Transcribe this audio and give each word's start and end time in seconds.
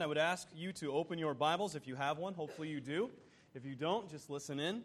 I 0.00 0.06
would 0.06 0.16
ask 0.16 0.48
you 0.56 0.72
to 0.74 0.90
open 0.92 1.18
your 1.18 1.34
Bibles 1.34 1.74
if 1.74 1.86
you 1.86 1.96
have 1.96 2.16
one. 2.16 2.32
Hopefully, 2.32 2.68
you 2.68 2.80
do. 2.80 3.10
If 3.54 3.66
you 3.66 3.74
don't, 3.74 4.10
just 4.10 4.30
listen 4.30 4.58
in 4.58 4.82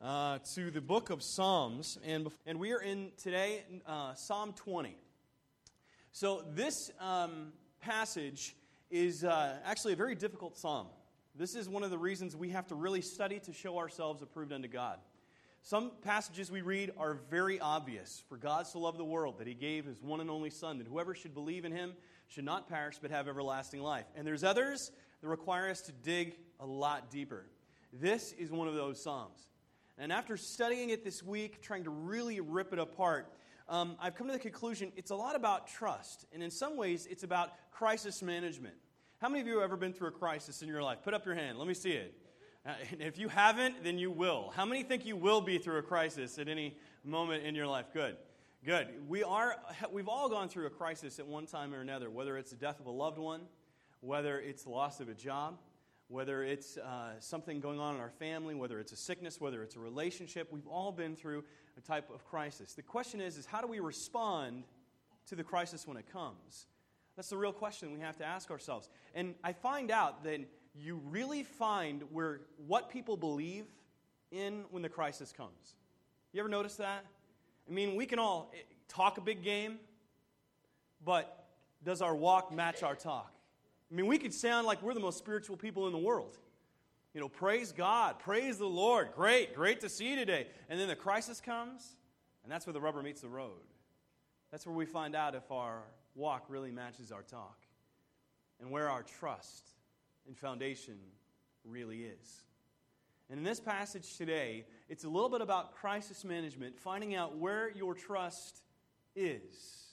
uh, 0.00 0.38
to 0.54 0.70
the 0.70 0.80
book 0.80 1.10
of 1.10 1.24
Psalms. 1.24 1.98
And, 2.04 2.28
and 2.46 2.60
we 2.60 2.72
are 2.72 2.80
in 2.80 3.10
today 3.20 3.64
uh, 3.84 4.14
Psalm 4.14 4.52
20. 4.52 4.96
So, 6.12 6.44
this 6.54 6.92
um, 7.00 7.52
passage 7.80 8.54
is 8.92 9.24
uh, 9.24 9.56
actually 9.64 9.94
a 9.94 9.96
very 9.96 10.14
difficult 10.14 10.56
psalm. 10.56 10.86
This 11.34 11.56
is 11.56 11.68
one 11.68 11.82
of 11.82 11.90
the 11.90 11.98
reasons 11.98 12.36
we 12.36 12.50
have 12.50 12.68
to 12.68 12.76
really 12.76 13.02
study 13.02 13.40
to 13.40 13.52
show 13.52 13.76
ourselves 13.76 14.22
approved 14.22 14.52
unto 14.52 14.68
God. 14.68 15.00
Some 15.62 15.90
passages 16.02 16.50
we 16.50 16.60
read 16.60 16.92
are 16.96 17.14
very 17.28 17.58
obvious. 17.58 18.22
For 18.28 18.36
God 18.36 18.68
so 18.68 18.78
loved 18.78 18.98
the 18.98 19.04
world 19.04 19.38
that 19.38 19.48
he 19.48 19.54
gave 19.54 19.84
his 19.84 20.00
one 20.00 20.20
and 20.20 20.30
only 20.30 20.50
Son, 20.50 20.78
that 20.78 20.86
whoever 20.86 21.12
should 21.12 21.34
believe 21.34 21.64
in 21.64 21.72
him 21.72 21.94
should 22.28 22.44
not 22.44 22.68
perish 22.68 22.98
but 23.00 23.10
have 23.10 23.28
everlasting 23.28 23.82
life. 23.82 24.06
And 24.16 24.26
there's 24.26 24.44
others 24.44 24.90
that 25.20 25.28
require 25.28 25.70
us 25.70 25.80
to 25.82 25.92
dig 25.92 26.36
a 26.60 26.66
lot 26.66 27.10
deeper. 27.10 27.46
This 27.92 28.32
is 28.32 28.50
one 28.50 28.68
of 28.68 28.74
those 28.74 29.02
Psalms. 29.02 29.48
And 29.98 30.12
after 30.12 30.36
studying 30.36 30.90
it 30.90 31.04
this 31.04 31.22
week, 31.22 31.62
trying 31.62 31.84
to 31.84 31.90
really 31.90 32.40
rip 32.40 32.72
it 32.72 32.78
apart, 32.78 33.32
um, 33.68 33.96
I've 34.00 34.14
come 34.14 34.26
to 34.26 34.32
the 34.32 34.38
conclusion 34.38 34.92
it's 34.96 35.10
a 35.10 35.16
lot 35.16 35.36
about 35.36 35.68
trust. 35.68 36.26
And 36.32 36.42
in 36.42 36.50
some 36.50 36.76
ways, 36.76 37.06
it's 37.10 37.22
about 37.22 37.52
crisis 37.70 38.22
management. 38.22 38.74
How 39.20 39.28
many 39.28 39.40
of 39.40 39.46
you 39.46 39.54
have 39.54 39.64
ever 39.64 39.76
been 39.76 39.92
through 39.92 40.08
a 40.08 40.12
crisis 40.12 40.62
in 40.62 40.68
your 40.68 40.82
life? 40.82 40.98
Put 41.02 41.14
up 41.14 41.24
your 41.24 41.34
hand. 41.34 41.58
Let 41.58 41.68
me 41.68 41.74
see 41.74 41.92
it. 41.92 42.14
Uh, 42.66 42.72
if 42.98 43.18
you 43.18 43.28
haven't, 43.28 43.84
then 43.84 43.98
you 43.98 44.10
will. 44.10 44.52
How 44.56 44.64
many 44.64 44.82
think 44.82 45.06
you 45.06 45.16
will 45.16 45.40
be 45.40 45.58
through 45.58 45.78
a 45.78 45.82
crisis 45.82 46.38
at 46.38 46.48
any 46.48 46.76
moment 47.04 47.44
in 47.44 47.54
your 47.54 47.66
life? 47.66 47.86
Good. 47.92 48.16
Good. 48.64 48.88
We 49.10 49.22
are, 49.22 49.56
we've 49.92 50.08
all 50.08 50.30
gone 50.30 50.48
through 50.48 50.64
a 50.64 50.70
crisis 50.70 51.18
at 51.18 51.26
one 51.26 51.44
time 51.44 51.74
or 51.74 51.82
another, 51.82 52.08
whether 52.08 52.38
it's 52.38 52.50
the 52.50 52.56
death 52.56 52.80
of 52.80 52.86
a 52.86 52.90
loved 52.90 53.18
one, 53.18 53.42
whether 54.00 54.40
it's 54.40 54.62
the 54.62 54.70
loss 54.70 55.00
of 55.00 55.10
a 55.10 55.14
job, 55.14 55.58
whether 56.08 56.42
it's 56.42 56.78
uh, 56.78 57.10
something 57.18 57.60
going 57.60 57.78
on 57.78 57.94
in 57.94 58.00
our 58.00 58.08
family, 58.08 58.54
whether 58.54 58.80
it's 58.80 58.92
a 58.92 58.96
sickness, 58.96 59.38
whether 59.38 59.62
it's 59.62 59.76
a 59.76 59.80
relationship. 59.80 60.48
We've 60.50 60.66
all 60.66 60.92
been 60.92 61.14
through 61.14 61.44
a 61.76 61.82
type 61.82 62.08
of 62.08 62.24
crisis. 62.24 62.72
The 62.72 62.80
question 62.80 63.20
is, 63.20 63.36
is 63.36 63.44
how 63.44 63.60
do 63.60 63.66
we 63.66 63.80
respond 63.80 64.64
to 65.26 65.34
the 65.34 65.44
crisis 65.44 65.86
when 65.86 65.98
it 65.98 66.10
comes? 66.10 66.64
That's 67.16 67.28
the 67.28 67.36
real 67.36 67.52
question 67.52 67.92
we 67.92 68.00
have 68.00 68.16
to 68.16 68.24
ask 68.24 68.50
ourselves. 68.50 68.88
And 69.14 69.34
I 69.44 69.52
find 69.52 69.90
out 69.90 70.24
that 70.24 70.40
you 70.74 71.02
really 71.10 71.42
find 71.42 72.02
where 72.10 72.40
what 72.66 72.88
people 72.88 73.18
believe 73.18 73.66
in 74.30 74.64
when 74.70 74.82
the 74.82 74.88
crisis 74.88 75.32
comes. 75.32 75.76
You 76.32 76.40
ever 76.40 76.48
notice 76.48 76.76
that? 76.76 77.04
I 77.68 77.72
mean, 77.72 77.96
we 77.96 78.06
can 78.06 78.18
all 78.18 78.50
eh, 78.54 78.58
talk 78.88 79.18
a 79.18 79.20
big 79.20 79.42
game, 79.42 79.78
but 81.04 81.46
does 81.82 82.02
our 82.02 82.14
walk 82.14 82.52
match 82.52 82.82
our 82.82 82.94
talk? 82.94 83.32
I 83.90 83.94
mean, 83.94 84.06
we 84.06 84.18
could 84.18 84.34
sound 84.34 84.66
like 84.66 84.82
we're 84.82 84.94
the 84.94 85.00
most 85.00 85.18
spiritual 85.18 85.56
people 85.56 85.86
in 85.86 85.92
the 85.92 85.98
world. 85.98 86.38
You 87.12 87.20
know, 87.20 87.28
praise 87.28 87.70
God, 87.70 88.18
praise 88.18 88.58
the 88.58 88.66
Lord. 88.66 89.10
Great, 89.14 89.54
great 89.54 89.80
to 89.82 89.88
see 89.88 90.10
you 90.10 90.16
today. 90.16 90.48
And 90.68 90.80
then 90.80 90.88
the 90.88 90.96
crisis 90.96 91.40
comes, 91.40 91.96
and 92.42 92.50
that's 92.50 92.66
where 92.66 92.72
the 92.72 92.80
rubber 92.80 93.02
meets 93.02 93.20
the 93.20 93.28
road. 93.28 93.52
That's 94.50 94.66
where 94.66 94.74
we 94.74 94.84
find 94.84 95.14
out 95.14 95.34
if 95.34 95.50
our 95.52 95.82
walk 96.14 96.46
really 96.48 96.72
matches 96.72 97.12
our 97.12 97.22
talk 97.22 97.58
and 98.60 98.70
where 98.70 98.88
our 98.88 99.02
trust 99.02 99.68
and 100.26 100.36
foundation 100.36 100.96
really 101.64 102.02
is. 102.02 102.42
And 103.30 103.38
in 103.38 103.44
this 103.44 103.60
passage 103.60 104.16
today, 104.16 104.66
it's 104.88 105.04
a 105.04 105.08
little 105.08 105.30
bit 105.30 105.40
about 105.40 105.74
crisis 105.74 106.24
management, 106.24 106.78
finding 106.78 107.14
out 107.14 107.36
where 107.36 107.70
your 107.70 107.94
trust 107.94 108.62
is. 109.16 109.84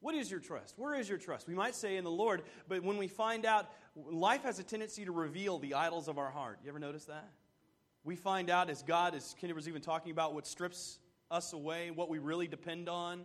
What 0.00 0.14
is 0.14 0.30
your 0.30 0.40
trust? 0.40 0.74
Where 0.76 0.94
is 0.94 1.08
your 1.08 1.18
trust? 1.18 1.48
We 1.48 1.54
might 1.54 1.74
say 1.74 1.96
in 1.96 2.04
the 2.04 2.10
Lord, 2.10 2.42
but 2.68 2.82
when 2.84 2.98
we 2.98 3.08
find 3.08 3.44
out, 3.44 3.66
life 3.96 4.44
has 4.44 4.58
a 4.58 4.62
tendency 4.62 5.04
to 5.04 5.12
reveal 5.12 5.58
the 5.58 5.74
idols 5.74 6.06
of 6.06 6.18
our 6.18 6.30
heart. 6.30 6.60
You 6.62 6.68
ever 6.68 6.78
notice 6.78 7.06
that? 7.06 7.28
We 8.04 8.14
find 8.14 8.50
out 8.50 8.70
as 8.70 8.82
God, 8.82 9.16
as 9.16 9.34
Kenny 9.40 9.52
was 9.52 9.66
even 9.66 9.82
talking 9.82 10.12
about, 10.12 10.32
what 10.32 10.46
strips 10.46 10.98
us 11.30 11.52
away, 11.52 11.90
what 11.90 12.08
we 12.08 12.18
really 12.18 12.46
depend 12.46 12.88
on, 12.88 13.24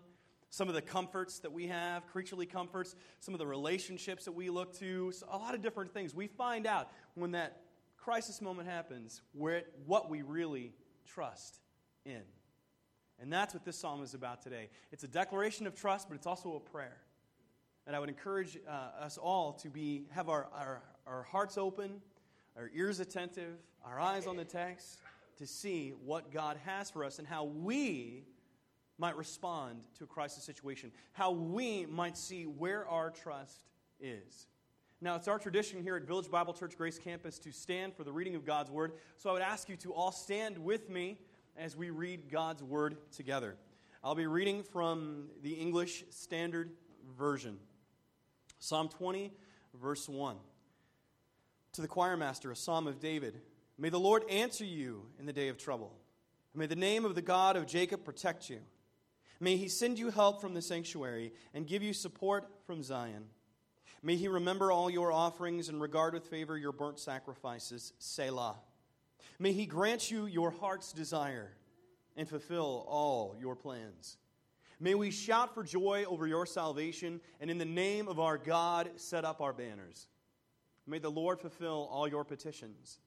some 0.50 0.68
of 0.68 0.74
the 0.74 0.81
comforts 0.81 1.40
that 1.40 1.52
we 1.52 1.68
have, 1.68 2.08
creaturely 2.08 2.48
comforts, 2.48 2.96
some 3.20 3.36
of 3.36 3.40
the 3.40 3.46
relationships 3.46 4.26
that 4.26 4.31
we 4.31 4.50
look 4.50 4.74
to, 4.80 5.14
a 5.30 5.38
lot 5.38 5.54
of 5.54 5.62
different 5.62 5.94
things. 5.94 6.16
We 6.16 6.26
find 6.26 6.66
out 6.66 6.90
when 7.14 7.31
that 7.31 7.62
crisis 8.01 8.41
moment 8.41 8.67
happens, 8.67 9.22
where, 9.34 9.63
what 9.85 10.09
we 10.09 10.23
really 10.23 10.73
trust 11.06 11.59
in. 12.06 12.22
And 13.19 13.31
that's 13.31 13.53
what 13.53 13.63
this 13.63 13.78
psalm 13.78 14.01
is 14.01 14.16
about 14.16 14.41
today. 14.41 14.69
It's 14.91 15.03
a 15.03 15.07
declaration 15.07 15.67
of 15.67 15.75
trust, 15.75 16.09
but 16.09 16.16
it's 16.16 16.25
also 16.25 16.56
a 16.56 16.59
prayer. 16.59 16.97
And 17.85 17.95
I 17.95 18.00
would 18.00 18.09
encourage 18.09 18.57
uh, 18.67 19.03
us 19.03 19.17
all 19.17 19.53
to 19.53 19.69
be, 19.69 20.06
have 20.12 20.29
our, 20.29 20.47
our, 20.53 20.81
our 21.06 21.23
hearts 21.23 21.57
open, 21.57 22.01
our 22.57 22.72
ears 22.73 23.00
attentive, 23.00 23.59
our 23.85 24.00
eyes 24.00 24.25
on 24.25 24.35
the 24.35 24.45
text, 24.45 25.00
to 25.38 25.45
see 25.45 25.94
what 26.03 26.31
God 26.31 26.57
has 26.66 26.89
for 26.89 27.03
us 27.03 27.19
and 27.19 27.28
how 27.28 27.44
we 27.44 28.23
might 28.97 29.16
respond 29.16 29.81
to 29.97 30.03
a 30.03 30.07
crisis 30.07 30.44
situation, 30.44 30.91
how 31.13 31.31
we 31.31 31.85
might 31.85 32.18
see 32.18 32.44
where 32.44 32.88
our 32.88 33.12
trust 33.12 33.63
is. 34.00 34.47
Now, 35.03 35.16
it's 35.16 35.28
our 35.28 35.39
tradition 35.39 35.81
here 35.81 35.95
at 35.95 36.03
Village 36.03 36.29
Bible 36.29 36.53
Church 36.53 36.78
Grace 36.78 37.00
Campus 37.00 37.39
to 37.39 37.51
stand 37.51 37.95
for 37.95 38.03
the 38.03 38.12
reading 38.12 38.35
of 38.35 38.45
God's 38.45 38.69
Word. 38.69 38.91
So 39.17 39.31
I 39.31 39.34
would 39.34 39.41
ask 39.41 39.67
you 39.67 39.75
to 39.78 39.91
all 39.95 40.12
stand 40.12 40.59
with 40.59 40.91
me 40.91 41.17
as 41.57 41.75
we 41.75 41.89
read 41.89 42.29
God's 42.29 42.62
Word 42.62 42.97
together. 43.12 43.56
I'll 44.03 44.13
be 44.13 44.28
reading 44.28 44.62
from 44.62 45.29
the 45.41 45.53
English 45.53 46.03
Standard 46.12 46.69
Version 47.17 47.57
Psalm 48.59 48.89
20, 48.89 49.34
verse 49.81 50.07
1. 50.07 50.35
To 51.73 51.81
the 51.81 51.88
choir 51.88 52.16
master, 52.16 52.51
a 52.51 52.56
psalm 52.56 52.85
of 52.85 53.00
David 53.00 53.41
May 53.79 53.89
the 53.89 54.00
Lord 54.00 54.23
answer 54.29 54.66
you 54.66 55.07
in 55.19 55.25
the 55.25 55.33
day 55.33 55.47
of 55.47 55.57
trouble. 55.57 55.97
May 56.53 56.68
the 56.68 56.75
name 56.75 57.06
of 57.06 57.16
the 57.16 57.23
God 57.23 57.56
of 57.56 57.66
Jacob 57.66 58.06
protect 58.06 58.51
you. 58.51 58.59
May 59.39 59.57
he 59.57 59.68
send 59.68 59.97
you 59.97 60.12
help 60.12 60.41
from 60.41 60.53
the 60.53 60.62
sanctuary 60.62 61.33
and 61.56 61.66
give 61.66 61.81
you 61.81 61.91
support 61.91 62.47
from 62.68 62.83
Zion. 62.83 63.23
May 64.03 64.16
he 64.16 64.28
remember 64.28 64.72
all 64.72 64.89
your 64.89 65.12
offerings 65.12 65.69
and 65.69 65.79
regard 65.79 66.13
with 66.13 66.25
favor 66.25 66.57
your 66.57 66.72
burnt 66.72 67.00
sacrifices. 67.00 67.94
Selah. 68.00 68.56
May 69.38 69.53
he 69.53 69.66
grant 69.66 70.09
you 70.09 70.25
your 70.25 70.50
heart's 70.51 70.91
desire 70.91 71.51
and 72.17 72.28
fulfill 72.28 72.85
all 72.88 73.35
your 73.39 73.56
plans. 73.56 74.17
May 74.79 74.95
we 74.95 75.12
shout 75.12 75.53
for 75.53 75.63
joy 75.63 76.03
over 76.07 76.25
your 76.25 76.47
salvation 76.47 77.22
and 77.39 77.51
in 77.51 77.59
the 77.59 77.66
name 77.66 78.07
of 78.07 78.19
our 78.19 78.39
God 78.39 78.89
set 78.95 79.23
up 79.23 79.39
our 79.39 79.53
banners. 79.53 80.07
May 80.88 80.97
the 80.97 81.12
Lord 81.12 81.39
fulfill 81.39 81.88
all 81.91 82.07
your 82.07 82.23
petitions. 82.23 83.00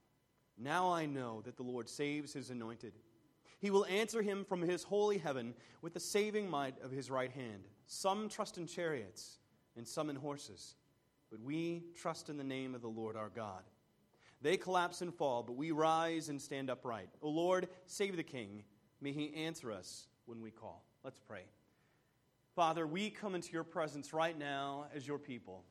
Now 0.57 0.93
I 0.93 1.07
know 1.07 1.43
that 1.45 1.57
the 1.57 1.65
Lord 1.65 1.89
saves 1.89 2.33
his 2.33 2.51
anointed. 2.51 2.93
He 3.59 3.71
will 3.71 3.87
answer 3.87 4.23
him 4.23 4.45
from 4.45 4.63
his 4.63 4.85
holy 4.85 5.19
heaven 5.19 5.55
with 5.83 5.95
the 5.95 6.01
saving 6.01 6.49
might 6.49 6.81
of 6.81 6.93
his 6.93 7.11
right 7.11 7.33
hand. 7.33 7.67
Some 7.87 8.29
trust 8.29 8.59
in 8.59 8.69
chariots 8.69 9.39
and 9.77 9.87
some 9.87 10.09
in 10.09 10.17
horses 10.17 10.77
but 11.35 11.45
we 11.45 11.83
trust 11.97 12.31
in 12.31 12.37
the 12.37 12.45
name 12.45 12.77
of 12.77 12.81
the 12.81 12.87
Lord 12.87 13.17
our 13.17 13.29
God. 13.29 13.65
They 14.41 14.57
collapse 14.57 15.01
and 15.01 15.13
fall, 15.13 15.43
but 15.43 15.57
we 15.57 15.73
rise 15.73 16.29
and 16.29 16.41
stand 16.41 16.71
upright. 16.71 17.09
O 17.23 17.29
Lord, 17.29 17.67
save 17.87 18.17
the 18.17 18.23
King. 18.23 18.63
May 19.01 19.11
he 19.11 19.35
answer 19.35 19.73
us 19.73 20.07
when 20.27 20.41
we 20.41 20.53
call. 20.53 20.85
Let's 21.03 21.19
pray. 21.27 21.43
Father, 22.55 22.87
we 22.87 23.11
come 23.11 23.35
into 23.35 23.53
your 23.53 23.65
presence 23.65 24.13
right 24.13 24.39
now 24.39 24.87
as 24.95 25.09
your 25.09 25.19
people, 25.19 25.65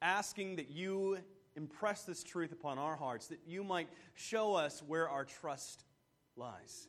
asking 0.00 0.56
that 0.56 0.70
you 0.70 1.18
impress 1.56 2.04
this 2.04 2.22
truth 2.22 2.52
upon 2.52 2.78
our 2.78 2.94
hearts, 2.94 3.26
that 3.26 3.40
you 3.44 3.64
might 3.64 3.88
show 4.14 4.54
us 4.54 4.80
where 4.86 5.08
our 5.08 5.24
trust 5.24 5.82
lies. 6.36 6.86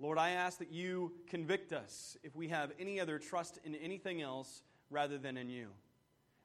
Lord, 0.00 0.18
I 0.18 0.30
ask 0.30 0.58
that 0.58 0.72
you 0.72 1.12
convict 1.28 1.72
us 1.72 2.16
if 2.24 2.34
we 2.34 2.48
have 2.48 2.72
any 2.80 2.98
other 2.98 3.20
trust 3.20 3.60
in 3.62 3.76
anything 3.76 4.20
else 4.20 4.64
rather 4.90 5.16
than 5.16 5.36
in 5.36 5.48
you. 5.48 5.68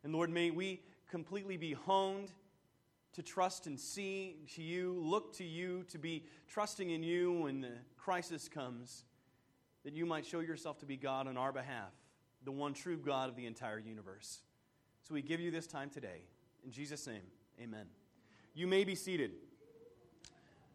And 0.05 0.13
Lord, 0.13 0.29
may 0.29 0.51
we 0.51 0.83
completely 1.09 1.57
be 1.57 1.73
honed 1.73 2.31
to 3.13 3.23
trust 3.23 3.65
and 3.65 3.79
see 3.79 4.35
to 4.53 4.61
you, 4.61 4.93
look 5.01 5.33
to 5.37 5.43
you, 5.43 5.83
to 5.89 5.97
be 5.97 6.25
trusting 6.47 6.91
in 6.91 7.01
you 7.01 7.31
when 7.31 7.61
the 7.61 7.71
crisis 7.97 8.47
comes, 8.47 9.03
that 9.83 9.93
you 9.93 10.05
might 10.05 10.23
show 10.23 10.41
yourself 10.41 10.77
to 10.81 10.85
be 10.85 10.95
God 10.95 11.27
on 11.27 11.37
our 11.37 11.51
behalf, 11.51 11.91
the 12.43 12.51
one 12.51 12.75
true 12.75 12.97
God 12.97 13.29
of 13.29 13.35
the 13.35 13.47
entire 13.47 13.79
universe. 13.79 14.43
So 15.01 15.15
we 15.15 15.23
give 15.23 15.39
you 15.39 15.49
this 15.49 15.65
time 15.65 15.89
today. 15.89 16.21
In 16.63 16.71
Jesus' 16.71 17.07
name, 17.07 17.23
amen. 17.59 17.87
You 18.53 18.67
may 18.67 18.83
be 18.83 18.93
seated. 18.93 19.31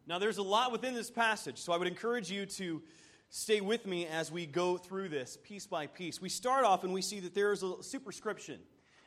Now, 0.07 0.19
there's 0.19 0.39
a 0.39 0.43
lot 0.43 0.73
within 0.73 0.93
this 0.93 1.09
passage, 1.09 1.57
so 1.57 1.71
I 1.71 1.77
would 1.77 1.87
encourage 1.87 2.29
you 2.29 2.45
to 2.47 2.81
stay 3.29 3.61
with 3.61 3.85
me 3.85 4.07
as 4.07 4.29
we 4.29 4.45
go 4.45 4.75
through 4.75 5.07
this 5.07 5.37
piece 5.41 5.65
by 5.65 5.87
piece. 5.87 6.19
We 6.19 6.27
start 6.27 6.65
off 6.65 6.83
and 6.83 6.91
we 6.91 7.01
see 7.01 7.21
that 7.21 7.33
there 7.33 7.53
is 7.53 7.63
a 7.63 7.81
superscription. 7.81 8.59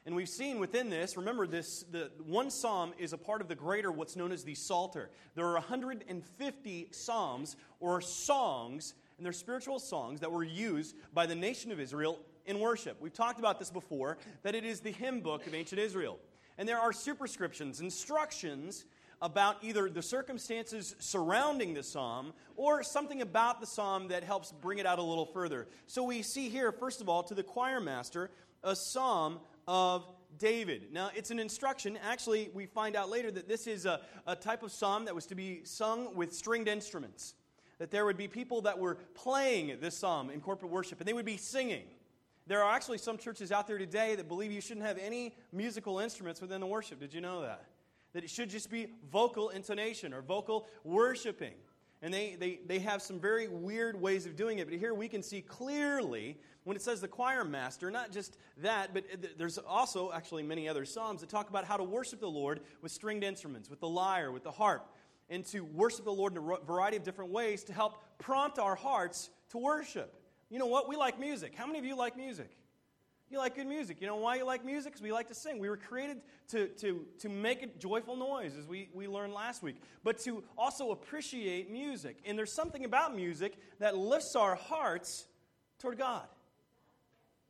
And 0.06 0.14
we've 0.14 0.28
seen 0.28 0.58
within 0.58 0.90
this, 0.90 1.16
remember 1.16 1.46
this, 1.46 1.82
the 1.90 2.10
one 2.26 2.50
psalm 2.50 2.92
is 2.98 3.14
a 3.14 3.18
part 3.18 3.40
of 3.40 3.48
the 3.48 3.54
greater 3.54 3.90
what's 3.90 4.16
known 4.16 4.32
as 4.32 4.44
the 4.44 4.54
Psalter. 4.54 5.10
There 5.34 5.46
are 5.46 5.54
150 5.54 6.88
psalms 6.90 7.56
or 7.80 8.02
songs, 8.02 8.92
and 9.16 9.24
they're 9.24 9.32
spiritual 9.32 9.78
songs 9.78 10.20
that 10.20 10.30
were 10.30 10.44
used 10.44 10.94
by 11.14 11.24
the 11.24 11.34
nation 11.34 11.72
of 11.72 11.80
Israel 11.80 12.18
in 12.44 12.60
worship. 12.60 13.00
We've 13.00 13.14
talked 13.14 13.38
about 13.38 13.58
this 13.58 13.70
before, 13.70 14.18
that 14.42 14.54
it 14.54 14.64
is 14.64 14.80
the 14.80 14.92
hymn 14.92 15.20
book 15.20 15.46
of 15.46 15.54
ancient 15.54 15.80
Israel. 15.80 16.18
And 16.58 16.68
there 16.68 16.78
are 16.78 16.92
superscriptions, 16.92 17.80
instructions 17.80 18.84
about 19.22 19.56
either 19.62 19.88
the 19.88 20.02
circumstances 20.02 20.94
surrounding 20.98 21.72
the 21.72 21.82
psalm 21.82 22.34
or 22.56 22.82
something 22.82 23.22
about 23.22 23.58
the 23.58 23.66
psalm 23.66 24.08
that 24.08 24.22
helps 24.22 24.52
bring 24.52 24.78
it 24.78 24.84
out 24.84 24.98
a 24.98 25.02
little 25.02 25.24
further. 25.24 25.66
So 25.86 26.02
we 26.02 26.20
see 26.20 26.50
here, 26.50 26.72
first 26.72 27.00
of 27.00 27.08
all, 27.08 27.22
to 27.22 27.34
the 27.34 27.42
choir 27.42 27.80
master, 27.80 28.30
a 28.62 28.76
psalm 28.76 29.40
of 29.66 30.06
David. 30.38 30.92
Now, 30.92 31.10
it's 31.14 31.30
an 31.30 31.38
instruction. 31.38 31.98
Actually, 32.02 32.50
we 32.54 32.66
find 32.66 32.96
out 32.96 33.08
later 33.08 33.30
that 33.30 33.48
this 33.48 33.66
is 33.66 33.86
a, 33.86 34.00
a 34.26 34.36
type 34.36 34.62
of 34.62 34.72
psalm 34.72 35.04
that 35.04 35.14
was 35.14 35.26
to 35.26 35.34
be 35.34 35.60
sung 35.64 36.14
with 36.14 36.34
stringed 36.34 36.68
instruments. 36.68 37.34
That 37.78 37.90
there 37.90 38.04
would 38.04 38.16
be 38.16 38.28
people 38.28 38.62
that 38.62 38.78
were 38.78 38.96
playing 39.14 39.78
this 39.80 39.96
psalm 39.96 40.30
in 40.30 40.40
corporate 40.40 40.70
worship, 40.70 41.00
and 41.00 41.08
they 41.08 41.12
would 41.12 41.24
be 41.24 41.36
singing. 41.36 41.84
There 42.46 42.62
are 42.62 42.74
actually 42.74 42.98
some 42.98 43.16
churches 43.16 43.50
out 43.50 43.66
there 43.66 43.78
today 43.78 44.16
that 44.16 44.28
believe 44.28 44.52
you 44.52 44.60
shouldn't 44.60 44.86
have 44.86 44.98
any 44.98 45.34
musical 45.52 45.98
instruments 45.98 46.40
within 46.40 46.60
the 46.60 46.66
worship. 46.66 47.00
Did 47.00 47.14
you 47.14 47.20
know 47.20 47.40
that? 47.42 47.64
That 48.12 48.22
it 48.22 48.30
should 48.30 48.50
just 48.50 48.70
be 48.70 48.88
vocal 49.10 49.48
intonation 49.48 50.12
or 50.12 50.20
vocal 50.20 50.66
worshiping. 50.84 51.54
And 52.02 52.12
they, 52.12 52.36
they, 52.38 52.60
they 52.66 52.80
have 52.80 53.00
some 53.00 53.18
very 53.18 53.48
weird 53.48 53.98
ways 53.98 54.26
of 54.26 54.36
doing 54.36 54.58
it. 54.58 54.68
But 54.68 54.78
here 54.78 54.92
we 54.92 55.08
can 55.08 55.22
see 55.22 55.40
clearly 55.40 56.36
when 56.64 56.76
it 56.76 56.82
says 56.82 57.00
the 57.00 57.08
choir 57.08 57.44
master, 57.44 57.90
not 57.90 58.10
just 58.10 58.36
that, 58.58 58.94
but 58.94 59.04
there's 59.38 59.58
also 59.58 60.12
actually 60.12 60.42
many 60.42 60.68
other 60.68 60.84
psalms 60.84 61.20
that 61.20 61.28
talk 61.28 61.50
about 61.50 61.64
how 61.64 61.76
to 61.76 61.84
worship 61.84 62.20
the 62.20 62.30
Lord 62.30 62.60
with 62.82 62.90
stringed 62.90 63.22
instruments, 63.22 63.70
with 63.70 63.80
the 63.80 63.88
lyre, 63.88 64.32
with 64.32 64.42
the 64.42 64.50
harp, 64.50 64.88
and 65.28 65.44
to 65.46 65.60
worship 65.60 66.04
the 66.04 66.12
Lord 66.12 66.32
in 66.32 66.38
a 66.38 66.64
variety 66.64 66.96
of 66.96 67.02
different 67.02 67.30
ways 67.30 67.64
to 67.64 67.72
help 67.72 68.02
prompt 68.18 68.58
our 68.58 68.74
hearts 68.74 69.30
to 69.50 69.58
worship. 69.58 70.20
You 70.50 70.58
know 70.58 70.66
what? 70.66 70.88
We 70.88 70.96
like 70.96 71.20
music. 71.20 71.54
How 71.54 71.66
many 71.66 71.78
of 71.78 71.84
you 71.84 71.96
like 71.96 72.16
music? 72.16 72.50
You 73.30 73.38
like 73.38 73.56
good 73.56 73.66
music. 73.66 74.00
You 74.00 74.06
know 74.06 74.16
why 74.16 74.36
you 74.36 74.44
like 74.44 74.64
music? 74.64 74.92
Because 74.92 75.02
we 75.02 75.10
like 75.10 75.28
to 75.28 75.34
sing. 75.34 75.58
We 75.58 75.68
were 75.68 75.76
created 75.76 76.20
to, 76.48 76.68
to, 76.68 77.04
to 77.18 77.28
make 77.28 77.62
a 77.62 77.66
joyful 77.66 78.16
noise, 78.16 78.56
as 78.56 78.66
we, 78.66 78.88
we 78.94 79.08
learned 79.08 79.32
last 79.32 79.62
week, 79.62 79.82
but 80.02 80.18
to 80.20 80.44
also 80.56 80.92
appreciate 80.92 81.70
music. 81.70 82.18
And 82.24 82.38
there's 82.38 82.52
something 82.52 82.84
about 82.84 83.16
music 83.16 83.56
that 83.80 83.96
lifts 83.96 84.36
our 84.36 84.54
hearts 84.54 85.26
toward 85.78 85.98
God. 85.98 86.26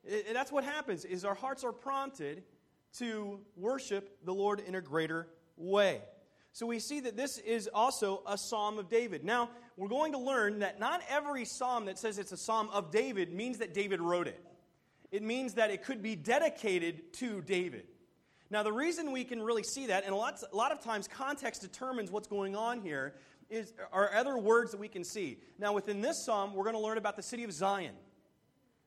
It, 0.07 0.33
that's 0.33 0.53
what 0.53 0.65
happens 0.65 1.05
is 1.05 1.25
our 1.25 1.35
hearts 1.35 1.65
are 1.65 1.73
prompted 1.73 2.43
to 2.99 3.41
worship 3.57 4.19
the 4.25 4.33
Lord 4.33 4.61
in 4.61 4.75
a 4.75 4.81
greater 4.81 5.29
way. 5.57 6.01
So 6.53 6.67
we 6.67 6.79
see 6.79 7.01
that 7.01 7.17
this 7.17 7.39
is 7.39 7.69
also 7.73 8.23
a 8.27 8.39
psalm 8.39 8.79
of 8.79 8.89
David. 8.89 9.25
Now, 9.25 9.51
we're 9.77 9.89
going 9.89 10.13
to 10.13 10.19
learn 10.19 10.61
that 10.61 10.79
not 10.79 11.03
every 11.09 11.45
psalm 11.45 11.87
that 11.87 11.99
says 11.99 12.19
it's 12.19 12.31
a 12.31 12.37
psalm 12.37 12.69
of 12.73 12.93
David 12.93 13.33
means 13.33 13.59
that 13.59 13.75
David 13.75 14.01
wrote 14.01 14.29
it. 14.29 14.41
It 15.11 15.23
means 15.23 15.55
that 15.55 15.71
it 15.71 15.83
could 15.83 16.01
be 16.01 16.15
dedicated 16.15 17.13
to 17.15 17.41
David. 17.43 17.87
Now, 18.51 18.63
the 18.63 18.73
reason 18.73 19.11
we 19.11 19.25
can 19.25 19.43
really 19.43 19.65
see 19.65 19.87
that, 19.87 20.05
and 20.05 20.13
a 20.13 20.17
lot, 20.17 20.41
a 20.53 20.57
lot 20.57 20.71
of 20.71 20.81
times 20.81 21.09
context 21.09 21.63
determines 21.63 22.13
what's 22.13 22.29
going 22.29 22.55
on 22.55 22.81
here, 22.81 23.15
is, 23.51 23.73
are 23.93 24.13
other 24.15 24.39
words 24.39 24.71
that 24.71 24.79
we 24.79 24.89
can 24.89 25.03
see. 25.03 25.39
Now, 25.59 25.73
within 25.73 26.01
this 26.01 26.25
psalm, 26.25 26.55
we're 26.55 26.65
going 26.65 26.77
to 26.77 26.83
learn 26.83 26.99
about 26.99 27.17
the 27.17 27.23
city 27.23 27.43
of 27.43 27.53
Zion. 27.53 27.95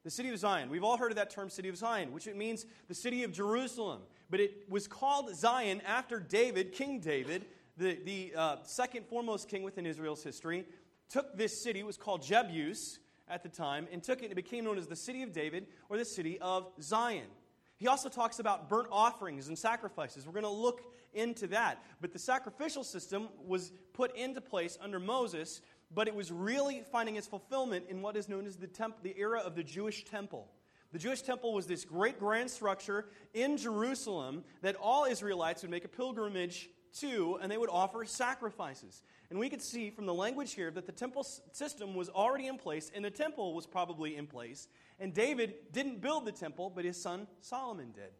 The 0.08 0.12
city 0.12 0.30
of 0.30 0.40
Zion. 0.40 0.70
We've 0.70 0.86
all 0.86 0.96
heard 0.96 1.12
of 1.12 1.18
that 1.18 1.30
term, 1.30 1.50
city 1.50 1.68
of 1.68 1.76
Zion, 1.76 2.14
which 2.14 2.28
it 2.28 2.38
means 2.38 2.66
the 2.88 2.94
city 2.94 3.26
of 3.26 3.34
Jerusalem. 3.34 4.04
But 4.30 4.40
it 4.40 4.64
was 4.70 4.88
called 4.88 5.36
Zion 5.36 5.82
after 5.86 6.18
David, 6.18 6.72
King 6.72 7.02
David, 7.02 7.44
the, 7.76 8.00
the 8.06 8.32
uh, 8.34 8.56
second 8.64 9.06
foremost 9.08 9.50
king 9.50 9.64
within 9.64 9.86
Israel's 9.86 10.24
history, 10.24 10.64
took 11.10 11.38
this 11.38 11.62
city, 11.62 11.82
it 11.82 11.86
was 11.86 11.98
called 11.98 12.22
Jebus 12.22 13.00
at 13.28 13.44
the 13.44 13.50
time, 13.50 13.86
and 13.92 14.02
took 14.02 14.20
it 14.20 14.24
and 14.24 14.32
it 14.32 14.36
became 14.36 14.64
known 14.64 14.78
as 14.78 14.88
the 14.88 14.96
city 14.96 15.24
of 15.24 15.34
David 15.34 15.68
or 15.90 15.98
the 15.98 16.06
city 16.06 16.40
of 16.40 16.70
Zion. 16.82 17.28
He 17.76 17.90
also 17.90 18.08
talks 18.08 18.40
about 18.40 18.70
burnt 18.70 18.88
offerings 18.90 19.50
and 19.50 19.60
sacrifices. 19.60 20.26
We're 20.26 20.32
going 20.32 20.44
to 20.44 20.50
look 20.50 20.84
into 21.14 21.48
that. 21.48 21.84
But 22.00 22.14
the 22.14 22.20
sacrificial 22.20 22.86
system 22.86 23.28
was 23.46 23.74
put 23.92 24.16
into 24.16 24.40
place 24.40 24.78
under 24.82 25.00
Moses, 25.00 25.62
but 25.94 26.08
it 26.08 26.16
was 26.16 26.32
really 26.32 26.84
finding 26.92 27.16
its 27.16 27.28
fulfillment 27.28 27.86
in 27.90 28.02
what 28.02 28.18
is 28.18 28.28
known 28.28 28.46
as 28.46 28.58
the, 28.58 28.68
temp- 28.68 29.04
the 29.04 29.16
era 29.18 29.40
of 29.40 29.56
the 29.56 29.64
Jewish 29.64 30.06
temple. 30.06 30.48
The 30.92 31.00
Jewish 31.00 31.22
temple 31.22 31.54
was 31.54 31.68
this 31.68 31.84
great 31.84 32.20
grand 32.20 32.50
structure 32.50 33.06
in 33.34 33.58
Jerusalem 33.58 34.44
that 34.62 34.76
all 34.76 35.06
Israelites 35.06 35.62
would 35.62 35.72
make 35.72 35.86
a 35.86 35.90
pilgrimage 35.90 36.70
to, 37.00 37.38
and 37.42 37.52
they 37.52 37.58
would 37.58 37.70
offer 37.70 38.06
sacrifices. 38.06 39.02
And 39.30 39.38
we 39.38 39.50
could 39.50 39.62
see 39.62 39.90
from 39.90 40.06
the 40.06 40.14
language 40.14 40.54
here 40.54 40.72
that 40.72 40.86
the 40.86 40.92
temple 40.92 41.26
system 41.52 41.96
was 41.96 42.10
already 42.10 42.48
in 42.48 42.58
place, 42.58 42.90
and 42.96 43.04
the 43.04 43.12
temple 43.12 43.54
was 43.54 43.68
probably 43.68 44.16
in 44.16 44.28
place. 44.28 44.68
And 45.00 45.14
David 45.14 45.56
didn't 45.74 46.02
build 46.02 46.26
the 46.26 46.32
temple, 46.32 46.72
but 46.74 46.86
his 46.86 47.02
son 47.02 47.28
Solomon 47.42 47.92
did. 47.92 48.12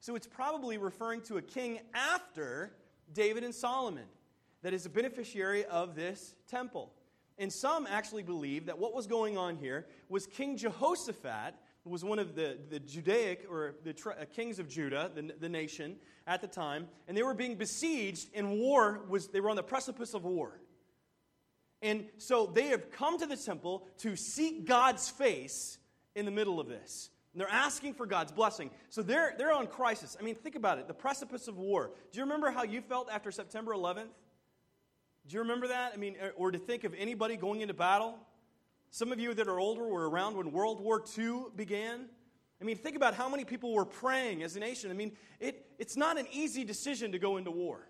So 0.00 0.14
it's 0.14 0.26
probably 0.26 0.78
referring 0.78 1.22
to 1.22 1.36
a 1.36 1.42
king 1.42 1.80
after 1.92 2.72
David 3.12 3.44
and 3.44 3.54
Solomon 3.54 4.06
that 4.62 4.72
is 4.72 4.86
a 4.86 4.90
beneficiary 4.90 5.64
of 5.64 5.94
this 5.94 6.34
temple. 6.48 6.92
And 7.38 7.52
some 7.52 7.86
actually 7.86 8.24
believe 8.24 8.66
that 8.66 8.78
what 8.78 8.94
was 8.94 9.06
going 9.06 9.38
on 9.38 9.56
here 9.56 9.86
was 10.08 10.26
King 10.26 10.56
Jehoshaphat 10.56 11.54
was 11.84 12.04
one 12.04 12.18
of 12.18 12.34
the, 12.34 12.58
the 12.70 12.80
Judaic 12.80 13.46
or 13.50 13.76
the 13.84 13.94
uh, 14.10 14.24
kings 14.34 14.58
of 14.58 14.68
Judah, 14.68 15.10
the, 15.14 15.32
the 15.40 15.48
nation 15.48 15.96
at 16.26 16.40
the 16.40 16.46
time, 16.46 16.88
and 17.06 17.16
they 17.16 17.22
were 17.22 17.34
being 17.34 17.54
besieged, 17.54 18.28
and 18.34 18.58
war 18.58 19.00
was, 19.08 19.28
they 19.28 19.40
were 19.40 19.50
on 19.50 19.56
the 19.56 19.62
precipice 19.62 20.14
of 20.14 20.24
war. 20.24 20.60
And 21.80 22.06
so 22.18 22.46
they 22.46 22.68
have 22.68 22.90
come 22.90 23.18
to 23.18 23.26
the 23.26 23.36
temple 23.36 23.86
to 23.98 24.16
seek 24.16 24.66
God's 24.66 25.08
face 25.08 25.78
in 26.14 26.24
the 26.24 26.30
middle 26.30 26.60
of 26.60 26.66
this. 26.66 27.10
And 27.32 27.40
they're 27.40 27.48
asking 27.48 27.94
for 27.94 28.04
God's 28.04 28.32
blessing. 28.32 28.70
So 28.90 29.02
they're, 29.02 29.34
they're 29.38 29.52
on 29.52 29.68
crisis. 29.68 30.16
I 30.18 30.24
mean, 30.24 30.34
think 30.34 30.56
about 30.56 30.78
it 30.78 30.88
the 30.88 30.94
precipice 30.94 31.46
of 31.46 31.56
war. 31.56 31.92
Do 32.12 32.18
you 32.18 32.24
remember 32.24 32.50
how 32.50 32.64
you 32.64 32.80
felt 32.80 33.08
after 33.10 33.30
September 33.30 33.72
11th? 33.72 34.08
Do 35.28 35.34
you 35.34 35.40
remember 35.40 35.68
that? 35.68 35.92
I 35.92 35.98
mean, 35.98 36.16
or 36.36 36.50
to 36.50 36.58
think 36.58 36.84
of 36.84 36.94
anybody 36.96 37.36
going 37.36 37.60
into 37.60 37.74
battle? 37.74 38.18
Some 38.90 39.12
of 39.12 39.20
you 39.20 39.34
that 39.34 39.46
are 39.46 39.60
older 39.60 39.86
were 39.86 40.08
around 40.08 40.36
when 40.36 40.52
World 40.52 40.80
War 40.80 41.04
II 41.18 41.46
began. 41.54 42.06
I 42.60 42.64
mean, 42.64 42.76
think 42.76 42.96
about 42.96 43.12
how 43.12 43.28
many 43.28 43.44
people 43.44 43.74
were 43.74 43.84
praying 43.84 44.42
as 44.42 44.56
a 44.56 44.60
nation. 44.60 44.90
I 44.90 44.94
mean, 44.94 45.12
it, 45.38 45.66
it's 45.78 45.96
not 45.96 46.18
an 46.18 46.26
easy 46.32 46.64
decision 46.64 47.12
to 47.12 47.18
go 47.18 47.36
into 47.36 47.50
war. 47.50 47.86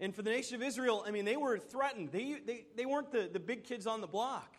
And 0.00 0.14
for 0.14 0.22
the 0.22 0.30
nation 0.30 0.56
of 0.56 0.62
Israel, 0.62 1.04
I 1.06 1.10
mean, 1.10 1.26
they 1.26 1.36
were 1.36 1.58
threatened. 1.58 2.10
They, 2.10 2.38
they, 2.44 2.64
they 2.74 2.86
weren't 2.86 3.12
the, 3.12 3.28
the 3.30 3.38
big 3.38 3.64
kids 3.64 3.86
on 3.86 4.00
the 4.00 4.06
block. 4.06 4.56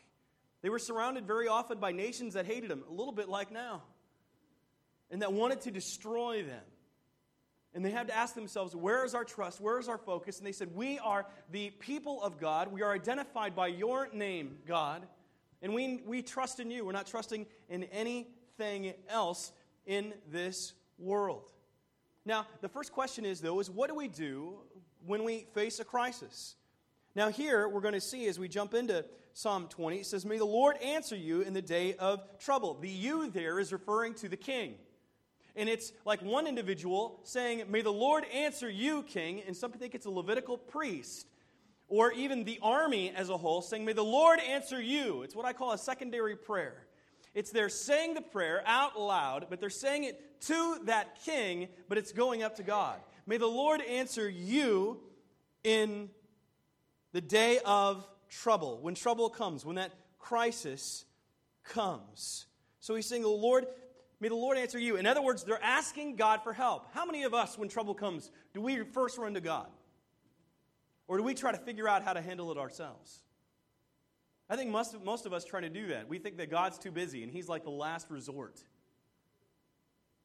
They 0.61 0.69
were 0.69 0.77
surrounded 0.77 1.25
very 1.25 1.47
often 1.47 1.79
by 1.79 1.91
nations 1.91 2.35
that 2.35 2.45
hated 2.45 2.69
them, 2.69 2.83
a 2.87 2.91
little 2.91 3.11
bit 3.11 3.27
like 3.27 3.51
now, 3.51 3.81
and 5.09 5.23
that 5.23 5.33
wanted 5.33 5.61
to 5.61 5.71
destroy 5.71 6.43
them. 6.43 6.63
And 7.73 7.85
they 7.85 7.91
had 7.91 8.07
to 8.07 8.15
ask 8.15 8.35
themselves, 8.35 8.75
where 8.75 9.05
is 9.05 9.15
our 9.15 9.23
trust? 9.23 9.61
Where 9.61 9.79
is 9.79 9.87
our 9.87 9.97
focus? 9.97 10.39
And 10.39 10.45
they 10.45 10.51
said, 10.51 10.75
We 10.75 10.99
are 10.99 11.25
the 11.51 11.69
people 11.79 12.21
of 12.21 12.37
God. 12.37 12.71
We 12.71 12.81
are 12.81 12.93
identified 12.93 13.55
by 13.55 13.67
your 13.67 14.09
name, 14.13 14.57
God. 14.67 15.07
And 15.61 15.73
we, 15.73 16.01
we 16.05 16.21
trust 16.21 16.59
in 16.59 16.69
you. 16.69 16.85
We're 16.85 16.91
not 16.91 17.07
trusting 17.07 17.45
in 17.69 17.83
anything 17.85 18.93
else 19.07 19.53
in 19.85 20.13
this 20.29 20.73
world. 20.97 21.51
Now, 22.25 22.45
the 22.61 22.69
first 22.69 22.91
question 22.91 23.25
is, 23.25 23.39
though, 23.41 23.59
is 23.59 23.69
what 23.69 23.89
do 23.89 23.95
we 23.95 24.07
do 24.07 24.55
when 25.05 25.23
we 25.23 25.45
face 25.53 25.79
a 25.79 25.85
crisis? 25.85 26.55
Now, 27.15 27.29
here 27.29 27.67
we're 27.67 27.81
going 27.81 27.93
to 27.93 28.01
see 28.01 28.27
as 28.27 28.37
we 28.37 28.47
jump 28.47 28.73
into 28.73 29.05
Psalm 29.33 29.67
20, 29.69 29.97
it 29.97 30.05
says, 30.05 30.25
May 30.25 30.37
the 30.37 30.45
Lord 30.45 30.77
answer 30.77 31.15
you 31.15 31.41
in 31.41 31.53
the 31.53 31.61
day 31.61 31.95
of 31.95 32.21
trouble. 32.37 32.73
The 32.75 32.89
you 32.89 33.29
there 33.29 33.59
is 33.59 33.71
referring 33.71 34.13
to 34.15 34.29
the 34.29 34.37
king. 34.37 34.75
And 35.55 35.67
it's 35.67 35.91
like 36.05 36.21
one 36.21 36.47
individual 36.47 37.19
saying, 37.23 37.63
May 37.69 37.81
the 37.81 37.91
Lord 37.91 38.25
answer 38.33 38.69
you, 38.69 39.03
king. 39.03 39.41
And 39.45 39.55
some 39.55 39.71
think 39.71 39.95
it's 39.95 40.05
a 40.05 40.11
Levitical 40.11 40.57
priest. 40.57 41.27
Or 41.87 42.13
even 42.13 42.45
the 42.45 42.59
army 42.61 43.11
as 43.15 43.29
a 43.29 43.37
whole 43.37 43.61
saying, 43.61 43.83
May 43.83 43.93
the 43.93 44.03
Lord 44.03 44.39
answer 44.39 44.81
you. 44.81 45.23
It's 45.23 45.35
what 45.35 45.45
I 45.45 45.53
call 45.53 45.73
a 45.73 45.77
secondary 45.77 46.35
prayer. 46.35 46.85
It's 47.33 47.51
they're 47.51 47.69
saying 47.69 48.13
the 48.13 48.21
prayer 48.21 48.61
out 48.65 48.99
loud, 48.99 49.47
but 49.49 49.59
they're 49.59 49.69
saying 49.69 50.03
it 50.03 50.41
to 50.41 50.79
that 50.85 51.23
king, 51.23 51.69
but 51.87 51.97
it's 51.97 52.11
going 52.11 52.43
up 52.43 52.57
to 52.57 52.63
God. 52.63 52.99
May 53.25 53.37
the 53.37 53.47
Lord 53.47 53.81
answer 53.81 54.29
you 54.29 54.99
in 55.63 56.09
the 57.13 57.21
day 57.21 57.59
of 57.65 58.07
trouble, 58.29 58.79
when 58.81 58.95
trouble 58.95 59.29
comes, 59.29 59.65
when 59.65 59.75
that 59.75 59.91
crisis 60.19 61.05
comes. 61.63 62.45
So 62.79 62.95
he's 62.95 63.05
saying, 63.05 63.21
The 63.21 63.27
Lord, 63.29 63.65
May 64.21 64.29
the 64.29 64.35
Lord 64.35 64.55
answer 64.55 64.77
you. 64.77 64.97
In 64.97 65.07
other 65.07 65.21
words, 65.21 65.43
they're 65.43 65.61
asking 65.63 66.15
God 66.15 66.43
for 66.43 66.53
help. 66.53 66.85
How 66.93 67.05
many 67.05 67.23
of 67.23 67.33
us, 67.33 67.57
when 67.57 67.67
trouble 67.67 67.95
comes, 67.95 68.29
do 68.53 68.61
we 68.61 68.83
first 68.83 69.17
run 69.17 69.33
to 69.33 69.41
God? 69.41 69.67
Or 71.07 71.17
do 71.17 71.23
we 71.23 71.33
try 71.33 71.51
to 71.51 71.57
figure 71.57 71.89
out 71.89 72.03
how 72.03 72.13
to 72.13 72.21
handle 72.21 72.51
it 72.51 72.57
ourselves? 72.57 73.23
I 74.47 74.55
think 74.55 74.69
most 74.69 74.93
of, 74.93 75.03
most 75.03 75.25
of 75.25 75.33
us 75.33 75.43
try 75.43 75.59
to 75.59 75.69
do 75.69 75.87
that. 75.87 76.07
We 76.07 76.19
think 76.19 76.37
that 76.37 76.51
God's 76.51 76.77
too 76.77 76.91
busy 76.91 77.23
and 77.23 77.31
He's 77.31 77.49
like 77.49 77.63
the 77.63 77.71
last 77.71 78.11
resort. 78.11 78.61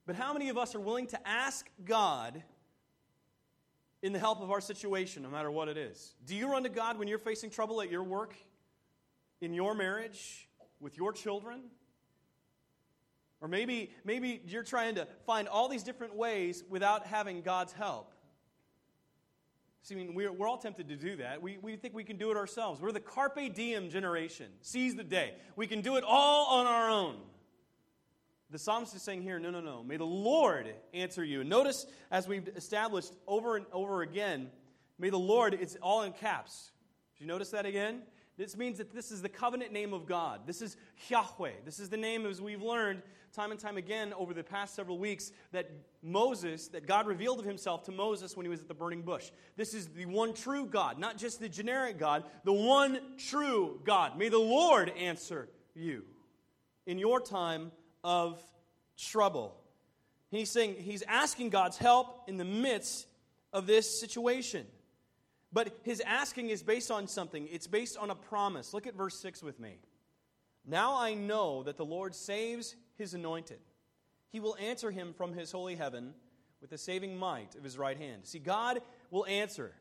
But 0.05 0.15
how 0.15 0.35
many 0.35 0.51
of 0.51 0.59
us 0.59 0.75
are 0.75 0.81
willing 0.81 1.07
to 1.09 1.29
ask 1.29 1.67
God 1.83 2.43
in 4.03 4.13
the 4.13 4.19
help 4.19 4.43
of 4.43 4.51
our 4.51 4.61
situation, 4.61 5.23
no 5.23 5.31
matter 5.31 5.51
what 5.51 5.69
it 5.69 5.79
is? 5.79 6.15
Do 6.27 6.37
you 6.37 6.53
run 6.53 6.65
to 6.65 6.69
God 6.69 6.99
when 6.99 7.09
you're 7.09 7.19
facing 7.19 7.49
trouble 7.49 7.81
at 7.81 7.91
your 7.91 8.05
work, 8.05 8.35
in 9.41 9.55
your 9.55 9.75
marriage, 9.75 10.49
with 10.81 10.99
your 10.99 11.15
children? 11.15 11.63
Or 13.41 13.49
maybe, 13.49 13.93
maybe 14.05 14.41
you're 14.47 14.63
trying 14.63 14.95
to 14.95 15.07
find 15.27 15.47
all 15.49 15.69
these 15.69 15.83
different 15.83 16.15
ways 16.15 16.65
without 16.69 17.07
having 17.07 17.43
God's 17.43 17.73
help. 17.73 18.13
See, 19.83 19.95
I 19.95 19.99
mean, 19.99 20.15
we're, 20.15 20.33
we're 20.33 20.49
all 20.49 20.59
tempted 20.59 20.89
to 20.89 20.97
do 20.97 21.17
that. 21.17 21.41
We, 21.41 21.59
we 21.59 21.77
think 21.77 21.95
we 21.95 22.03
can 22.03 22.17
do 22.17 22.31
it 22.31 22.37
ourselves. 22.37 22.81
We're 22.81 22.93
the 22.93 22.99
carpe 22.99 23.55
diem 23.55 23.89
generation. 23.89 24.47
Seize 24.63 24.97
the 24.97 25.05
day. 25.05 25.35
We 25.55 25.67
can 25.67 25.81
do 25.81 25.97
it 25.97 26.03
all 26.05 26.59
on 26.59 26.67
our 26.67 26.91
own. 26.91 27.19
The 28.51 28.59
psalmist 28.59 28.95
is 28.97 29.03
saying 29.03 29.23
here, 29.23 29.39
no, 29.39 29.51
no, 29.51 29.61
no. 29.61 29.83
May 29.83 29.97
the 29.97 30.05
Lord 30.05 30.75
answer 30.95 31.23
you. 31.23 31.43
And 31.43 31.51
notice, 31.51 31.87
as 32.11 32.27
we've 32.27 32.49
established 32.57 33.13
over 33.27 33.57
and 33.57 33.67
over 33.73 34.03
again, 34.03 34.51
may 34.99 35.11
the 35.11 35.19
Lord, 35.19 35.55
it's 35.55 35.77
all 35.83 36.03
in 36.03 36.13
caps. 36.13 36.71
Did 37.15 37.25
you 37.25 37.27
notice 37.29 37.51
that 37.51 37.67
again? 37.67 38.03
This 38.39 38.57
means 38.57 38.79
that 38.79 38.93
this 38.93 39.11
is 39.11 39.23
the 39.23 39.31
covenant 39.31 39.73
name 39.73 39.95
of 39.95 40.05
God. 40.07 40.43
This 40.47 40.61
is 40.61 40.77
Yahweh. 41.09 41.53
This 41.65 41.81
is 41.81 41.89
the 41.89 41.97
name, 41.97 42.27
as 42.27 42.41
we've 42.41 42.63
learned 42.63 43.03
time 43.33 43.51
and 43.51 43.59
time 43.59 43.79
again 43.79 44.13
over 44.13 44.35
the 44.35 44.43
past 44.43 44.75
several 44.75 44.99
weeks, 44.99 45.33
that 45.53 45.71
Moses, 46.03 46.69
that 46.69 46.87
God 46.87 47.07
revealed 47.07 47.39
of 47.39 47.47
himself 47.47 47.85
to 47.85 47.93
Moses 47.93 48.37
when 48.37 48.45
he 48.45 48.51
was 48.51 48.61
at 48.61 48.69
the 48.69 48.75
burning 48.75 49.03
bush. 49.03 49.31
This 49.57 49.73
is 49.73 49.89
the 49.89 50.05
one 50.05 50.35
true 50.35 50.67
God, 50.67 50.99
not 50.99 51.17
just 51.17 51.41
the 51.41 51.49
generic 51.49 51.99
God, 51.99 52.25
the 52.45 52.53
one 52.53 53.01
true 53.17 53.81
God. 53.85 54.19
May 54.19 54.29
the 54.29 54.39
Lord 54.39 54.91
answer 54.91 55.49
you 55.75 56.05
in 56.87 56.99
your 56.99 57.21
time 57.21 57.73
of 58.05 58.39
trouble. 58.99 59.55
He's 60.31 60.51
saying, 60.51 60.77
he's 60.79 61.03
asking 61.03 61.51
God's 61.51 61.79
help 61.79 62.29
in 62.29 62.37
the 62.37 62.45
midst 62.45 63.07
of 63.53 63.67
this 63.67 63.99
situation. 64.01 64.67
But 65.53 65.77
his 65.83 66.01
asking 66.01 66.51
is 66.51 66.63
based 66.63 66.91
on 66.91 67.07
something, 67.07 67.49
it's 67.51 67.67
based 67.67 67.97
on 67.97 68.11
a 68.11 68.15
promise. 68.15 68.75
Look 68.75 68.87
at 68.87 68.95
verse 68.95 69.19
6 69.21 69.43
with 69.43 69.61
me. 69.61 69.79
Now 70.67 70.97
I 70.97 71.15
know 71.15 71.63
that 71.63 71.77
the 71.77 71.85
Lord 71.85 72.15
saves 72.15 72.75
his 72.97 73.15
anointed. 73.15 73.61
He 74.33 74.41
will 74.41 74.57
answer 74.57 74.91
him 74.91 75.15
from 75.17 75.33
his 75.33 75.53
holy 75.53 75.77
heaven 75.77 76.13
with 76.61 76.71
the 76.71 76.79
saving 76.79 77.17
might 77.17 77.55
of 77.55 77.63
his 77.63 77.79
right 77.79 77.97
hand. 77.97 78.27
See, 78.27 78.39
God 78.39 78.81
will 79.11 79.25
answer. 79.27 79.73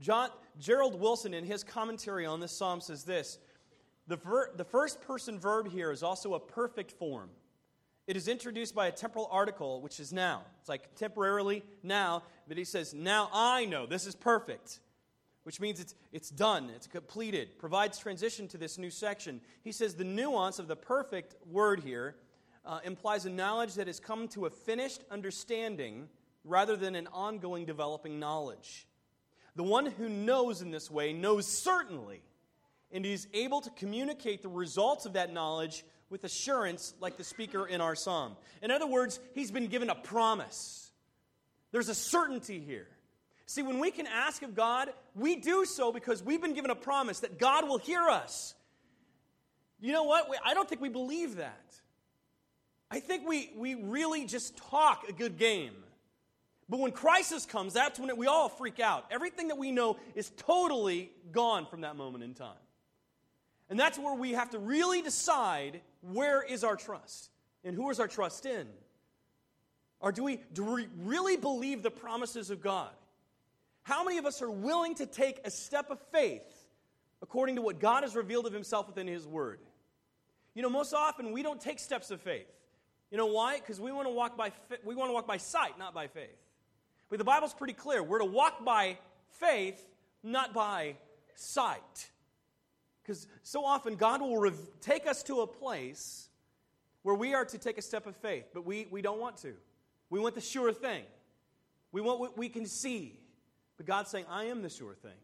John, 0.00 0.28
Gerald 0.58 1.00
Wilson, 1.00 1.32
in 1.32 1.44
his 1.44 1.64
commentary 1.64 2.26
on 2.26 2.40
this 2.40 2.52
psalm, 2.52 2.80
says 2.80 3.04
this 3.04 3.38
the, 4.06 4.16
ver, 4.16 4.50
the 4.54 4.64
first 4.64 5.00
person 5.00 5.38
verb 5.38 5.70
here 5.70 5.90
is 5.90 6.02
also 6.02 6.34
a 6.34 6.40
perfect 6.40 6.92
form. 6.92 7.30
It 8.06 8.16
is 8.16 8.28
introduced 8.28 8.74
by 8.74 8.86
a 8.86 8.92
temporal 8.92 9.28
article, 9.32 9.80
which 9.80 9.98
is 9.98 10.12
now. 10.12 10.42
It's 10.60 10.68
like 10.68 10.94
temporarily 10.94 11.64
now, 11.82 12.22
but 12.46 12.56
he 12.56 12.64
says, 12.64 12.94
Now 12.94 13.30
I 13.32 13.64
know. 13.64 13.86
This 13.86 14.06
is 14.06 14.14
perfect 14.14 14.78
which 15.46 15.60
means 15.60 15.78
it's, 15.78 15.94
it's 16.12 16.28
done, 16.28 16.72
it's 16.74 16.88
completed, 16.88 17.56
provides 17.56 17.98
transition 17.98 18.48
to 18.48 18.58
this 18.58 18.78
new 18.78 18.90
section. 18.90 19.40
He 19.62 19.70
says 19.70 19.94
the 19.94 20.02
nuance 20.02 20.58
of 20.58 20.66
the 20.66 20.74
perfect 20.74 21.36
word 21.48 21.84
here 21.84 22.16
uh, 22.64 22.80
implies 22.82 23.26
a 23.26 23.30
knowledge 23.30 23.74
that 23.74 23.86
has 23.86 24.00
come 24.00 24.26
to 24.26 24.46
a 24.46 24.50
finished 24.50 25.04
understanding 25.08 26.08
rather 26.42 26.74
than 26.74 26.96
an 26.96 27.06
ongoing 27.12 27.64
developing 27.64 28.18
knowledge. 28.18 28.88
The 29.54 29.62
one 29.62 29.86
who 29.86 30.08
knows 30.08 30.62
in 30.62 30.72
this 30.72 30.90
way 30.90 31.12
knows 31.12 31.46
certainly, 31.46 32.22
and 32.90 33.06
is 33.06 33.28
able 33.32 33.60
to 33.60 33.70
communicate 33.70 34.42
the 34.42 34.48
results 34.48 35.06
of 35.06 35.12
that 35.12 35.32
knowledge 35.32 35.84
with 36.10 36.24
assurance, 36.24 36.92
like 36.98 37.18
the 37.18 37.24
speaker 37.24 37.68
in 37.68 37.80
our 37.80 37.94
psalm. 37.94 38.36
In 38.62 38.72
other 38.72 38.88
words, 38.88 39.20
he's 39.32 39.52
been 39.52 39.68
given 39.68 39.90
a 39.90 39.94
promise. 39.94 40.90
There's 41.70 41.88
a 41.88 41.94
certainty 41.94 42.58
here. 42.58 42.88
See, 43.46 43.62
when 43.62 43.78
we 43.78 43.92
can 43.92 44.06
ask 44.08 44.42
of 44.42 44.54
God, 44.56 44.90
we 45.14 45.36
do 45.36 45.64
so 45.64 45.92
because 45.92 46.22
we've 46.22 46.42
been 46.42 46.54
given 46.54 46.70
a 46.70 46.76
promise 46.76 47.20
that 47.20 47.38
God 47.38 47.68
will 47.68 47.78
hear 47.78 48.02
us. 48.02 48.54
You 49.80 49.92
know 49.92 50.02
what? 50.02 50.28
I 50.44 50.52
don't 50.52 50.68
think 50.68 50.80
we 50.80 50.88
believe 50.88 51.36
that. 51.36 51.74
I 52.90 53.00
think 53.00 53.26
we, 53.26 53.50
we 53.56 53.74
really 53.74 54.24
just 54.24 54.56
talk 54.56 55.08
a 55.08 55.12
good 55.12 55.38
game. 55.38 55.74
But 56.68 56.80
when 56.80 56.90
crisis 56.90 57.46
comes, 57.46 57.74
that's 57.74 58.00
when 58.00 58.08
it, 58.08 58.18
we 58.18 58.26
all 58.26 58.48
freak 58.48 58.80
out. 58.80 59.06
Everything 59.10 59.48
that 59.48 59.58
we 59.58 59.70
know 59.70 59.96
is 60.16 60.30
totally 60.36 61.12
gone 61.30 61.66
from 61.66 61.82
that 61.82 61.94
moment 61.94 62.24
in 62.24 62.34
time. 62.34 62.50
And 63.70 63.78
that's 63.78 63.98
where 63.98 64.14
we 64.14 64.32
have 64.32 64.50
to 64.50 64.58
really 64.58 65.02
decide 65.02 65.80
where 66.00 66.42
is 66.42 66.64
our 66.64 66.76
trust 66.76 67.30
and 67.64 67.76
who 67.76 67.90
is 67.90 68.00
our 68.00 68.08
trust 68.08 68.46
in. 68.46 68.66
Or 70.00 70.10
do 70.10 70.24
we, 70.24 70.40
do 70.52 70.64
we 70.64 70.88
really 71.02 71.36
believe 71.36 71.82
the 71.82 71.90
promises 71.90 72.50
of 72.50 72.60
God? 72.60 72.90
How 73.86 74.02
many 74.02 74.18
of 74.18 74.26
us 74.26 74.42
are 74.42 74.50
willing 74.50 74.96
to 74.96 75.06
take 75.06 75.38
a 75.44 75.50
step 75.50 75.90
of 75.90 76.00
faith 76.10 76.42
according 77.22 77.54
to 77.54 77.62
what 77.62 77.78
God 77.78 78.02
has 78.02 78.16
revealed 78.16 78.44
of 78.44 78.52
Himself 78.52 78.88
within 78.88 79.06
His 79.06 79.28
Word? 79.28 79.60
You 80.54 80.62
know, 80.62 80.68
most 80.68 80.92
often 80.92 81.30
we 81.30 81.44
don't 81.44 81.60
take 81.60 81.78
steps 81.78 82.10
of 82.10 82.20
faith. 82.20 82.50
You 83.12 83.16
know 83.16 83.26
why? 83.26 83.60
Because 83.60 83.80
we 83.80 83.92
want 83.92 84.08
to 84.08 84.12
walk 84.12 84.36
by 84.36 84.50
we 84.84 84.96
want 84.96 85.10
to 85.10 85.12
walk 85.12 85.28
by 85.28 85.36
sight, 85.36 85.78
not 85.78 85.94
by 85.94 86.08
faith. 86.08 86.36
But 87.10 87.20
the 87.20 87.24
Bible's 87.24 87.54
pretty 87.54 87.74
clear. 87.74 88.02
We're 88.02 88.18
to 88.18 88.24
walk 88.24 88.64
by 88.64 88.98
faith, 89.38 89.80
not 90.24 90.52
by 90.52 90.96
sight. 91.36 92.10
Because 93.04 93.28
so 93.44 93.64
often 93.64 93.94
God 93.94 94.20
will 94.20 94.36
rev- 94.36 94.58
take 94.80 95.06
us 95.06 95.22
to 95.22 95.42
a 95.42 95.46
place 95.46 96.28
where 97.04 97.14
we 97.14 97.34
are 97.34 97.44
to 97.44 97.56
take 97.56 97.78
a 97.78 97.82
step 97.82 98.08
of 98.08 98.16
faith, 98.16 98.46
but 98.52 98.66
we, 98.66 98.88
we 98.90 99.00
don't 99.00 99.20
want 99.20 99.36
to. 99.42 99.54
We 100.10 100.18
want 100.18 100.34
the 100.34 100.40
sure 100.40 100.72
thing. 100.72 101.04
We 101.92 102.00
want 102.00 102.18
what 102.18 102.36
we 102.36 102.48
can 102.48 102.66
see. 102.66 103.20
But 103.76 103.86
God's 103.86 104.10
saying, 104.10 104.24
I 104.28 104.44
am 104.44 104.62
the 104.62 104.70
sure 104.70 104.94
thing. 104.94 105.18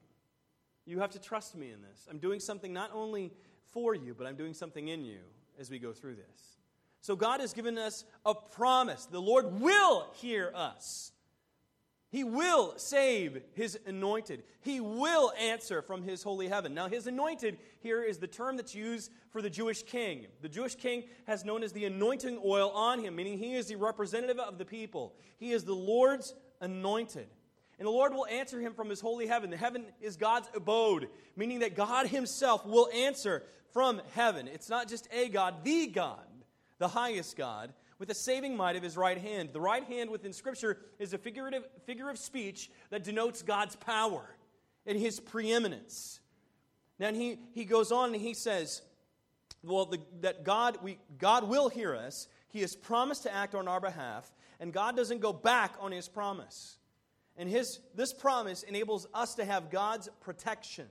You 0.84 1.00
have 1.00 1.10
to 1.10 1.20
trust 1.20 1.56
me 1.56 1.70
in 1.70 1.80
this. 1.82 2.06
I'm 2.10 2.18
doing 2.18 2.40
something 2.40 2.72
not 2.72 2.90
only 2.92 3.32
for 3.72 3.94
you, 3.94 4.14
but 4.14 4.26
I'm 4.26 4.36
doing 4.36 4.54
something 4.54 4.88
in 4.88 5.04
you 5.04 5.20
as 5.58 5.70
we 5.70 5.78
go 5.78 5.92
through 5.92 6.16
this. 6.16 6.56
So 7.00 7.16
God 7.16 7.40
has 7.40 7.52
given 7.52 7.78
us 7.78 8.04
a 8.24 8.34
promise. 8.34 9.06
The 9.06 9.20
Lord 9.20 9.60
will 9.60 10.08
hear 10.14 10.52
us. 10.54 11.12
He 12.10 12.24
will 12.24 12.74
save 12.76 13.40
his 13.54 13.78
anointed. 13.86 14.42
He 14.60 14.80
will 14.80 15.32
answer 15.40 15.80
from 15.80 16.02
his 16.02 16.22
holy 16.22 16.46
heaven. 16.46 16.74
Now, 16.74 16.86
his 16.86 17.06
anointed 17.06 17.56
here 17.80 18.02
is 18.02 18.18
the 18.18 18.26
term 18.26 18.56
that's 18.56 18.74
used 18.74 19.10
for 19.30 19.40
the 19.40 19.48
Jewish 19.48 19.82
king. 19.82 20.26
The 20.42 20.48
Jewish 20.48 20.74
king 20.74 21.04
has 21.26 21.42
known 21.42 21.62
as 21.62 21.72
the 21.72 21.86
anointing 21.86 22.38
oil 22.44 22.70
on 22.70 23.00
him, 23.00 23.16
meaning 23.16 23.38
he 23.38 23.54
is 23.54 23.66
the 23.66 23.76
representative 23.76 24.38
of 24.38 24.58
the 24.58 24.66
people. 24.66 25.14
He 25.38 25.52
is 25.52 25.64
the 25.64 25.74
Lord's 25.74 26.34
anointed. 26.60 27.28
And 27.78 27.86
the 27.86 27.90
Lord 27.90 28.12
will 28.14 28.26
answer 28.26 28.60
him 28.60 28.74
from 28.74 28.88
his 28.88 29.00
holy 29.00 29.26
heaven. 29.26 29.50
The 29.50 29.56
heaven 29.56 29.86
is 30.00 30.16
God's 30.16 30.48
abode, 30.54 31.08
meaning 31.36 31.60
that 31.60 31.74
God 31.74 32.06
himself 32.06 32.64
will 32.64 32.88
answer 32.94 33.42
from 33.72 34.00
heaven. 34.14 34.46
It's 34.46 34.68
not 34.68 34.88
just 34.88 35.08
a 35.12 35.28
God, 35.28 35.64
the 35.64 35.86
God, 35.86 36.26
the 36.78 36.88
highest 36.88 37.36
God, 37.36 37.72
with 37.98 38.08
the 38.08 38.14
saving 38.14 38.56
might 38.56 38.76
of 38.76 38.82
his 38.82 38.96
right 38.96 39.18
hand. 39.18 39.50
The 39.52 39.60
right 39.60 39.84
hand 39.84 40.10
within 40.10 40.32
Scripture 40.32 40.78
is 40.98 41.12
a 41.12 41.18
figurative 41.18 41.64
figure 41.86 42.10
of 42.10 42.18
speech 42.18 42.70
that 42.90 43.04
denotes 43.04 43.42
God's 43.42 43.76
power 43.76 44.36
and 44.86 44.98
his 44.98 45.18
preeminence. 45.20 46.20
Then 46.98 47.14
he, 47.14 47.38
he 47.52 47.64
goes 47.64 47.90
on 47.90 48.12
and 48.12 48.22
he 48.22 48.34
says, 48.34 48.82
well, 49.64 49.86
the, 49.86 49.98
that 50.20 50.44
God, 50.44 50.78
we, 50.82 50.98
God 51.18 51.48
will 51.48 51.68
hear 51.68 51.94
us. 51.94 52.28
He 52.48 52.60
has 52.60 52.76
promised 52.76 53.22
to 53.22 53.34
act 53.34 53.54
on 53.54 53.66
our 53.66 53.80
behalf, 53.80 54.30
and 54.60 54.72
God 54.72 54.96
doesn't 54.96 55.20
go 55.20 55.32
back 55.32 55.74
on 55.80 55.92
his 55.92 56.08
promise. 56.08 56.76
And 57.36 57.48
his, 57.48 57.80
this 57.94 58.12
promise 58.12 58.62
enables 58.62 59.06
us 59.14 59.34
to 59.36 59.44
have 59.44 59.70
God's 59.70 60.08
protection. 60.20 60.86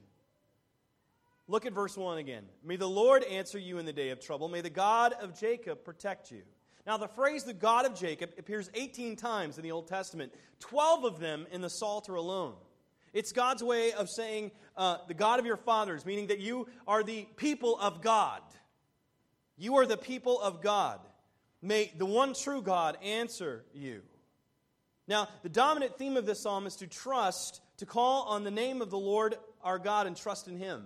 Look 1.48 1.66
at 1.66 1.74
verse 1.74 1.98
1 1.98 2.18
again. 2.18 2.46
May 2.64 2.78
the 2.78 2.90
Lord 2.90 3.24
answer 3.24 3.60
you 3.60 3.78
in 3.78 3.86
the 3.86 3.94
day 3.94 4.10
of 4.10 4.20
trouble. 4.20 4.48
May 4.48 4.62
the 4.62 4.70
God 4.70 5.14
of 5.22 5.40
Jacob 5.40 5.84
protect 5.84 6.32
you. 6.32 6.42
Now, 6.88 6.98
the 6.98 7.08
phrase 7.08 7.44
the 7.44 7.54
God 7.54 7.86
of 7.86 7.94
Jacob 7.94 8.32
appears 8.40 8.72
18 8.74 9.16
times 9.16 9.58
in 9.58 9.64
the 9.64 9.72
Old 9.72 9.88
Testament, 9.88 10.34
12 10.62 11.04
of 11.04 11.20
them 11.20 11.46
in 11.52 11.62
the 11.62 11.70
Psalter 11.70 12.16
alone. 12.16 12.56
It's 13.14 13.32
God's 13.32 13.62
way 13.62 13.92
of 13.92 14.10
saying 14.10 14.52
uh, 14.78 14.98
the 15.08 15.14
God 15.14 15.40
of 15.40 15.46
your 15.46 15.58
fathers, 15.58 16.06
meaning 16.06 16.28
that 16.28 16.40
you 16.40 16.68
are 16.88 17.04
the 17.04 17.28
people 17.36 17.78
of 17.80 18.02
God. 18.02 18.42
You 19.58 19.76
are 19.78 19.86
the 19.86 19.98
people 19.98 20.40
of 20.40 20.62
God. 20.62 21.00
May 21.62 21.92
the 21.98 22.06
one 22.06 22.34
true 22.34 22.62
God 22.62 22.98
answer 23.04 23.64
you. 23.74 24.02
Now, 25.12 25.28
the 25.44 25.50
dominant 25.50 25.98
theme 25.98 26.16
of 26.16 26.26
this 26.26 26.40
psalm 26.40 26.66
is 26.66 26.78
to 26.78 26.88
trust, 26.88 27.60
to 27.80 27.86
call 27.86 28.24
on 28.30 28.46
the 28.46 28.50
name 28.50 28.82
of 28.82 28.90
the 28.90 28.98
Lord 28.98 29.36
our 29.62 29.78
God 29.78 30.08
and 30.08 30.16
trust 30.16 30.48
in 30.48 30.56
Him. 30.56 30.86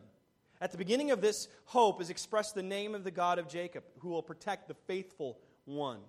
At 0.60 0.72
the 0.72 0.80
beginning 0.80 1.12
of 1.12 1.22
this 1.22 1.48
hope 1.66 2.02
is 2.02 2.10
expressed 2.10 2.56
the 2.56 2.64
name 2.64 2.96
of 2.96 3.04
the 3.04 3.12
God 3.12 3.38
of 3.38 3.48
Jacob, 3.48 3.84
who 4.00 4.10
will 4.10 4.24
protect 4.24 4.68
the 4.68 4.74
faithful 4.88 5.38
one. 5.66 6.00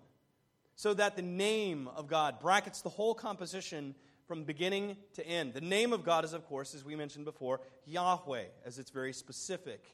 So 0.77 0.95
that 0.95 1.17
the 1.17 1.21
name 1.21 1.91
of 1.95 2.09
God 2.09 2.41
brackets 2.41 2.81
the 2.81 2.89
whole 2.89 3.13
composition 3.13 3.95
from 4.27 4.45
beginning 4.45 4.97
to 5.17 5.27
end. 5.27 5.53
The 5.53 5.61
name 5.61 5.93
of 5.93 6.03
God 6.03 6.25
is, 6.25 6.33
of 6.33 6.47
course, 6.47 6.75
as 6.75 6.87
we 6.87 6.97
mentioned 6.97 7.27
before, 7.27 7.61
Yahweh, 7.85 8.45
as 8.65 8.79
it's 8.79 8.91
very 8.91 9.13
specific 9.13 9.85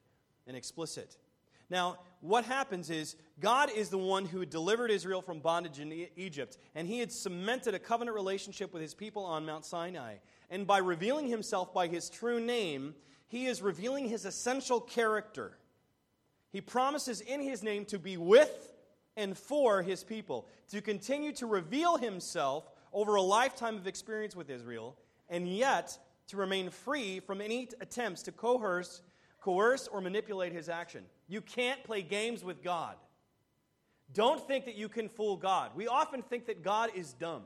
and 0.47 0.57
explicit. 0.57 1.17
Now, 1.73 1.97
what 2.21 2.45
happens 2.45 2.91
is 2.91 3.17
God 3.41 3.71
is 3.75 3.88
the 3.88 3.97
one 3.97 4.26
who 4.26 4.45
delivered 4.45 4.91
Israel 4.91 5.23
from 5.23 5.41
bondage 5.41 5.81
in 5.81 6.07
Egypt, 6.17 6.59
and 6.75 6.87
he 6.87 6.99
had 6.99 7.11
cemented 7.11 7.75
a 7.75 7.79
covenant 7.79 8.14
relationship 8.14 8.75
with 8.75 8.83
his 8.83 8.93
people 8.93 9.25
on 9.25 9.47
Mount 9.47 9.64
Sinai. 9.64 10.17
And 10.50 10.67
by 10.67 10.79
revealing 10.79 11.29
himself 11.29 11.73
by 11.73 11.87
his 11.87 12.11
true 12.11 12.38
name, 12.38 12.95
he 13.26 13.47
is 13.47 13.62
revealing 13.62 14.07
his 14.07 14.26
essential 14.26 14.83
character. 14.83 15.57
He 16.50 16.61
promises 16.61 17.23
in 17.23 17.41
his 17.41 17.62
name 17.62 17.87
to 17.87 17.99
be 17.99 18.19
with 18.19 18.71
and 19.17 19.37
for 19.37 19.81
his 19.81 20.05
people, 20.05 20.47
to 20.73 20.83
continue 20.83 21.33
to 21.33 21.47
reveal 21.47 21.97
himself 21.97 22.71
over 22.93 23.14
a 23.14 23.23
lifetime 23.23 23.76
of 23.76 23.87
experience 23.87 24.37
with 24.37 24.50
Israel, 24.50 24.95
and 25.31 25.49
yet 25.49 25.99
to 26.26 26.37
remain 26.37 26.69
free 26.69 27.19
from 27.21 27.41
any 27.41 27.71
attempts 27.81 28.23
to 28.25 28.33
coerce, 28.33 29.00
coerce 29.43 29.89
or 29.89 30.01
manipulate 30.01 30.53
his 30.53 30.69
action. 30.69 31.05
You 31.29 31.41
can't 31.41 31.83
play 31.85 32.03
games 32.03 32.45
with 32.45 32.63
God. 32.63 32.97
Don't 34.15 34.47
think 34.47 34.67
that 34.67 34.75
you 34.75 34.89
can 34.89 35.09
fool 35.09 35.37
God. 35.37 35.71
We 35.75 35.89
often 35.89 36.23
think 36.23 36.47
that 36.47 36.63
God 36.63 36.91
is 36.95 37.13
dumb 37.15 37.43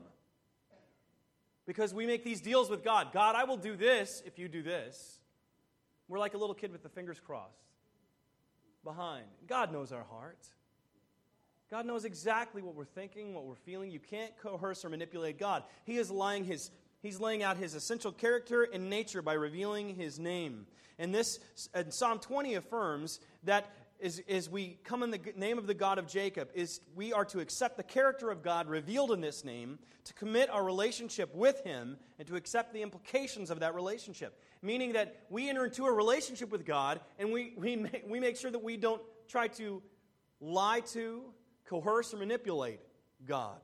because 1.65 1.93
we 1.93 2.05
make 2.05 2.23
these 2.23 2.41
deals 2.41 2.69
with 2.69 2.83
God. 2.83 3.13
God, 3.13 3.35
I 3.35 3.45
will 3.45 3.57
do 3.57 3.75
this 3.75 4.21
if 4.25 4.37
you 4.37 4.47
do 4.47 4.61
this. 4.61 5.19
We're 6.07 6.19
like 6.19 6.33
a 6.33 6.37
little 6.37 6.55
kid 6.55 6.71
with 6.71 6.83
the 6.83 6.89
fingers 6.89 7.19
crossed 7.19 7.53
behind. 8.83 9.25
God 9.47 9.71
knows 9.71 9.91
our 9.91 10.03
heart. 10.03 10.39
God 11.69 11.85
knows 11.85 12.05
exactly 12.05 12.61
what 12.61 12.75
we're 12.75 12.85
thinking, 12.85 13.33
what 13.33 13.45
we're 13.45 13.55
feeling. 13.55 13.91
You 13.91 13.99
can't 13.99 14.31
coerce 14.37 14.85
or 14.85 14.89
manipulate 14.89 15.37
God. 15.37 15.63
He 15.83 15.97
is 15.97 16.09
lying 16.09 16.45
his 16.45 16.71
He's 17.01 17.19
laying 17.19 17.43
out 17.43 17.57
his 17.57 17.75
essential 17.75 18.11
character 18.11 18.63
and 18.63 18.89
nature 18.89 19.21
by 19.21 19.33
revealing 19.33 19.95
his 19.95 20.19
name. 20.19 20.65
And 20.99 21.13
this 21.13 21.39
and 21.73 21.93
Psalm 21.93 22.19
20 22.19 22.55
affirms 22.55 23.19
that 23.43 23.71
as, 24.01 24.21
as 24.29 24.49
we 24.49 24.77
come 24.83 25.03
in 25.03 25.11
the 25.11 25.19
name 25.35 25.57
of 25.57 25.67
the 25.67 25.73
God 25.73 25.97
of 25.97 26.07
Jacob, 26.07 26.49
is 26.53 26.81
we 26.95 27.13
are 27.13 27.25
to 27.25 27.39
accept 27.39 27.77
the 27.77 27.83
character 27.83 28.29
of 28.29 28.43
God 28.43 28.67
revealed 28.67 29.11
in 29.11 29.21
this 29.21 29.43
name, 29.43 29.79
to 30.05 30.13
commit 30.13 30.49
our 30.49 30.63
relationship 30.63 31.33
with 31.33 31.63
him, 31.63 31.97
and 32.19 32.27
to 32.27 32.35
accept 32.35 32.73
the 32.73 32.81
implications 32.81 33.49
of 33.49 33.59
that 33.59 33.75
relationship. 33.75 34.39
Meaning 34.61 34.93
that 34.93 35.25
we 35.29 35.49
enter 35.49 35.65
into 35.65 35.85
a 35.85 35.91
relationship 35.91 36.51
with 36.51 36.65
God, 36.65 36.99
and 37.19 37.31
we, 37.31 37.53
we, 37.57 37.75
make, 37.75 38.05
we 38.07 38.19
make 38.19 38.37
sure 38.37 38.51
that 38.51 38.63
we 38.63 38.77
don't 38.77 39.01
try 39.27 39.47
to 39.49 39.81
lie 40.39 40.81
to, 40.91 41.23
coerce, 41.65 42.13
or 42.13 42.17
manipulate 42.17 42.79
God. 43.25 43.59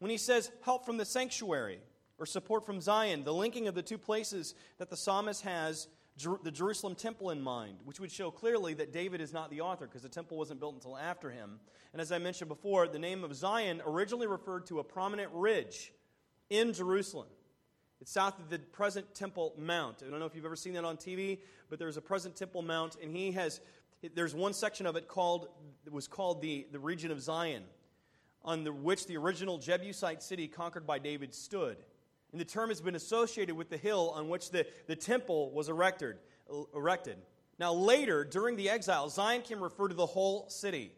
When 0.00 0.10
he 0.10 0.18
says 0.18 0.50
help 0.62 0.84
from 0.84 0.96
the 0.96 1.04
sanctuary 1.04 1.78
or 2.18 2.26
support 2.26 2.64
from 2.64 2.80
Zion, 2.80 3.24
the 3.24 3.34
linking 3.34 3.68
of 3.68 3.74
the 3.74 3.82
two 3.82 3.98
places 3.98 4.54
that 4.78 4.90
the 4.90 4.96
psalmist 4.96 5.42
has 5.42 5.88
the 6.16 6.50
Jerusalem 6.50 6.94
temple 6.94 7.30
in 7.30 7.40
mind, 7.40 7.78
which 7.84 7.98
would 7.98 8.12
show 8.12 8.30
clearly 8.30 8.74
that 8.74 8.92
David 8.92 9.20
is 9.20 9.32
not 9.32 9.50
the 9.50 9.62
author 9.62 9.86
because 9.86 10.02
the 10.02 10.08
temple 10.08 10.38
wasn't 10.38 10.60
built 10.60 10.74
until 10.74 10.96
after 10.96 11.28
him. 11.28 11.58
And 11.92 12.00
as 12.00 12.12
I 12.12 12.18
mentioned 12.18 12.48
before, 12.48 12.86
the 12.86 13.00
name 13.00 13.24
of 13.24 13.34
Zion 13.34 13.82
originally 13.84 14.28
referred 14.28 14.66
to 14.66 14.78
a 14.78 14.84
prominent 14.84 15.30
ridge 15.32 15.92
in 16.50 16.72
Jerusalem. 16.72 17.26
It's 18.00 18.12
south 18.12 18.38
of 18.38 18.48
the 18.48 18.58
present 18.58 19.12
Temple 19.14 19.54
Mount. 19.58 20.02
I 20.06 20.10
don't 20.10 20.20
know 20.20 20.26
if 20.26 20.36
you've 20.36 20.44
ever 20.44 20.56
seen 20.56 20.74
that 20.74 20.84
on 20.84 20.96
TV, 20.96 21.38
but 21.68 21.78
there's 21.78 21.96
a 21.96 22.02
present 22.02 22.36
Temple 22.36 22.62
Mount, 22.62 22.96
and 23.02 23.10
he 23.10 23.32
has 23.32 23.60
there's 24.14 24.34
one 24.34 24.52
section 24.52 24.84
of 24.86 24.96
it 24.96 25.08
called 25.08 25.48
was 25.90 26.06
called 26.06 26.42
the, 26.42 26.66
the 26.70 26.78
region 26.78 27.10
of 27.10 27.20
Zion, 27.20 27.62
on 28.44 28.64
the, 28.64 28.72
which 28.72 29.06
the 29.06 29.16
original 29.16 29.58
Jebusite 29.58 30.22
city 30.22 30.46
conquered 30.46 30.86
by 30.86 30.98
David 30.98 31.34
stood. 31.34 31.78
And 32.34 32.40
the 32.40 32.44
term 32.44 32.70
has 32.70 32.80
been 32.80 32.96
associated 32.96 33.54
with 33.54 33.70
the 33.70 33.76
hill 33.76 34.12
on 34.16 34.28
which 34.28 34.50
the, 34.50 34.66
the 34.88 34.96
temple 34.96 35.52
was 35.52 35.68
erected, 35.68 36.16
erected. 36.74 37.16
Now, 37.60 37.72
later, 37.72 38.24
during 38.24 38.56
the 38.56 38.70
exile, 38.70 39.08
Zion 39.08 39.42
can 39.42 39.60
refer 39.60 39.86
to 39.86 39.94
the 39.94 40.04
whole 40.04 40.48
city. 40.48 40.90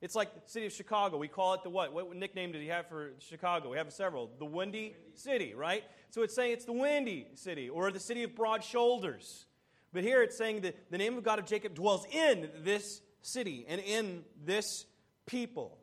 It's 0.00 0.14
like 0.14 0.32
the 0.32 0.48
city 0.48 0.66
of 0.66 0.72
Chicago. 0.72 1.16
We 1.16 1.26
call 1.26 1.54
it 1.54 1.64
the 1.64 1.68
what? 1.68 1.92
What 1.92 2.14
nickname 2.14 2.52
did 2.52 2.62
he 2.62 2.68
have 2.68 2.86
for 2.86 3.10
Chicago? 3.18 3.70
We 3.70 3.76
have 3.76 3.92
several. 3.92 4.30
The 4.38 4.44
Windy 4.44 4.94
City, 5.14 5.52
right? 5.52 5.82
So 6.10 6.22
it's 6.22 6.36
saying 6.36 6.52
it's 6.52 6.64
the 6.64 6.72
Windy 6.72 7.26
City 7.34 7.68
or 7.68 7.90
the 7.90 7.98
city 7.98 8.22
of 8.22 8.36
broad 8.36 8.62
shoulders. 8.62 9.46
But 9.92 10.04
here 10.04 10.22
it's 10.22 10.38
saying 10.38 10.60
that 10.60 10.92
the 10.92 10.98
name 10.98 11.18
of 11.18 11.24
God 11.24 11.40
of 11.40 11.44
Jacob 11.44 11.74
dwells 11.74 12.06
in 12.12 12.48
this 12.62 13.02
city 13.20 13.66
and 13.66 13.80
in 13.80 14.22
this 14.44 14.86
people 15.26 15.76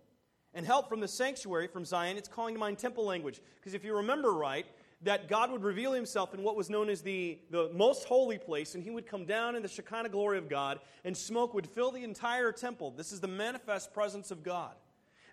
and 0.54 0.66
help 0.66 0.90
from 0.90 1.00
the 1.00 1.08
sanctuary 1.08 1.68
from 1.68 1.86
Zion, 1.86 2.18
it's 2.18 2.28
calling 2.28 2.56
to 2.56 2.60
mind 2.60 2.78
temple 2.78 3.06
language. 3.06 3.40
Because 3.56 3.74
if 3.74 3.84
you 3.84 3.96
remember 3.96 4.32
right, 4.34 4.66
that 5.04 5.30
God 5.30 5.52
would 5.52 5.64
reveal 5.64 5.94
himself 5.94 6.34
in 6.34 6.44
what 6.44 6.56
was 6.56 6.70
known 6.70 6.90
as 6.90 7.02
the, 7.02 7.40
the 7.52 7.70
most 7.74 8.06
holy 8.06 8.38
place, 8.38 8.76
and 8.76 8.84
he 8.84 8.90
would 8.90 9.08
come 9.08 9.26
down 9.26 9.56
in 9.56 9.62
the 9.62 9.68
Shekinah 9.68 10.10
glory 10.10 10.38
of 10.38 10.50
God, 10.50 10.80
and 11.06 11.16
smoke 11.16 11.54
would 11.54 11.68
fill 11.68 11.92
the 11.92 12.04
entire 12.04 12.52
temple. 12.52 12.92
This 12.92 13.12
is 13.12 13.22
the 13.22 13.28
manifest 13.28 13.94
presence 13.94 14.32
of 14.32 14.44
God. 14.44 14.74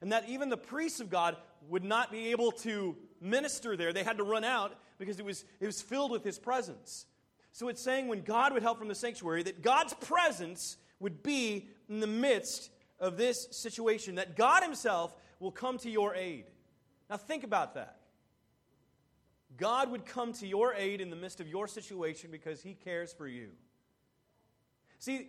And 0.01 0.13
that 0.13 0.29
even 0.29 0.51
the 0.51 0.57
priests 0.57 1.01
of 1.01 1.11
God 1.11 1.37
would 1.69 1.83
not 1.83 2.13
be 2.13 2.31
able 2.31 2.53
to 2.53 2.97
minister 3.21 3.77
there. 3.77 3.93
They 3.93 4.05
had 4.05 4.19
to 4.19 4.25
run 4.25 4.45
out 4.45 4.77
because 4.99 5.19
it 5.19 5.25
was, 5.25 5.45
it 5.59 5.67
was 5.67 5.83
filled 5.83 6.13
with 6.13 6.23
his 6.23 6.39
presence. 6.39 7.07
So 7.53 7.69
it's 7.69 7.81
saying 7.81 8.07
when 8.07 8.21
God 8.21 8.53
would 8.53 8.63
help 8.63 8.79
from 8.79 8.89
the 8.89 8.95
sanctuary, 8.95 9.43
that 9.45 9.63
God's 9.63 9.95
presence 9.95 10.77
would 11.01 11.23
be 11.23 11.69
in 11.89 12.01
the 12.01 12.07
midst 12.07 12.71
of 12.99 13.17
this 13.17 13.49
situation, 13.51 14.17
that 14.17 14.37
God 14.37 14.63
Himself 14.63 15.15
will 15.39 15.51
come 15.51 15.79
to 15.79 15.91
your 15.91 16.15
aid. 16.15 16.47
Now, 17.11 17.17
think 17.17 17.45
about 17.45 17.75
that. 17.75 18.01
God 19.57 19.91
would 19.91 20.05
come 20.05 20.33
to 20.35 20.47
your 20.47 20.75
aid 20.75 21.01
in 21.01 21.11
the 21.11 21.17
midst 21.17 21.41
of 21.41 21.49
your 21.49 21.69
situation 21.69 22.31
because 22.31 22.63
He 22.63 22.75
cares 22.75 23.13
for 23.13 23.27
you. 23.27 23.51
See, 24.99 25.29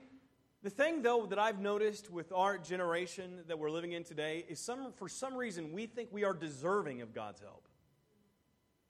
the 0.63 0.69
thing, 0.69 1.01
though, 1.01 1.25
that 1.27 1.39
I've 1.39 1.59
noticed 1.59 2.09
with 2.09 2.31
our 2.31 2.57
generation 2.57 3.41
that 3.47 3.59
we're 3.59 3.69
living 3.69 3.91
in 3.91 4.03
today 4.03 4.43
is 4.49 4.59
some, 4.59 4.91
for 4.93 5.07
some 5.07 5.35
reason 5.35 5.71
we 5.71 5.85
think 5.85 6.09
we 6.11 6.23
are 6.23 6.33
deserving 6.33 7.01
of 7.01 7.13
God's 7.13 7.41
help. 7.41 7.67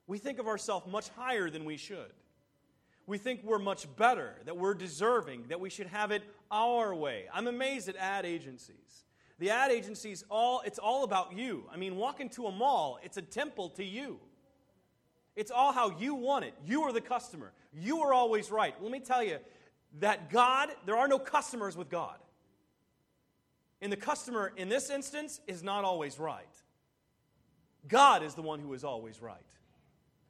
We 0.06 0.18
think 0.18 0.38
of 0.38 0.46
ourselves 0.46 0.86
much 0.90 1.10
higher 1.10 1.50
than 1.50 1.64
we 1.64 1.76
should 1.76 2.12
we 3.08 3.16
think 3.16 3.40
we're 3.42 3.58
much 3.58 3.86
better, 3.96 4.34
that 4.44 4.56
we're 4.56 4.74
deserving, 4.74 5.46
that 5.48 5.58
we 5.58 5.70
should 5.70 5.86
have 5.86 6.10
it 6.10 6.22
our 6.50 6.94
way. 6.94 7.24
I'm 7.32 7.46
amazed 7.46 7.88
at 7.88 7.96
ad 7.96 8.26
agencies. 8.26 9.06
The 9.38 9.50
ad 9.50 9.70
agencies 9.70 10.24
all 10.28 10.60
it's 10.66 10.78
all 10.78 11.04
about 11.04 11.32
you. 11.32 11.64
I 11.72 11.78
mean, 11.78 11.96
walk 11.96 12.20
into 12.20 12.46
a 12.46 12.52
mall, 12.52 12.98
it's 13.02 13.16
a 13.16 13.22
temple 13.22 13.70
to 13.70 13.84
you. 13.84 14.20
It's 15.36 15.50
all 15.50 15.72
how 15.72 15.96
you 15.98 16.14
want 16.14 16.44
it. 16.44 16.52
You 16.66 16.82
are 16.82 16.92
the 16.92 17.00
customer. 17.00 17.52
You 17.72 18.00
are 18.00 18.12
always 18.12 18.50
right. 18.50 18.74
Let 18.82 18.92
me 18.92 19.00
tell 19.00 19.22
you 19.22 19.38
that 20.00 20.30
God, 20.30 20.70
there 20.84 20.96
are 20.96 21.08
no 21.08 21.18
customers 21.18 21.76
with 21.76 21.88
God. 21.88 22.16
And 23.80 23.90
the 23.90 23.96
customer 23.96 24.52
in 24.56 24.68
this 24.68 24.90
instance 24.90 25.40
is 25.46 25.62
not 25.62 25.84
always 25.84 26.18
right. 26.18 26.44
God 27.86 28.22
is 28.22 28.34
the 28.34 28.42
one 28.42 28.60
who 28.60 28.74
is 28.74 28.84
always 28.84 29.22
right. 29.22 29.38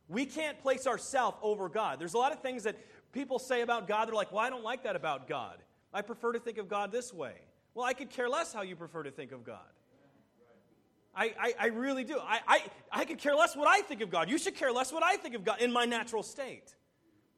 We 0.09 0.25
can't 0.25 0.59
place 0.61 0.87
ourselves 0.87 1.37
over 1.42 1.68
God. 1.68 1.99
There's 1.99 2.14
a 2.14 2.18
lot 2.18 2.33
of 2.33 2.40
things 2.40 2.62
that 2.62 2.77
people 3.12 3.38
say 3.38 3.61
about 3.61 3.87
God. 3.87 4.09
They're 4.09 4.14
like, 4.14 4.33
well, 4.33 4.40
I 4.40 4.51
don't 4.51 4.64
like 4.64 4.85
that 4.85 4.97
about 4.97 5.29
God. 5.29 5.59
I 5.92 6.03
prefer 6.03 6.33
to 6.33 6.38
think 6.38 6.59
of 6.59 6.68
God 6.68 6.92
this 6.92 7.12
way. 7.12 7.35
Well, 7.75 7.85
I 7.85 7.92
could 7.92 8.11
care 8.11 8.29
less 8.29 8.53
how 8.53 8.62
you 8.62 8.77
prefer 8.77 9.03
to 9.03 9.11
think 9.11 9.33
of 9.33 9.44
God. 9.44 9.59
I, 11.14 11.35
I, 11.38 11.55
I 11.59 11.66
really 11.66 12.05
do. 12.05 12.18
I, 12.18 12.40
I, 12.47 12.62
I 12.92 13.05
could 13.05 13.18
care 13.18 13.35
less 13.35 13.57
what 13.57 13.66
I 13.66 13.81
think 13.83 14.01
of 14.03 14.11
God. 14.11 14.31
You 14.31 14.38
should 14.38 14.55
care 14.55 14.73
less 14.73 14.92
what 14.92 15.03
I 15.03 15.16
think 15.16 15.35
of 15.35 15.44
God 15.44 15.61
in 15.61 15.73
my 15.73 15.85
natural 15.85 16.23
state. 16.23 16.75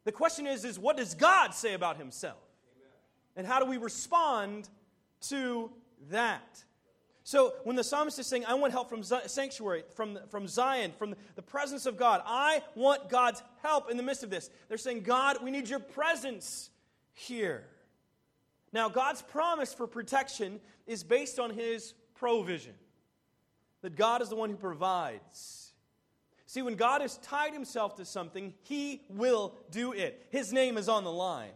The 0.04 0.12
question 0.12 0.46
is, 0.46 0.64
is 0.64 0.78
what 0.78 0.96
does 0.96 1.14
God 1.14 1.54
say 1.54 1.74
about 1.74 1.96
himself? 1.96 2.38
And 3.36 3.46
how 3.46 3.58
do 3.58 3.66
we 3.66 3.78
respond 3.78 4.68
to 5.28 5.70
that? 6.10 6.64
So 7.22 7.54
when 7.64 7.76
the 7.76 7.84
psalmist 7.84 8.18
is 8.18 8.26
saying, 8.26 8.44
I 8.46 8.54
want 8.54 8.72
help 8.72 8.88
from 8.88 9.02
sanctuary, 9.02 9.84
from, 9.94 10.18
from 10.30 10.48
Zion, 10.48 10.92
from 10.98 11.14
the 11.36 11.42
presence 11.42 11.86
of 11.86 11.96
God, 11.96 12.22
I 12.24 12.62
want 12.74 13.08
God's 13.08 13.42
help 13.62 13.90
in 13.90 13.96
the 13.96 14.02
midst 14.02 14.24
of 14.24 14.30
this. 14.30 14.50
They're 14.68 14.78
saying, 14.78 15.02
God, 15.02 15.38
we 15.42 15.50
need 15.50 15.68
your 15.68 15.80
presence 15.80 16.70
here. 17.12 17.64
Now, 18.72 18.88
God's 18.88 19.22
promise 19.22 19.74
for 19.74 19.86
protection 19.86 20.60
is 20.86 21.04
based 21.04 21.38
on 21.38 21.50
his 21.50 21.92
provision, 22.14 22.74
that 23.82 23.96
God 23.96 24.22
is 24.22 24.28
the 24.28 24.36
one 24.36 24.50
who 24.50 24.56
provides. 24.56 25.72
See, 26.46 26.62
when 26.62 26.74
God 26.74 27.00
has 27.00 27.18
tied 27.18 27.52
himself 27.52 27.96
to 27.96 28.04
something, 28.04 28.54
he 28.62 29.02
will 29.08 29.54
do 29.70 29.92
it. 29.92 30.26
His 30.30 30.52
name 30.52 30.76
is 30.76 30.88
on 30.88 31.04
the 31.04 31.12
line. 31.12 31.52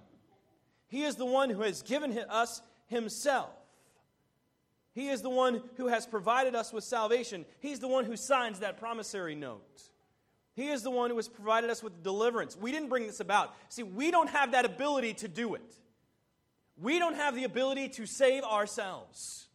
He 0.88 1.02
is 1.02 1.16
the 1.16 1.26
one 1.26 1.50
who 1.50 1.62
has 1.62 1.82
given 1.82 2.16
us 2.16 2.62
himself. 2.86 3.50
He 4.94 5.08
is 5.08 5.22
the 5.22 5.30
one 5.30 5.60
who 5.76 5.88
has 5.88 6.06
provided 6.06 6.54
us 6.54 6.72
with 6.72 6.84
salvation. 6.84 7.44
He's 7.58 7.80
the 7.80 7.88
one 7.88 8.04
who 8.04 8.16
signs 8.16 8.60
that 8.60 8.78
promissory 8.78 9.34
note. 9.34 9.82
He 10.54 10.68
is 10.68 10.82
the 10.82 10.90
one 10.90 11.10
who 11.10 11.16
has 11.16 11.28
provided 11.28 11.68
us 11.68 11.82
with 11.82 12.04
deliverance. 12.04 12.56
We 12.56 12.70
didn't 12.70 12.88
bring 12.88 13.08
this 13.08 13.18
about. 13.18 13.52
See, 13.68 13.82
we 13.82 14.12
don't 14.12 14.30
have 14.30 14.52
that 14.52 14.64
ability 14.64 15.14
to 15.14 15.28
do 15.28 15.56
it. 15.56 15.76
We 16.80 17.00
don't 17.00 17.16
have 17.16 17.34
the 17.34 17.42
ability 17.42 17.88
to 17.90 18.06
save 18.06 18.44
ourselves. 18.44 19.48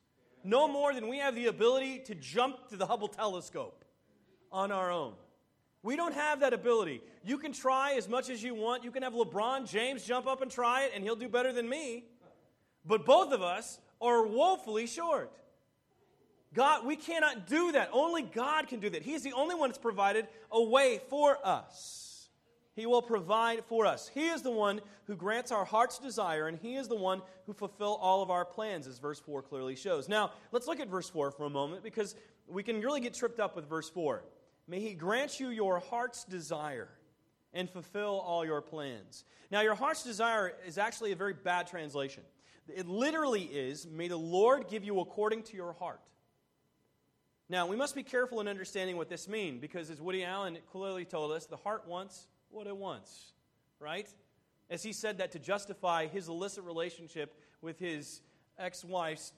No 0.44 0.68
more 0.68 0.94
than 0.94 1.08
we 1.08 1.20
have 1.20 1.36
the 1.36 1.48
ability 1.48 2.00
to 2.06 2.16
jump 2.16 2.68
to 2.70 2.78
the 2.78 2.86
Hubble 2.86 3.08
telescope 3.08 3.86
on 4.52 4.72
our 4.74 4.92
own. 4.92 5.14
We 5.84 5.96
don't 5.96 6.14
have 6.14 6.42
that 6.42 6.54
ability. 6.54 7.02
You 7.24 7.38
can 7.38 7.54
try 7.54 7.94
as 7.94 8.10
much 8.10 8.30
as 8.30 8.44
you 8.44 8.54
want. 8.54 8.84
You 8.84 8.92
can 8.92 9.04
have 9.04 9.14
LeBron 9.14 9.70
James 9.70 10.04
jump 10.04 10.28
up 10.28 10.42
and 10.42 10.52
try 10.52 10.84
it, 10.84 10.92
and 10.94 11.04
he'll 11.04 11.16
do 11.16 11.30
better 11.30 11.54
than 11.54 11.70
me. 11.70 12.04
But 12.86 13.06
both 13.06 13.32
of 13.32 13.42
us 13.42 13.80
are 14.02 14.26
woefully 14.26 14.88
short. 14.88 15.32
God, 16.54 16.86
we 16.86 16.96
cannot 16.96 17.48
do 17.48 17.74
that. 17.74 17.90
Only 17.94 18.24
God 18.24 18.68
can 18.68 18.80
do 18.80 18.90
that. 18.90 19.04
He's 19.04 19.22
the 19.22 19.34
only 19.34 19.56
one 19.56 19.70
that's 19.70 19.78
provided 19.78 20.28
a 20.52 20.62
way 20.62 21.00
for 21.10 21.38
us. 21.46 22.30
He 22.76 22.86
will 22.86 23.02
provide 23.02 23.66
for 23.66 23.86
us. 23.86 24.10
He 24.14 24.30
is 24.30 24.42
the 24.42 24.52
one 24.52 24.80
who 25.06 25.16
grants 25.16 25.52
our 25.52 25.66
heart's 25.66 26.00
desire, 26.00 26.48
and 26.48 26.58
He 26.58 26.76
is 26.76 26.88
the 26.88 26.96
one 26.96 27.22
who 27.46 27.54
fulfill 27.54 27.96
all 27.96 28.24
of 28.24 28.32
our 28.32 28.46
plans, 28.46 28.88
as 28.88 29.00
verse 29.00 29.20
4 29.20 29.42
clearly 29.42 29.76
shows. 29.76 30.08
Now, 30.08 30.32
let's 30.52 30.66
look 30.66 30.80
at 30.80 30.88
verse 30.88 31.10
4 31.10 31.32
for 31.32 31.46
a 31.46 31.50
moment 31.50 31.84
because 31.84 32.16
we 32.48 32.64
can 32.64 32.82
really 32.82 33.02
get 33.02 33.14
tripped 33.14 33.40
up 33.40 33.56
with 33.56 33.68
verse 33.68 33.90
4. 33.90 34.24
May 34.68 34.80
He 34.80 34.94
grant 34.94 35.40
you 35.40 35.50
your 35.50 35.80
heart's 35.80 36.24
desire 36.24 36.88
and 37.54 37.70
fulfill 37.70 38.20
all 38.20 38.46
your 38.46 38.62
plans. 38.62 39.26
Now, 39.52 39.62
your 39.62 39.76
heart's 39.76 40.04
desire 40.04 40.54
is 40.66 40.78
actually 40.78 41.12
a 41.12 41.16
very 41.16 41.34
bad 41.34 41.68
translation. 41.68 42.24
It 42.76 42.88
literally 42.88 43.44
is, 43.44 43.88
May 43.88 44.08
the 44.08 44.18
Lord 44.18 44.68
give 44.70 44.84
you 44.84 45.00
according 45.00 45.44
to 45.44 45.56
your 45.56 45.74
heart. 45.74 46.02
Now, 47.50 47.66
we 47.66 47.76
must 47.76 47.96
be 47.96 48.04
careful 48.04 48.42
in 48.42 48.48
understanding 48.48 48.96
what 48.96 49.10
this 49.10 49.28
means 49.28 49.60
because, 49.60 49.90
as 49.90 50.00
Woody 50.00 50.24
Allen 50.24 50.58
clearly 50.72 51.04
told 51.04 51.32
us, 51.32 51.48
the 51.48 51.58
heart 51.58 51.88
wants 51.88 52.28
what 52.50 52.68
it 52.68 52.78
wants, 52.78 53.34
right? 53.80 54.08
As 54.70 54.84
he 54.84 54.94
said 54.94 55.18
that 55.18 55.32
to 55.32 55.40
justify 55.40 56.06
his 56.06 56.28
illicit 56.28 56.64
relationship 56.64 57.36
with 57.62 57.80
his 57.80 58.22
ex 58.60 58.86
wife's 58.86 59.34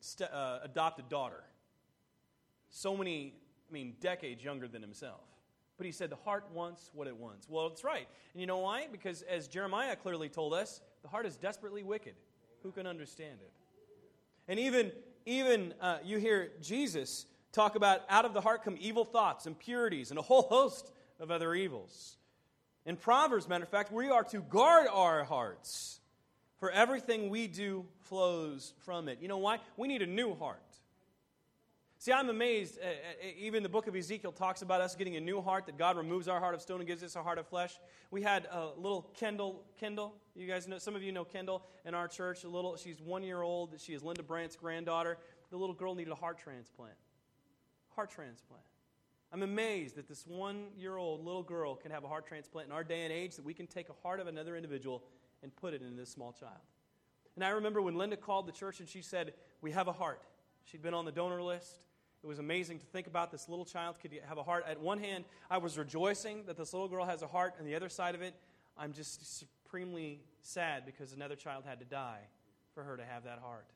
st- 0.00 0.30
uh, 0.30 0.58
adopted 0.62 1.08
daughter. 1.08 1.42
So 2.68 2.94
many, 2.94 3.32
I 3.70 3.72
mean, 3.72 3.94
decades 4.00 4.44
younger 4.44 4.68
than 4.68 4.82
himself. 4.82 5.22
But 5.78 5.86
he 5.86 5.92
said 5.92 6.10
the 6.10 6.16
heart 6.16 6.46
wants 6.52 6.90
what 6.92 7.06
it 7.06 7.16
wants. 7.16 7.48
Well, 7.48 7.66
it's 7.68 7.84
right. 7.84 8.06
And 8.34 8.40
you 8.40 8.46
know 8.46 8.58
why? 8.58 8.86
Because 8.90 9.22
as 9.22 9.48
Jeremiah 9.48 9.96
clearly 9.96 10.28
told 10.28 10.52
us, 10.52 10.80
the 11.02 11.08
heart 11.08 11.26
is 11.26 11.36
desperately 11.36 11.82
wicked. 11.82 12.14
Who 12.66 12.72
can 12.72 12.88
understand 12.88 13.38
it? 13.40 13.52
And 14.48 14.58
even, 14.58 14.90
even 15.24 15.72
uh, 15.80 15.98
you 16.04 16.18
hear 16.18 16.50
Jesus 16.60 17.26
talk 17.52 17.76
about 17.76 18.00
out 18.08 18.24
of 18.24 18.34
the 18.34 18.40
heart 18.40 18.64
come 18.64 18.76
evil 18.80 19.04
thoughts, 19.04 19.46
impurities, 19.46 20.10
and 20.10 20.18
a 20.18 20.22
whole 20.22 20.42
host 20.42 20.90
of 21.20 21.30
other 21.30 21.54
evils. 21.54 22.16
In 22.84 22.96
Proverbs, 22.96 23.48
matter 23.48 23.62
of 23.62 23.70
fact, 23.70 23.92
we 23.92 24.08
are 24.08 24.24
to 24.24 24.40
guard 24.40 24.88
our 24.92 25.22
hearts, 25.22 26.00
for 26.58 26.72
everything 26.72 27.30
we 27.30 27.46
do 27.46 27.84
flows 28.00 28.72
from 28.78 29.08
it. 29.08 29.18
You 29.22 29.28
know 29.28 29.38
why? 29.38 29.60
We 29.76 29.86
need 29.86 30.02
a 30.02 30.06
new 30.06 30.34
heart. 30.34 30.58
See, 31.98 32.12
I'm 32.12 32.28
amazed. 32.28 32.78
Uh, 32.78 32.86
uh, 32.86 33.26
even 33.38 33.62
the 33.62 33.68
book 33.68 33.86
of 33.86 33.96
Ezekiel 33.96 34.32
talks 34.32 34.60
about 34.62 34.80
us 34.80 34.94
getting 34.94 35.16
a 35.16 35.20
new 35.20 35.40
heart, 35.40 35.66
that 35.66 35.78
God 35.78 35.96
removes 35.96 36.28
our 36.28 36.38
heart 36.38 36.54
of 36.54 36.60
stone 36.60 36.80
and 36.80 36.86
gives 36.86 37.02
us 37.02 37.16
a 37.16 37.22
heart 37.22 37.38
of 37.38 37.46
flesh. 37.46 37.78
We 38.10 38.22
had 38.22 38.46
a 38.52 38.68
little 38.76 39.10
Kendall, 39.14 39.64
Kendall, 39.80 40.14
you 40.34 40.46
guys 40.46 40.68
know, 40.68 40.78
some 40.78 40.94
of 40.94 41.02
you 41.02 41.10
know 41.10 41.24
Kendall 41.24 41.64
in 41.86 41.94
our 41.94 42.06
church, 42.06 42.44
a 42.44 42.48
little, 42.48 42.76
she's 42.76 43.00
one 43.00 43.22
year 43.22 43.40
old. 43.40 43.74
She 43.78 43.94
is 43.94 44.02
Linda 44.02 44.22
Brandt's 44.22 44.56
granddaughter. 44.56 45.16
The 45.50 45.56
little 45.56 45.74
girl 45.74 45.94
needed 45.94 46.12
a 46.12 46.16
heart 46.16 46.38
transplant. 46.38 46.94
Heart 47.94 48.10
transplant. 48.10 48.62
I'm 49.32 49.42
amazed 49.42 49.96
that 49.96 50.06
this 50.06 50.26
one 50.26 50.66
year 50.76 50.96
old 50.98 51.24
little 51.24 51.42
girl 51.42 51.74
can 51.74 51.90
have 51.90 52.04
a 52.04 52.08
heart 52.08 52.26
transplant 52.26 52.68
in 52.68 52.72
our 52.72 52.84
day 52.84 53.04
and 53.04 53.12
age, 53.12 53.36
that 53.36 53.44
we 53.44 53.54
can 53.54 53.66
take 53.66 53.88
a 53.88 53.94
heart 54.02 54.20
of 54.20 54.26
another 54.26 54.54
individual 54.54 55.02
and 55.42 55.54
put 55.56 55.72
it 55.72 55.80
into 55.82 55.96
this 55.96 56.10
small 56.10 56.32
child. 56.32 56.60
And 57.34 57.44
I 57.44 57.50
remember 57.50 57.80
when 57.80 57.96
Linda 57.96 58.16
called 58.16 58.46
the 58.46 58.52
church 58.52 58.80
and 58.80 58.88
she 58.88 59.02
said, 59.02 59.32
We 59.62 59.72
have 59.72 59.88
a 59.88 59.92
heart. 59.92 60.20
She'd 60.66 60.82
been 60.82 60.94
on 60.94 61.04
the 61.04 61.12
donor 61.12 61.42
list. 61.42 61.80
It 62.22 62.26
was 62.26 62.40
amazing 62.40 62.80
to 62.80 62.86
think 62.86 63.06
about 63.06 63.30
this 63.30 63.48
little 63.48 63.64
child 63.64 64.00
could 64.00 64.10
have 64.28 64.36
a 64.36 64.42
heart. 64.42 64.64
At 64.68 64.80
one 64.80 64.98
hand, 64.98 65.24
I 65.48 65.58
was 65.58 65.78
rejoicing 65.78 66.44
that 66.46 66.56
this 66.56 66.72
little 66.72 66.88
girl 66.88 67.04
has 67.04 67.22
a 67.22 67.26
heart, 67.28 67.54
and 67.58 67.68
the 67.68 67.76
other 67.76 67.88
side 67.88 68.16
of 68.16 68.22
it, 68.22 68.34
I'm 68.76 68.92
just 68.92 69.38
supremely 69.38 70.20
sad 70.42 70.84
because 70.84 71.12
another 71.12 71.36
child 71.36 71.64
had 71.64 71.78
to 71.78 71.84
die 71.84 72.22
for 72.74 72.82
her 72.82 72.96
to 72.96 73.04
have 73.04 73.24
that 73.24 73.38
heart. 73.38 73.66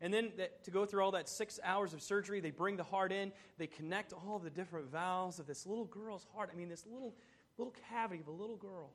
And 0.00 0.12
then 0.12 0.32
that, 0.36 0.64
to 0.64 0.72
go 0.72 0.84
through 0.84 1.04
all 1.04 1.12
that 1.12 1.28
six 1.28 1.60
hours 1.62 1.94
of 1.94 2.02
surgery, 2.02 2.40
they 2.40 2.50
bring 2.50 2.76
the 2.76 2.82
heart 2.82 3.12
in, 3.12 3.30
they 3.56 3.68
connect 3.68 4.12
all 4.12 4.40
the 4.40 4.50
different 4.50 4.90
valves 4.90 5.38
of 5.38 5.46
this 5.46 5.64
little 5.64 5.84
girl's 5.84 6.26
heart. 6.34 6.50
I 6.52 6.56
mean, 6.56 6.68
this 6.68 6.84
little, 6.90 7.14
little 7.56 7.74
cavity 7.88 8.20
of 8.20 8.26
a 8.26 8.32
little 8.32 8.56
girl. 8.56 8.90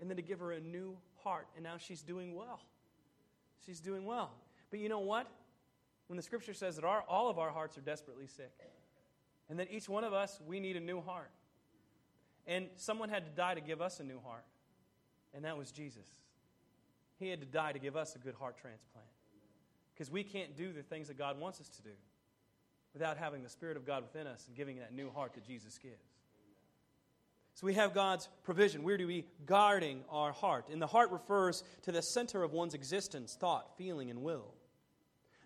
And 0.00 0.08
then 0.08 0.16
to 0.16 0.22
give 0.22 0.40
her 0.40 0.52
a 0.52 0.60
new 0.60 0.96
heart. 1.22 1.46
And 1.56 1.62
now 1.62 1.76
she's 1.76 2.02
doing 2.02 2.34
well. 2.34 2.60
She's 3.66 3.80
doing 3.80 4.06
well. 4.06 4.32
But 4.70 4.80
you 4.80 4.88
know 4.88 5.00
what? 5.00 5.30
When 6.08 6.16
the 6.16 6.22
scripture 6.22 6.54
says 6.54 6.76
that 6.76 6.84
our, 6.84 7.02
all 7.08 7.30
of 7.30 7.38
our 7.38 7.50
hearts 7.50 7.78
are 7.78 7.82
desperately 7.82 8.26
sick, 8.26 8.52
and 9.48 9.58
that 9.58 9.70
each 9.70 9.88
one 9.88 10.04
of 10.04 10.12
us, 10.12 10.40
we 10.46 10.60
need 10.60 10.76
a 10.76 10.80
new 10.80 11.00
heart. 11.00 11.30
And 12.46 12.66
someone 12.76 13.08
had 13.08 13.24
to 13.24 13.30
die 13.30 13.54
to 13.54 13.60
give 13.60 13.80
us 13.80 14.00
a 14.00 14.04
new 14.04 14.20
heart, 14.20 14.44
and 15.34 15.44
that 15.44 15.56
was 15.56 15.70
Jesus. 15.70 16.06
He 17.18 17.28
had 17.28 17.40
to 17.40 17.46
die 17.46 17.72
to 17.72 17.78
give 17.78 17.96
us 17.96 18.16
a 18.16 18.18
good 18.18 18.34
heart 18.34 18.56
transplant. 18.60 19.06
Because 19.94 20.10
we 20.10 20.24
can't 20.24 20.56
do 20.56 20.72
the 20.72 20.82
things 20.82 21.08
that 21.08 21.18
God 21.18 21.38
wants 21.38 21.60
us 21.60 21.68
to 21.68 21.82
do 21.82 21.90
without 22.92 23.16
having 23.16 23.42
the 23.42 23.48
Spirit 23.48 23.76
of 23.76 23.86
God 23.86 24.02
within 24.02 24.26
us 24.26 24.44
and 24.48 24.56
giving 24.56 24.78
that 24.78 24.92
new 24.92 25.10
heart 25.10 25.34
that 25.34 25.44
Jesus 25.44 25.78
gives. 25.78 26.12
So 27.54 27.66
we 27.66 27.74
have 27.74 27.94
God's 27.94 28.28
provision. 28.44 28.82
We're 28.82 28.96
to 28.96 29.06
be 29.06 29.26
guarding 29.44 30.02
our 30.10 30.32
heart. 30.32 30.68
And 30.70 30.80
the 30.80 30.86
heart 30.86 31.10
refers 31.10 31.62
to 31.82 31.92
the 31.92 32.00
center 32.00 32.42
of 32.42 32.52
one's 32.52 32.74
existence, 32.74 33.36
thought, 33.38 33.76
feeling, 33.76 34.10
and 34.10 34.22
will. 34.22 34.54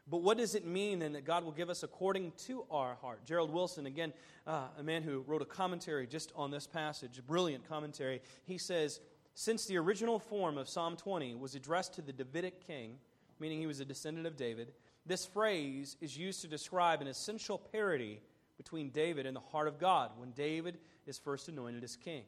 But 0.08 0.22
what 0.22 0.38
does 0.38 0.54
it 0.54 0.64
mean 0.64 1.00
then 1.00 1.14
that 1.14 1.24
God 1.24 1.44
will 1.44 1.52
give 1.52 1.68
us 1.68 1.82
according 1.82 2.32
to 2.46 2.64
our 2.70 2.94
heart? 2.94 3.24
Gerald 3.24 3.50
Wilson, 3.50 3.86
again, 3.86 4.12
uh, 4.46 4.68
a 4.78 4.82
man 4.82 5.02
who 5.02 5.24
wrote 5.26 5.42
a 5.42 5.46
commentary 5.46 6.06
just 6.06 6.32
on 6.36 6.50
this 6.50 6.66
passage, 6.66 7.18
a 7.18 7.22
brilliant 7.22 7.68
commentary, 7.68 8.22
he 8.44 8.56
says, 8.56 9.00
Since 9.34 9.66
the 9.66 9.76
original 9.78 10.20
form 10.20 10.58
of 10.58 10.68
Psalm 10.68 10.96
20 10.96 11.34
was 11.34 11.56
addressed 11.56 11.94
to 11.94 12.02
the 12.02 12.12
Davidic 12.12 12.64
king, 12.64 12.98
meaning 13.40 13.58
he 13.58 13.66
was 13.66 13.80
a 13.80 13.84
descendant 13.84 14.28
of 14.28 14.36
David, 14.36 14.72
this 15.06 15.26
phrase 15.26 15.96
is 16.00 16.16
used 16.16 16.40
to 16.42 16.48
describe 16.48 17.00
an 17.00 17.08
essential 17.08 17.58
parity 17.58 18.20
between 18.56 18.90
David 18.90 19.26
and 19.26 19.36
the 19.36 19.40
heart 19.40 19.68
of 19.68 19.78
God 19.78 20.12
when 20.16 20.30
David 20.32 20.78
is 21.06 21.18
first 21.18 21.48
anointed 21.48 21.84
as 21.84 21.96
king. 21.96 22.22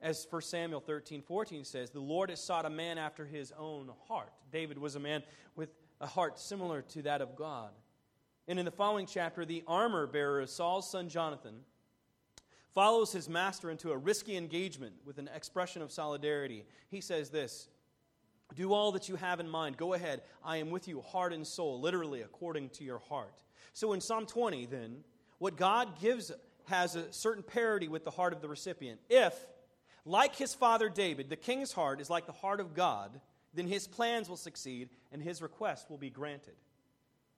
As 0.00 0.26
1 0.28 0.42
Samuel 0.42 0.80
13, 0.80 1.22
14 1.22 1.64
says, 1.64 1.90
the 1.90 2.00
Lord 2.00 2.30
has 2.30 2.42
sought 2.42 2.66
a 2.66 2.70
man 2.70 2.98
after 2.98 3.24
his 3.24 3.52
own 3.56 3.90
heart. 4.08 4.32
David 4.50 4.78
was 4.78 4.96
a 4.96 5.00
man 5.00 5.22
with 5.54 5.70
a 6.02 6.06
heart 6.06 6.38
similar 6.38 6.82
to 6.82 7.02
that 7.02 7.22
of 7.22 7.36
God. 7.36 7.70
And 8.48 8.58
in 8.58 8.64
the 8.64 8.72
following 8.72 9.06
chapter, 9.06 9.44
the 9.44 9.62
armor 9.66 10.06
bearer 10.06 10.40
of 10.40 10.50
Saul's 10.50 10.90
son 10.90 11.08
Jonathan 11.08 11.60
follows 12.74 13.12
his 13.12 13.28
master 13.28 13.70
into 13.70 13.92
a 13.92 13.96
risky 13.96 14.36
engagement 14.36 14.94
with 15.06 15.18
an 15.18 15.30
expression 15.34 15.80
of 15.80 15.92
solidarity. 15.92 16.66
He 16.88 17.00
says 17.00 17.30
this 17.30 17.68
Do 18.56 18.72
all 18.72 18.92
that 18.92 19.08
you 19.08 19.16
have 19.16 19.38
in 19.38 19.48
mind. 19.48 19.76
Go 19.76 19.94
ahead. 19.94 20.22
I 20.44 20.56
am 20.56 20.70
with 20.70 20.88
you, 20.88 21.00
heart 21.00 21.32
and 21.32 21.46
soul, 21.46 21.80
literally 21.80 22.22
according 22.22 22.70
to 22.70 22.84
your 22.84 22.98
heart. 22.98 23.40
So 23.72 23.92
in 23.92 24.00
Psalm 24.00 24.26
20, 24.26 24.66
then, 24.66 25.04
what 25.38 25.56
God 25.56 26.00
gives 26.00 26.32
has 26.66 26.96
a 26.96 27.12
certain 27.12 27.42
parity 27.42 27.88
with 27.88 28.04
the 28.04 28.10
heart 28.10 28.32
of 28.32 28.40
the 28.40 28.48
recipient. 28.48 29.00
If, 29.08 29.34
like 30.04 30.34
his 30.34 30.54
father 30.54 30.88
David, 30.88 31.30
the 31.30 31.36
king's 31.36 31.72
heart 31.72 32.00
is 32.00 32.10
like 32.10 32.26
the 32.26 32.32
heart 32.32 32.60
of 32.60 32.74
God, 32.74 33.20
then 33.54 33.66
his 33.66 33.86
plans 33.86 34.28
will 34.28 34.36
succeed 34.36 34.88
and 35.10 35.22
his 35.22 35.42
request 35.42 35.90
will 35.90 35.98
be 35.98 36.10
granted. 36.10 36.54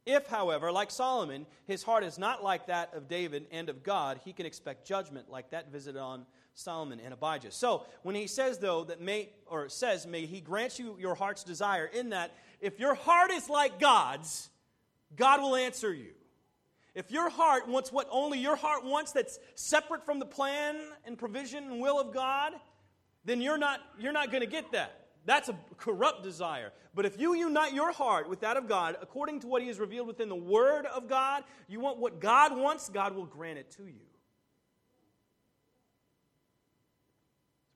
If, 0.07 0.27
however, 0.27 0.71
like 0.71 0.91
Solomon, 0.91 1.47
his 1.67 1.83
heart 1.83 2.05
is 2.05 2.19
not 2.19 2.45
like 2.45 2.67
that 2.67 2.93
of 2.95 3.09
David 3.09 3.47
and 3.51 3.71
of 3.71 3.83
God, 3.83 4.21
he 4.25 4.35
can 4.35 4.45
expect 4.45 4.87
judgment 4.87 5.31
like 5.31 5.51
that 5.51 5.73
visited 5.73 5.99
on 5.99 6.27
Solomon 6.53 7.01
and 7.01 7.15
Abijah. 7.15 7.51
So, 7.53 7.87
when 8.03 8.15
he 8.15 8.27
says, 8.27 8.59
though, 8.59 8.85
that 8.85 9.01
may, 9.01 9.31
or 9.47 9.69
says, 9.71 10.07
may 10.07 10.27
he 10.27 10.41
grant 10.41 10.79
you 10.79 10.97
your 11.01 11.15
heart's 11.15 11.43
desire, 11.43 11.87
in 11.87 12.11
that 12.11 12.33
if 12.61 12.79
your 12.79 12.95
heart 12.95 13.31
is 13.31 13.49
like 13.49 13.81
God's, 13.81 14.51
God 15.17 15.41
will 15.41 15.57
answer 15.57 15.93
you. 15.93 16.13
If 16.95 17.11
your 17.11 17.29
heart 17.29 17.67
wants 17.67 17.91
what 17.91 18.07
only 18.11 18.39
your 18.39 18.57
heart 18.57 18.85
wants 18.85 19.13
that's 19.13 19.39
separate 19.55 20.05
from 20.05 20.21
the 20.21 20.27
plan 20.27 20.77
and 21.05 21.19
provision 21.19 21.65
and 21.65 21.81
will 21.81 21.99
of 21.99 22.13
God, 22.13 22.53
then 23.25 23.41
you're 23.41 23.59
not, 23.59 23.81
you're 23.99 24.13
not 24.13 24.31
going 24.31 24.43
to 24.43 24.47
get 24.49 24.71
that. 24.73 25.04
That's 25.27 25.49
a 25.49 25.57
corrupt 25.79 26.23
desire. 26.23 26.73
But 26.95 27.07
if 27.07 27.19
you 27.19 27.35
unite 27.35 27.73
your 27.73 27.93
heart 27.93 28.29
with 28.29 28.41
that 28.41 28.57
of 28.57 28.69
God, 28.69 28.97
according 29.01 29.41
to 29.41 29.47
what 29.47 29.63
He 29.63 29.69
has 29.69 29.79
revealed 29.79 30.07
within 30.07 30.29
the 30.29 30.35
Word 30.35 30.87
of 30.87 31.09
God, 31.09 31.45
you 31.69 31.81
want 31.81 31.99
what 31.99 32.21
God 32.21 32.57
wants, 32.57 32.89
God 32.89 33.15
will 33.15 33.27
grant 33.27 33.59
it 33.59 33.71
to 33.73 33.85
you. 33.85 34.01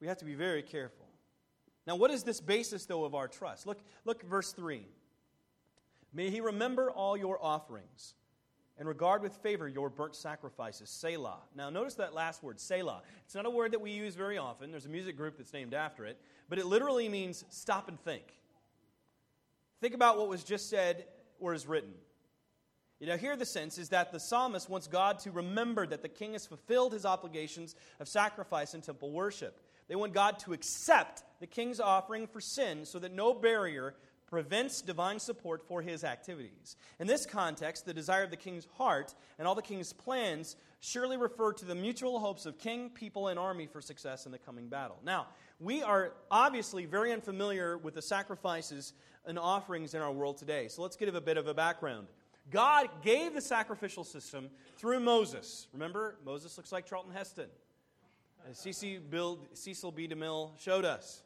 We 0.01 0.07
have 0.07 0.19
to 0.19 0.25
be 0.25 0.35
very 0.35 0.63
careful. 0.63 1.07
Now, 1.87 1.97
what 1.97 2.11
is 2.11 2.23
this 2.23 2.41
basis, 2.41 2.85
though, 2.85 3.05
of 3.05 3.15
our 3.15 3.29
trust? 3.29 3.67
Look, 3.67 3.81
look 4.05 4.23
verse 4.23 4.53
3. 4.53 4.87
May 6.13 6.31
He 6.31 6.41
remember 6.41 6.91
all 6.91 7.17
your 7.17 7.43
offerings 7.43 8.15
and 8.79 8.87
regard 8.87 9.23
with 9.23 9.33
favor 9.35 9.69
your 9.69 9.91
burnt 9.91 10.15
sacrifices, 10.15 10.89
Selah. 10.89 11.39
Now, 11.55 11.69
notice 11.69 11.95
that 11.95 12.15
last 12.15 12.43
word, 12.43 12.61
Selah. 12.61 13.03
It's 13.25 13.35
not 13.35 13.47
a 13.47 13.51
word 13.51 13.73
that 13.73 13.81
we 13.81 13.91
use 13.91 14.15
very 14.15 14.39
often. 14.39 14.71
There's 14.71 14.87
a 14.87 14.91
music 14.91 15.17
group 15.17 15.37
that's 15.37 15.53
named 15.53 15.75
after 15.75 16.07
it, 16.07 16.19
but 16.49 16.59
it 16.59 16.67
literally 16.67 17.09
means 17.09 17.45
stop 17.51 17.89
and 17.89 18.01
think. 18.01 18.23
Think 19.81 19.95
about 19.95 20.19
what 20.19 20.29
was 20.29 20.45
just 20.45 20.71
said 20.71 21.05
or 21.41 21.55
is 21.55 21.67
written. 21.67 21.93
You 23.01 23.07
know, 23.07 23.17
here 23.17 23.37
the 23.37 23.47
sense 23.47 23.79
is 23.79 23.91
that 23.91 24.11
the 24.11 24.19
psalmist 24.19 24.69
wants 24.69 24.89
God 24.89 25.21
to 25.21 25.31
remember 25.31 25.87
that 25.87 26.03
the 26.03 26.09
king 26.09 26.33
has 26.33 26.47
fulfilled 26.47 26.93
his 26.93 27.07
obligations 27.07 27.77
of 28.01 28.09
sacrifice 28.09 28.75
and 28.75 28.83
temple 28.83 29.13
worship. 29.13 29.61
They 29.89 29.95
want 29.95 30.13
God 30.13 30.39
to 30.41 30.53
accept 30.53 31.23
the 31.41 31.47
king's 31.47 31.81
offering 31.81 32.27
for 32.27 32.41
sin 32.41 32.85
so 32.85 32.99
that 32.99 33.13
no 33.13 33.33
barrier 33.33 33.95
prevents 34.29 34.83
divine 34.83 35.19
support 35.19 35.67
for 35.67 35.81
his 35.83 36.05
activities. 36.05 36.77
In 37.01 37.07
this 37.07 37.27
context, 37.27 37.87
the 37.87 37.95
desire 37.95 38.25
of 38.25 38.31
the 38.31 38.37
king's 38.37 38.67
heart 38.77 39.15
and 39.39 39.49
all 39.49 39.55
the 39.55 39.63
king's 39.63 39.93
plans 39.93 40.57
surely 40.81 41.17
refer 41.17 41.53
to 41.55 41.65
the 41.65 41.75
mutual 41.75 42.19
hopes 42.21 42.47
of 42.47 42.59
king, 42.59 42.91
people, 42.91 43.29
and 43.29 43.39
army 43.39 43.67
for 43.67 43.81
success 43.81 44.27
in 44.27 44.33
the 44.33 44.39
coming 44.39 44.69
battle. 44.69 44.99
Now, 45.05 45.27
we 45.59 45.83
are 45.83 46.13
obviously 46.31 46.85
very 46.85 47.13
unfamiliar 47.13 47.79
with 47.79 47.95
the 47.95 48.03
sacrifices 48.03 48.93
and 49.27 49.39
offerings 49.39 49.95
in 49.95 50.03
our 50.03 50.13
world 50.13 50.37
today. 50.37 50.69
So 50.69 50.83
let's 50.83 50.97
give 50.97 51.15
a 51.15 51.21
bit 51.21 51.37
of 51.37 51.49
a 51.49 51.55
background. 51.55 52.07
God 52.51 52.89
gave 53.03 53.35
the 53.35 53.41
sacrificial 53.41 54.05
system 54.05 54.51
through 54.77 55.01
Moses. 55.01 55.67
Remember, 55.73 56.17
Moses 56.25 56.57
looks 56.57 56.71
like 56.73 56.87
Charlton 56.87 57.13
Heston. 57.13 57.49
Cecil 58.53 59.01
B. 59.93 60.09
DeMille 60.09 60.59
showed 60.59 60.85
us. 60.85 61.23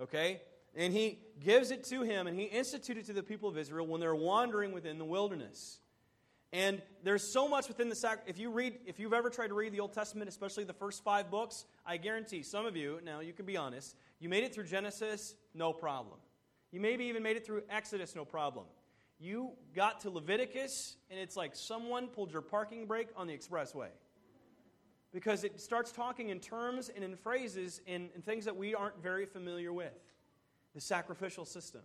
Okay? 0.00 0.42
And 0.76 0.92
he 0.92 1.18
gives 1.40 1.70
it 1.70 1.84
to 1.84 2.02
him, 2.02 2.26
and 2.26 2.38
he 2.38 2.44
instituted 2.44 3.06
to 3.06 3.12
the 3.12 3.22
people 3.22 3.48
of 3.48 3.58
Israel 3.58 3.86
when 3.86 4.00
they're 4.00 4.14
wandering 4.14 4.72
within 4.72 4.98
the 4.98 5.04
wilderness. 5.04 5.80
And 6.52 6.80
there's 7.04 7.22
so 7.22 7.46
much 7.46 7.68
within 7.68 7.88
the 7.88 7.94
sac. 7.94 8.20
If 8.26 8.38
you 8.38 8.50
read, 8.50 8.78
if 8.86 8.98
you've 8.98 9.12
ever 9.12 9.28
tried 9.28 9.48
to 9.48 9.54
read 9.54 9.72
the 9.72 9.80
Old 9.80 9.92
Testament, 9.92 10.28
especially 10.28 10.64
the 10.64 10.72
first 10.72 11.04
five 11.04 11.30
books, 11.30 11.66
I 11.84 11.98
guarantee 11.98 12.42
some 12.42 12.64
of 12.64 12.76
you, 12.76 13.00
now 13.04 13.20
you 13.20 13.32
can 13.32 13.44
be 13.44 13.56
honest, 13.56 13.96
you 14.18 14.28
made 14.28 14.44
it 14.44 14.54
through 14.54 14.64
Genesis, 14.64 15.34
no 15.54 15.72
problem. 15.72 16.16
You 16.70 16.80
maybe 16.80 17.04
even 17.04 17.22
made 17.22 17.36
it 17.36 17.44
through 17.44 17.62
Exodus, 17.68 18.14
no 18.14 18.24
problem. 18.24 18.64
You 19.18 19.50
got 19.74 20.00
to 20.02 20.10
Leviticus, 20.10 20.96
and 21.10 21.18
it's 21.18 21.36
like 21.36 21.54
someone 21.54 22.06
pulled 22.06 22.32
your 22.32 22.42
parking 22.42 22.86
brake 22.86 23.08
on 23.16 23.26
the 23.26 23.36
expressway. 23.36 23.88
Because 25.12 25.44
it 25.44 25.60
starts 25.60 25.90
talking 25.90 26.28
in 26.28 26.38
terms 26.38 26.90
and 26.94 27.02
in 27.02 27.16
phrases 27.16 27.80
and, 27.86 28.10
and 28.14 28.24
things 28.24 28.44
that 28.44 28.56
we 28.56 28.74
aren't 28.74 29.02
very 29.02 29.26
familiar 29.26 29.72
with 29.72 29.92
the 30.78 30.82
sacrificial 30.82 31.44
system. 31.44 31.80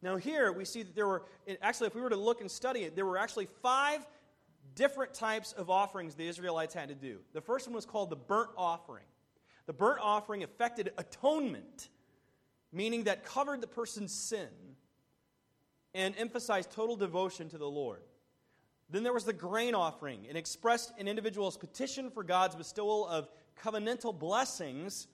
Now, 0.00 0.16
here 0.16 0.50
we 0.50 0.64
see 0.64 0.82
that 0.82 0.94
there 0.94 1.06
were, 1.06 1.24
actually, 1.60 1.88
if 1.88 1.94
we 1.94 2.00
were 2.00 2.08
to 2.08 2.16
look 2.16 2.40
and 2.40 2.50
study 2.50 2.80
it, 2.80 2.96
there 2.96 3.04
were 3.04 3.18
actually 3.18 3.48
five 3.60 4.06
different 4.74 5.12
types 5.12 5.52
of 5.52 5.68
offerings 5.68 6.14
the 6.14 6.26
Israelites 6.26 6.72
had 6.72 6.88
to 6.88 6.94
do. 6.94 7.18
The 7.34 7.42
first 7.42 7.66
one 7.66 7.74
was 7.74 7.84
called 7.84 8.08
the 8.08 8.16
burnt 8.16 8.48
offering. 8.56 9.04
The 9.66 9.74
burnt 9.74 10.00
offering 10.02 10.42
affected 10.42 10.92
atonement, 10.96 11.90
meaning 12.72 13.04
that 13.04 13.26
covered 13.26 13.60
the 13.60 13.66
person's 13.66 14.14
sin 14.14 14.48
and 15.92 16.14
emphasized 16.16 16.70
total 16.70 16.96
devotion 16.96 17.50
to 17.50 17.58
the 17.58 17.68
Lord. 17.68 18.00
Then 18.88 19.02
there 19.02 19.12
was 19.12 19.24
the 19.24 19.34
grain 19.34 19.74
offering. 19.74 20.24
It 20.24 20.34
expressed 20.34 20.94
an 20.98 21.08
individual's 21.08 21.58
petition 21.58 22.10
for 22.10 22.24
God's 22.24 22.56
bestowal 22.56 23.06
of 23.06 23.28
covenantal 23.62 24.18
blessings 24.18 25.08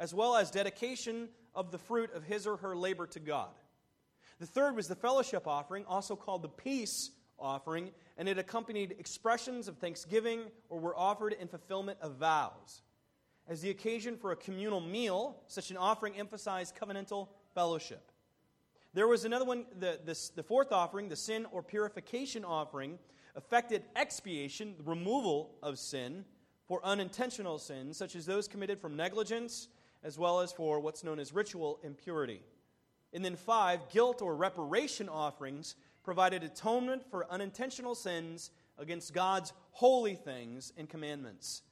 as 0.00 0.12
well 0.12 0.34
as 0.36 0.50
dedication 0.50 1.28
of 1.56 1.72
the 1.72 1.78
fruit 1.78 2.12
of 2.14 2.22
his 2.22 2.46
or 2.46 2.58
her 2.58 2.76
labor 2.76 3.06
to 3.08 3.18
God. 3.18 3.50
The 4.38 4.46
third 4.46 4.76
was 4.76 4.86
the 4.86 4.94
fellowship 4.94 5.46
offering, 5.46 5.84
also 5.86 6.14
called 6.14 6.42
the 6.42 6.48
peace 6.48 7.10
offering, 7.38 7.90
and 8.18 8.28
it 8.28 8.38
accompanied 8.38 8.94
expressions 8.98 9.66
of 9.66 9.78
thanksgiving 9.78 10.42
or 10.68 10.78
were 10.78 10.96
offered 10.96 11.32
in 11.32 11.48
fulfillment 11.48 11.98
of 12.00 12.16
vows. 12.16 12.82
As 13.48 13.60
the 13.60 13.70
occasion 13.70 14.16
for 14.16 14.32
a 14.32 14.36
communal 14.36 14.80
meal, 14.80 15.42
such 15.46 15.70
an 15.70 15.76
offering 15.76 16.16
emphasized 16.16 16.76
covenantal 16.76 17.28
fellowship. 17.54 18.12
There 18.92 19.08
was 19.08 19.24
another 19.24 19.44
one, 19.44 19.66
the, 19.78 20.00
the, 20.04 20.18
the 20.36 20.42
fourth 20.42 20.72
offering, 20.72 21.08
the 21.08 21.16
sin 21.16 21.46
or 21.50 21.62
purification 21.62 22.44
offering, 22.44 22.98
affected 23.34 23.84
expiation, 23.94 24.74
the 24.78 24.84
removal 24.84 25.56
of 25.62 25.78
sin, 25.78 26.24
for 26.66 26.84
unintentional 26.84 27.58
sins, 27.58 27.96
such 27.96 28.16
as 28.16 28.26
those 28.26 28.48
committed 28.48 28.80
from 28.80 28.96
negligence, 28.96 29.68
as 30.06 30.16
well 30.16 30.38
as 30.38 30.52
for 30.52 30.78
what's 30.78 31.02
known 31.02 31.18
as 31.18 31.34
ritual 31.34 31.80
impurity. 31.82 32.40
And 33.12 33.24
then 33.24 33.34
five, 33.34 33.88
guilt 33.88 34.22
or 34.22 34.36
reparation 34.36 35.08
offerings 35.08 35.74
provided 36.04 36.44
atonement 36.44 37.02
for 37.10 37.26
unintentional 37.28 37.96
sins 37.96 38.52
against 38.78 39.12
God's 39.12 39.52
holy 39.72 40.14
things 40.14 40.72
and 40.76 40.88
commandments. 40.88 41.62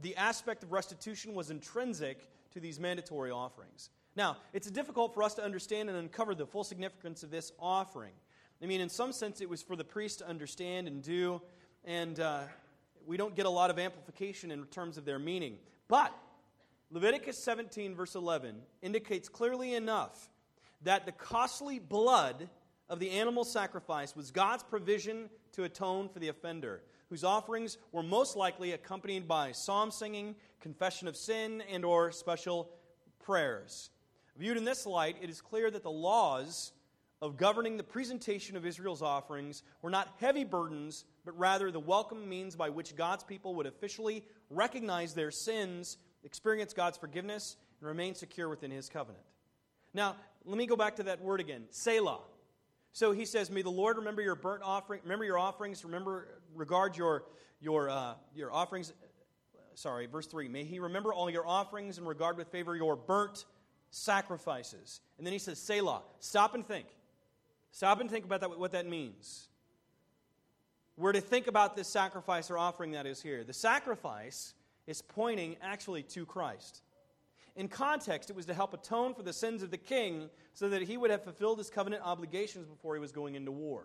The 0.00 0.16
aspect 0.16 0.62
of 0.62 0.72
restitution 0.72 1.34
was 1.34 1.50
intrinsic 1.50 2.26
to 2.52 2.60
these 2.60 2.80
mandatory 2.80 3.30
offerings. 3.30 3.90
Now, 4.16 4.38
it's 4.54 4.70
difficult 4.70 5.12
for 5.12 5.22
us 5.22 5.34
to 5.34 5.44
understand 5.44 5.90
and 5.90 5.98
uncover 5.98 6.34
the 6.34 6.46
full 6.46 6.64
significance 6.64 7.22
of 7.22 7.30
this 7.30 7.52
offering. 7.58 8.14
I 8.62 8.66
mean, 8.66 8.80
in 8.80 8.88
some 8.88 9.12
sense, 9.12 9.42
it 9.42 9.48
was 9.48 9.62
for 9.62 9.76
the 9.76 9.84
priest 9.84 10.20
to 10.20 10.26
understand 10.26 10.88
and 10.88 11.02
do, 11.02 11.42
and 11.84 12.18
uh, 12.18 12.40
we 13.06 13.18
don't 13.18 13.36
get 13.36 13.44
a 13.44 13.50
lot 13.50 13.68
of 13.68 13.78
amplification 13.78 14.50
in 14.50 14.64
terms 14.66 14.96
of 14.96 15.04
their 15.04 15.18
meaning. 15.18 15.58
But 15.86 16.14
Leviticus 16.90 17.36
17, 17.44 17.94
verse 17.94 18.14
11, 18.14 18.56
indicates 18.80 19.28
clearly 19.28 19.74
enough 19.74 20.30
that 20.82 21.04
the 21.04 21.12
costly 21.12 21.78
blood 21.78 22.48
of 22.88 22.98
the 22.98 23.10
animal 23.10 23.44
sacrifice 23.44 24.16
was 24.16 24.30
God's 24.30 24.62
provision 24.62 25.28
to 25.52 25.64
atone 25.64 26.08
for 26.08 26.18
the 26.18 26.28
offender, 26.28 26.82
whose 27.10 27.24
offerings 27.24 27.76
were 27.92 28.02
most 28.02 28.36
likely 28.36 28.72
accompanied 28.72 29.28
by 29.28 29.52
psalm 29.52 29.90
singing, 29.90 30.34
confession 30.60 31.08
of 31.08 31.16
sin, 31.16 31.62
and 31.70 31.84
or 31.84 32.10
special 32.10 32.70
prayers. 33.22 33.90
Viewed 34.38 34.56
in 34.56 34.64
this 34.64 34.86
light, 34.86 35.16
it 35.20 35.28
is 35.28 35.42
clear 35.42 35.70
that 35.70 35.82
the 35.82 35.90
laws 35.90 36.72
of 37.20 37.36
governing 37.36 37.76
the 37.76 37.82
presentation 37.82 38.56
of 38.56 38.64
Israel's 38.64 39.02
offerings 39.02 39.62
were 39.82 39.90
not 39.90 40.14
heavy 40.20 40.44
burdens, 40.44 41.04
but 41.26 41.38
rather 41.38 41.70
the 41.70 41.80
welcome 41.80 42.26
means 42.28 42.56
by 42.56 42.70
which 42.70 42.96
God's 42.96 43.24
people 43.24 43.56
would 43.56 43.66
officially 43.66 44.24
recognize 44.48 45.12
their 45.12 45.32
sins 45.32 45.98
experience 46.28 46.74
God's 46.74 46.98
forgiveness, 46.98 47.56
and 47.80 47.88
remain 47.88 48.14
secure 48.14 48.50
within 48.50 48.70
his 48.70 48.90
covenant. 48.90 49.24
Now, 49.94 50.14
let 50.44 50.58
me 50.58 50.66
go 50.66 50.76
back 50.76 50.96
to 50.96 51.04
that 51.04 51.22
word 51.22 51.40
again 51.40 51.64
Selah. 51.70 52.20
So 52.92 53.12
he 53.12 53.24
says, 53.24 53.50
May 53.50 53.62
the 53.62 53.70
Lord 53.70 53.96
remember 53.96 54.20
your 54.20 54.34
burnt 54.34 54.62
offering, 54.62 55.00
remember 55.04 55.24
your 55.24 55.38
offerings, 55.38 55.84
remember, 55.84 56.28
regard 56.54 56.98
your, 56.98 57.24
your, 57.60 57.88
uh, 57.88 58.14
your 58.34 58.52
offerings. 58.52 58.92
Sorry, 59.74 60.06
verse 60.06 60.26
3. 60.26 60.48
May 60.48 60.64
he 60.64 60.80
remember 60.80 61.14
all 61.14 61.30
your 61.30 61.46
offerings 61.46 61.96
and 61.96 62.06
regard 62.06 62.36
with 62.36 62.48
favor 62.48 62.76
your 62.76 62.94
burnt 62.94 63.46
sacrifices. 63.90 65.00
And 65.16 65.26
then 65.26 65.32
he 65.32 65.38
says, 65.38 65.58
Selah. 65.58 66.02
Stop 66.20 66.54
and 66.54 66.66
think. 66.66 66.86
Stop 67.70 68.00
and 68.00 68.10
think 68.10 68.26
about 68.26 68.40
that, 68.40 68.58
what 68.58 68.72
that 68.72 68.86
means. 68.86 69.48
We're 70.98 71.12
to 71.12 71.20
think 71.22 71.46
about 71.46 71.74
this 71.74 71.88
sacrifice 71.88 72.50
or 72.50 72.58
offering 72.58 72.92
that 72.92 73.06
is 73.06 73.22
here. 73.22 73.44
The 73.44 73.54
sacrifice 73.54 74.52
is 74.88 75.02
pointing 75.02 75.54
actually 75.62 76.02
to 76.02 76.26
Christ. 76.26 76.80
In 77.54 77.68
context, 77.68 78.30
it 78.30 78.36
was 78.36 78.46
to 78.46 78.54
help 78.54 78.72
atone 78.72 79.14
for 79.14 79.22
the 79.22 79.32
sins 79.32 79.62
of 79.62 79.70
the 79.70 79.76
king 79.76 80.30
so 80.54 80.68
that 80.70 80.82
he 80.82 80.96
would 80.96 81.10
have 81.10 81.22
fulfilled 81.22 81.58
his 81.58 81.70
covenant 81.70 82.02
obligations 82.04 82.66
before 82.66 82.94
he 82.94 83.00
was 83.00 83.12
going 83.12 83.34
into 83.34 83.52
war. 83.52 83.84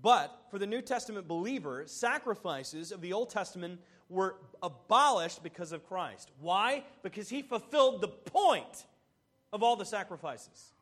But 0.00 0.36
for 0.50 0.58
the 0.58 0.66
New 0.66 0.80
Testament 0.80 1.28
believer, 1.28 1.84
sacrifices 1.86 2.92
of 2.92 3.00
the 3.00 3.12
Old 3.12 3.28
Testament 3.28 3.80
were 4.08 4.36
abolished 4.62 5.42
because 5.42 5.72
of 5.72 5.86
Christ. 5.86 6.30
Why? 6.40 6.84
Because 7.02 7.28
he 7.28 7.42
fulfilled 7.42 8.00
the 8.00 8.08
point 8.08 8.86
of 9.52 9.62
all 9.62 9.76
the 9.76 9.84
sacrifices. 9.84 10.72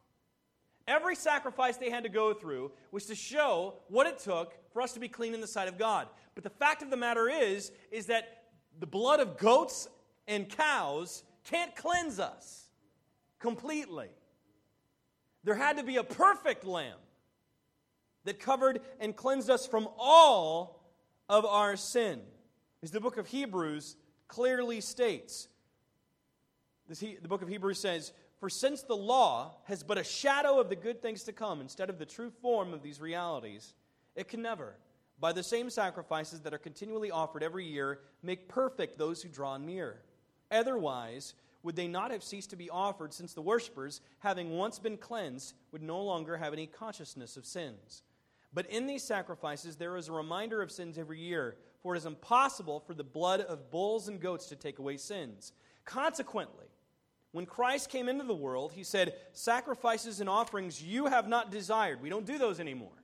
Every 0.87 1.17
sacrifice 1.17 1.77
they 1.77 1.91
had 1.91 2.03
to 2.05 2.11
go 2.11 2.35
through 2.35 2.71
was 2.93 3.07
to 3.07 3.15
show 3.15 3.75
what 3.89 4.07
it 4.07 4.19
took 4.19 4.55
for 4.73 4.83
us 4.83 4.93
to 4.93 5.01
be 5.01 5.09
clean 5.09 5.33
in 5.33 5.41
the 5.41 5.47
sight 5.47 5.69
of 5.69 5.79
God. 5.79 6.07
But 6.35 6.45
the 6.45 6.51
fact 6.51 6.83
of 6.83 6.91
the 6.91 6.97
matter 6.97 7.29
is 7.29 7.73
is 7.91 8.07
that 8.07 8.44
the 8.79 8.87
blood 8.87 9.21
of 9.21 9.39
goats 9.39 9.89
and 10.27 10.49
cows 10.49 11.23
can't 11.45 11.75
cleanse 11.77 12.19
us 12.19 12.69
completely. 13.39 14.09
There 15.45 15.55
had 15.55 15.77
to 15.77 15.83
be 15.83 15.97
a 15.97 16.05
perfect 16.05 16.65
lamb 16.65 16.97
that 18.25 18.41
covered 18.41 18.81
and 19.01 19.15
cleansed 19.15 19.51
us 19.51 19.67
from 19.67 19.89
all 19.99 20.83
of 21.29 21.45
our 21.45 21.77
sin. 21.77 22.21
As 22.83 22.91
the 22.91 23.01
book 23.01 23.19
of 23.19 23.27
Hebrews 23.27 23.97
clearly 24.29 24.81
states, 24.81 25.49
the 26.89 27.29
book 27.29 27.43
of 27.43 27.49
Hebrews 27.49 27.79
says, 27.79 28.13
For 28.41 28.49
since 28.49 28.83
the 28.83 28.97
law 28.97 29.57
has 29.65 29.83
but 29.83 29.99
a 29.99 30.05
shadow 30.05 30.59
of 30.59 30.69
the 30.69 30.77
good 30.77 31.03
things 31.03 31.25
to 31.25 31.33
come 31.33 31.61
instead 31.61 31.91
of 31.91 31.99
the 31.99 32.07
true 32.07 32.31
form 32.43 32.73
of 32.73 32.83
these 32.83 33.01
realities, 33.01 33.75
it 34.17 34.29
can 34.29 34.43
never, 34.43 34.75
by 35.21 35.33
the 35.33 35.43
same 35.43 35.71
sacrifices 35.71 36.41
that 36.41 36.55
are 36.55 36.59
continually 36.59 37.11
offered 37.11 37.43
every 37.43 37.65
year, 37.65 38.01
make 38.23 38.49
perfect 38.49 38.99
those 38.99 39.23
who 39.23 39.29
draw 39.29 39.57
near. 39.57 40.03
Otherwise, 40.51 41.35
would 41.63 41.77
they 41.77 41.89
not 41.89 42.11
have 42.11 42.23
ceased 42.23 42.51
to 42.51 42.57
be 42.57 42.69
offered, 42.69 43.15
since 43.15 43.33
the 43.33 43.41
worshippers, 43.41 44.01
having 44.19 44.51
once 44.51 44.79
been 44.79 44.99
cleansed, 44.99 45.55
would 45.73 45.83
no 45.83 46.03
longer 46.03 46.37
have 46.37 46.53
any 46.53 46.67
consciousness 46.67 47.37
of 47.37 47.47
sins? 47.47 48.03
But 48.53 48.67
in 48.67 48.87
these 48.87 49.03
sacrifices, 49.03 49.77
there 49.77 49.97
is 49.97 50.09
a 50.09 50.13
reminder 50.13 50.63
of 50.63 50.71
sins 50.71 50.99
every 50.99 51.19
year, 51.19 51.57
for 51.83 51.95
it 51.95 51.99
is 51.99 52.07
impossible 52.07 52.81
for 52.81 52.95
the 52.95 53.03
blood 53.03 53.41
of 53.41 53.71
bulls 53.71 54.09
and 54.09 54.21
goats 54.21 54.47
to 54.47 54.57
take 54.57 54.79
away 54.79 54.97
sins. 54.97 55.53
Consequently, 55.85 56.67
when 57.33 57.47
Christ 57.47 57.91
came 57.91 58.09
into 58.09 58.25
the 58.25 58.35
world, 58.35 58.73
he 58.73 58.85
said, 58.85 59.15
Sacrifices 59.33 60.21
and 60.21 60.29
offerings 60.29 60.83
you 60.83 61.07
have 61.07 61.29
not 61.29 61.51
desired. 61.51 62.01
We 62.01 62.09
don't 62.09 62.27
do 62.27 62.39
those 62.39 62.61
anymore. 62.61 63.04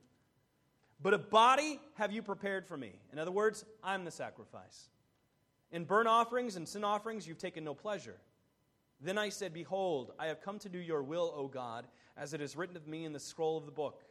But 1.03 1.15
a 1.15 1.19
body 1.19 1.81
have 1.95 2.13
you 2.13 2.23
prepared 2.23 2.67
for 2.67 2.77
me. 2.77 2.93
In 3.13 3.19
other 3.19 3.31
words, 3.31 3.65
I'm 3.83 4.05
the 4.05 4.11
sacrifice. 4.11 4.89
In 5.73 5.85
burnt 5.85 6.09
offerings 6.09 6.57
and 6.57 6.69
sin 6.69 6.85
offerings, 6.85 7.27
you've 7.27 7.39
taken 7.39 7.65
no 7.65 7.75
pleasure. 7.75 8.17
Then 9.01 9.17
I 9.17 9.31
said, 9.31 9.55
Behold, 9.55 10.13
I 10.19 10.27
have 10.27 10.43
come 10.43 10.59
to 10.59 10.69
do 10.69 10.79
your 10.79 11.03
will, 11.03 11.33
O 11.35 11.47
God, 11.49 11.87
as 12.17 12.35
it 12.35 12.41
is 12.41 12.57
written 12.57 12.77
of 12.77 12.87
me 12.87 13.05
in 13.05 13.13
the 13.13 13.21
scroll 13.21 13.57
of 13.57 13.65
the 13.65 13.73
book. 13.73 14.03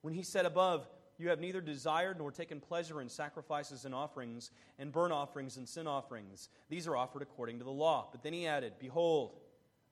When 0.00 0.14
he 0.14 0.22
said 0.22 0.46
above, 0.46 0.88
You 1.18 1.28
have 1.28 1.40
neither 1.40 1.60
desired 1.60 2.18
nor 2.18 2.30
taken 2.32 2.58
pleasure 2.58 3.00
in 3.00 3.08
sacrifices 3.08 3.84
and 3.84 3.94
offerings, 3.94 4.50
and 4.78 4.92
burnt 4.92 5.12
offerings 5.12 5.58
and 5.58 5.68
sin 5.68 5.86
offerings. 5.86 6.48
These 6.70 6.88
are 6.88 6.96
offered 6.96 7.22
according 7.22 7.58
to 7.58 7.64
the 7.64 7.70
law. 7.70 8.08
But 8.10 8.22
then 8.22 8.32
he 8.32 8.46
added, 8.46 8.74
Behold, 8.78 9.36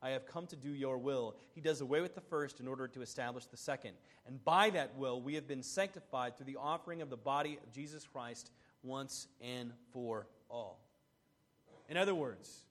I 0.03 0.11
have 0.11 0.27
come 0.27 0.47
to 0.49 0.57
do 0.57 0.71
your 0.71 0.99
will. 0.99 1.37
He 1.55 1.61
does 1.61 1.81
away 1.81 2.01
with 2.01 2.15
the 2.15 2.21
first 2.21 2.59
in 2.59 2.67
order 2.67 2.89
to 2.89 3.03
establish 3.03 3.47
the 3.47 3.57
second. 3.57 3.93
And 4.27 4.45
by 4.45 4.71
that 4.71 4.97
will, 4.97 5.23
we 5.23 5.35
have 5.37 5.47
been 5.47 5.63
sanctified 5.63 6.37
through 6.37 6.47
the 6.47 6.57
offering 6.57 7.03
of 7.03 7.11
the 7.11 7.17
body 7.17 7.59
of 7.63 7.73
Jesus 7.73 8.05
Christ 8.05 8.51
once 8.83 9.29
and 9.41 9.73
for 9.93 10.27
all. 10.51 10.81
In 11.89 11.97
other 11.97 12.15
words, 12.15 12.65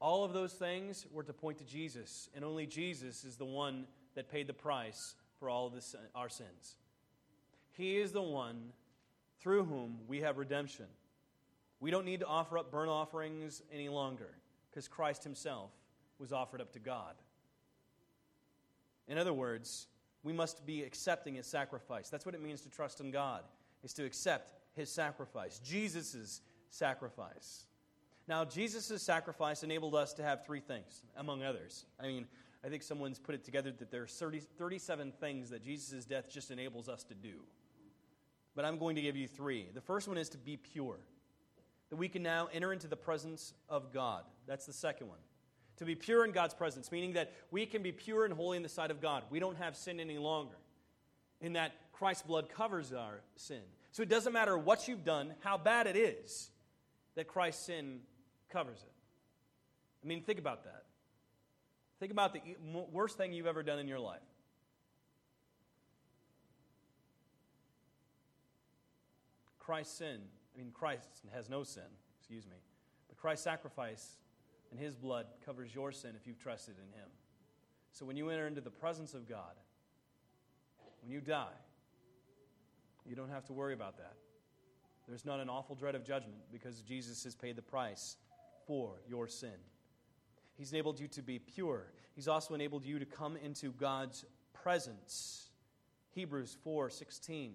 all 0.00 0.24
of 0.24 0.32
those 0.32 0.52
things 0.52 1.06
were 1.12 1.22
to 1.22 1.32
point 1.32 1.58
to 1.58 1.64
Jesus, 1.64 2.28
and 2.34 2.44
only 2.44 2.66
Jesus 2.66 3.24
is 3.24 3.36
the 3.36 3.44
one 3.44 3.86
that 4.16 4.28
paid 4.30 4.48
the 4.48 4.52
price 4.52 5.14
for 5.38 5.48
all 5.48 5.68
of 5.68 5.74
this, 5.74 5.94
uh, 5.94 6.18
our 6.18 6.28
sins. 6.28 6.76
He 7.72 7.98
is 7.98 8.10
the 8.10 8.22
one 8.22 8.72
through 9.40 9.64
whom 9.64 9.98
we 10.08 10.20
have 10.20 10.38
redemption. 10.38 10.86
We 11.78 11.90
don't 11.90 12.04
need 12.04 12.20
to 12.20 12.26
offer 12.26 12.58
up 12.58 12.70
burnt 12.70 12.90
offerings 12.90 13.62
any 13.72 13.88
longer 13.88 14.30
because 14.70 14.88
Christ 14.88 15.22
Himself 15.24 15.70
was 16.22 16.32
offered 16.32 16.60
up 16.60 16.72
to 16.72 16.78
God. 16.78 17.14
In 19.08 19.18
other 19.18 19.32
words, 19.32 19.88
we 20.22 20.32
must 20.32 20.64
be 20.64 20.84
accepting 20.84 21.34
His 21.34 21.46
sacrifice. 21.46 22.08
That's 22.08 22.24
what 22.24 22.34
it 22.34 22.40
means 22.40 22.62
to 22.62 22.70
trust 22.70 23.00
in 23.00 23.10
God, 23.10 23.42
is 23.82 23.92
to 23.94 24.04
accept 24.04 24.54
His 24.74 24.90
sacrifice, 24.90 25.58
Jesus' 25.58 26.40
sacrifice. 26.70 27.66
Now, 28.28 28.44
Jesus' 28.44 29.02
sacrifice 29.02 29.64
enabled 29.64 29.96
us 29.96 30.14
to 30.14 30.22
have 30.22 30.46
three 30.46 30.60
things, 30.60 31.02
among 31.16 31.42
others. 31.42 31.84
I 32.00 32.06
mean, 32.06 32.26
I 32.64 32.68
think 32.68 32.84
someone's 32.84 33.18
put 33.18 33.34
it 33.34 33.44
together 33.44 33.72
that 33.72 33.90
there 33.90 34.04
are 34.04 34.06
30, 34.06 34.40
37 34.56 35.12
things 35.20 35.50
that 35.50 35.64
Jesus' 35.64 36.04
death 36.04 36.30
just 36.30 36.52
enables 36.52 36.88
us 36.88 37.02
to 37.04 37.14
do. 37.14 37.40
But 38.54 38.64
I'm 38.64 38.78
going 38.78 38.94
to 38.94 39.02
give 39.02 39.16
you 39.16 39.26
three. 39.26 39.66
The 39.74 39.80
first 39.80 40.06
one 40.06 40.16
is 40.18 40.28
to 40.30 40.38
be 40.38 40.56
pure, 40.56 41.00
that 41.90 41.96
we 41.96 42.08
can 42.08 42.22
now 42.22 42.48
enter 42.52 42.72
into 42.72 42.86
the 42.86 42.96
presence 42.96 43.54
of 43.68 43.92
God. 43.92 44.22
That's 44.46 44.66
the 44.66 44.72
second 44.72 45.08
one. 45.08 45.18
To 45.78 45.84
be 45.84 45.94
pure 45.94 46.24
in 46.24 46.32
God's 46.32 46.54
presence, 46.54 46.92
meaning 46.92 47.14
that 47.14 47.32
we 47.50 47.66
can 47.66 47.82
be 47.82 47.92
pure 47.92 48.24
and 48.24 48.32
holy 48.32 48.56
in 48.56 48.62
the 48.62 48.68
sight 48.68 48.90
of 48.90 49.00
God. 49.00 49.24
We 49.30 49.40
don't 49.40 49.56
have 49.56 49.76
sin 49.76 49.98
any 49.98 50.18
longer, 50.18 50.56
in 51.40 51.54
that 51.54 51.72
Christ's 51.92 52.22
blood 52.22 52.48
covers 52.48 52.92
our 52.92 53.22
sin. 53.36 53.62
So 53.90 54.02
it 54.02 54.08
doesn't 54.08 54.32
matter 54.32 54.56
what 54.56 54.86
you've 54.86 55.04
done, 55.04 55.34
how 55.40 55.58
bad 55.58 55.86
it 55.86 55.96
is, 55.96 56.50
that 57.14 57.26
Christ's 57.26 57.66
sin 57.66 58.00
covers 58.50 58.78
it. 58.82 58.92
I 60.04 60.06
mean, 60.06 60.22
think 60.22 60.38
about 60.38 60.64
that. 60.64 60.84
Think 62.00 62.12
about 62.12 62.32
the 62.32 62.40
worst 62.92 63.16
thing 63.16 63.32
you've 63.32 63.46
ever 63.46 63.62
done 63.62 63.78
in 63.78 63.88
your 63.88 64.00
life. 64.00 64.20
Christ's 69.58 69.96
sin, 69.98 70.20
I 70.54 70.58
mean, 70.58 70.70
Christ 70.72 71.08
has 71.32 71.48
no 71.48 71.62
sin, 71.62 71.82
excuse 72.18 72.46
me, 72.46 72.56
but 73.08 73.16
Christ's 73.16 73.44
sacrifice 73.44 74.16
and 74.72 74.80
his 74.80 74.96
blood 74.96 75.26
covers 75.44 75.72
your 75.72 75.92
sin 75.92 76.12
if 76.16 76.26
you've 76.26 76.40
trusted 76.40 76.74
in 76.78 76.98
him. 76.98 77.08
So 77.92 78.06
when 78.06 78.16
you 78.16 78.30
enter 78.30 78.46
into 78.46 78.62
the 78.62 78.70
presence 78.70 79.12
of 79.14 79.28
God, 79.28 79.54
when 81.02 81.12
you 81.12 81.20
die, 81.20 81.54
you 83.04 83.14
don't 83.14 83.28
have 83.28 83.44
to 83.44 83.52
worry 83.52 83.74
about 83.74 83.98
that. 83.98 84.14
There's 85.06 85.26
not 85.26 85.40
an 85.40 85.48
awful 85.48 85.76
dread 85.76 85.94
of 85.94 86.04
judgment 86.04 86.38
because 86.50 86.80
Jesus 86.80 87.22
has 87.24 87.34
paid 87.34 87.56
the 87.56 87.62
price 87.62 88.16
for 88.66 89.02
your 89.06 89.28
sin. 89.28 89.50
He's 90.56 90.72
enabled 90.72 91.00
you 91.00 91.08
to 91.08 91.22
be 91.22 91.38
pure. 91.38 91.92
He's 92.14 92.28
also 92.28 92.54
enabled 92.54 92.84
you 92.84 92.98
to 92.98 93.04
come 93.04 93.36
into 93.36 93.72
God's 93.72 94.24
presence. 94.54 95.50
Hebrews 96.12 96.56
4:16. 96.64 97.54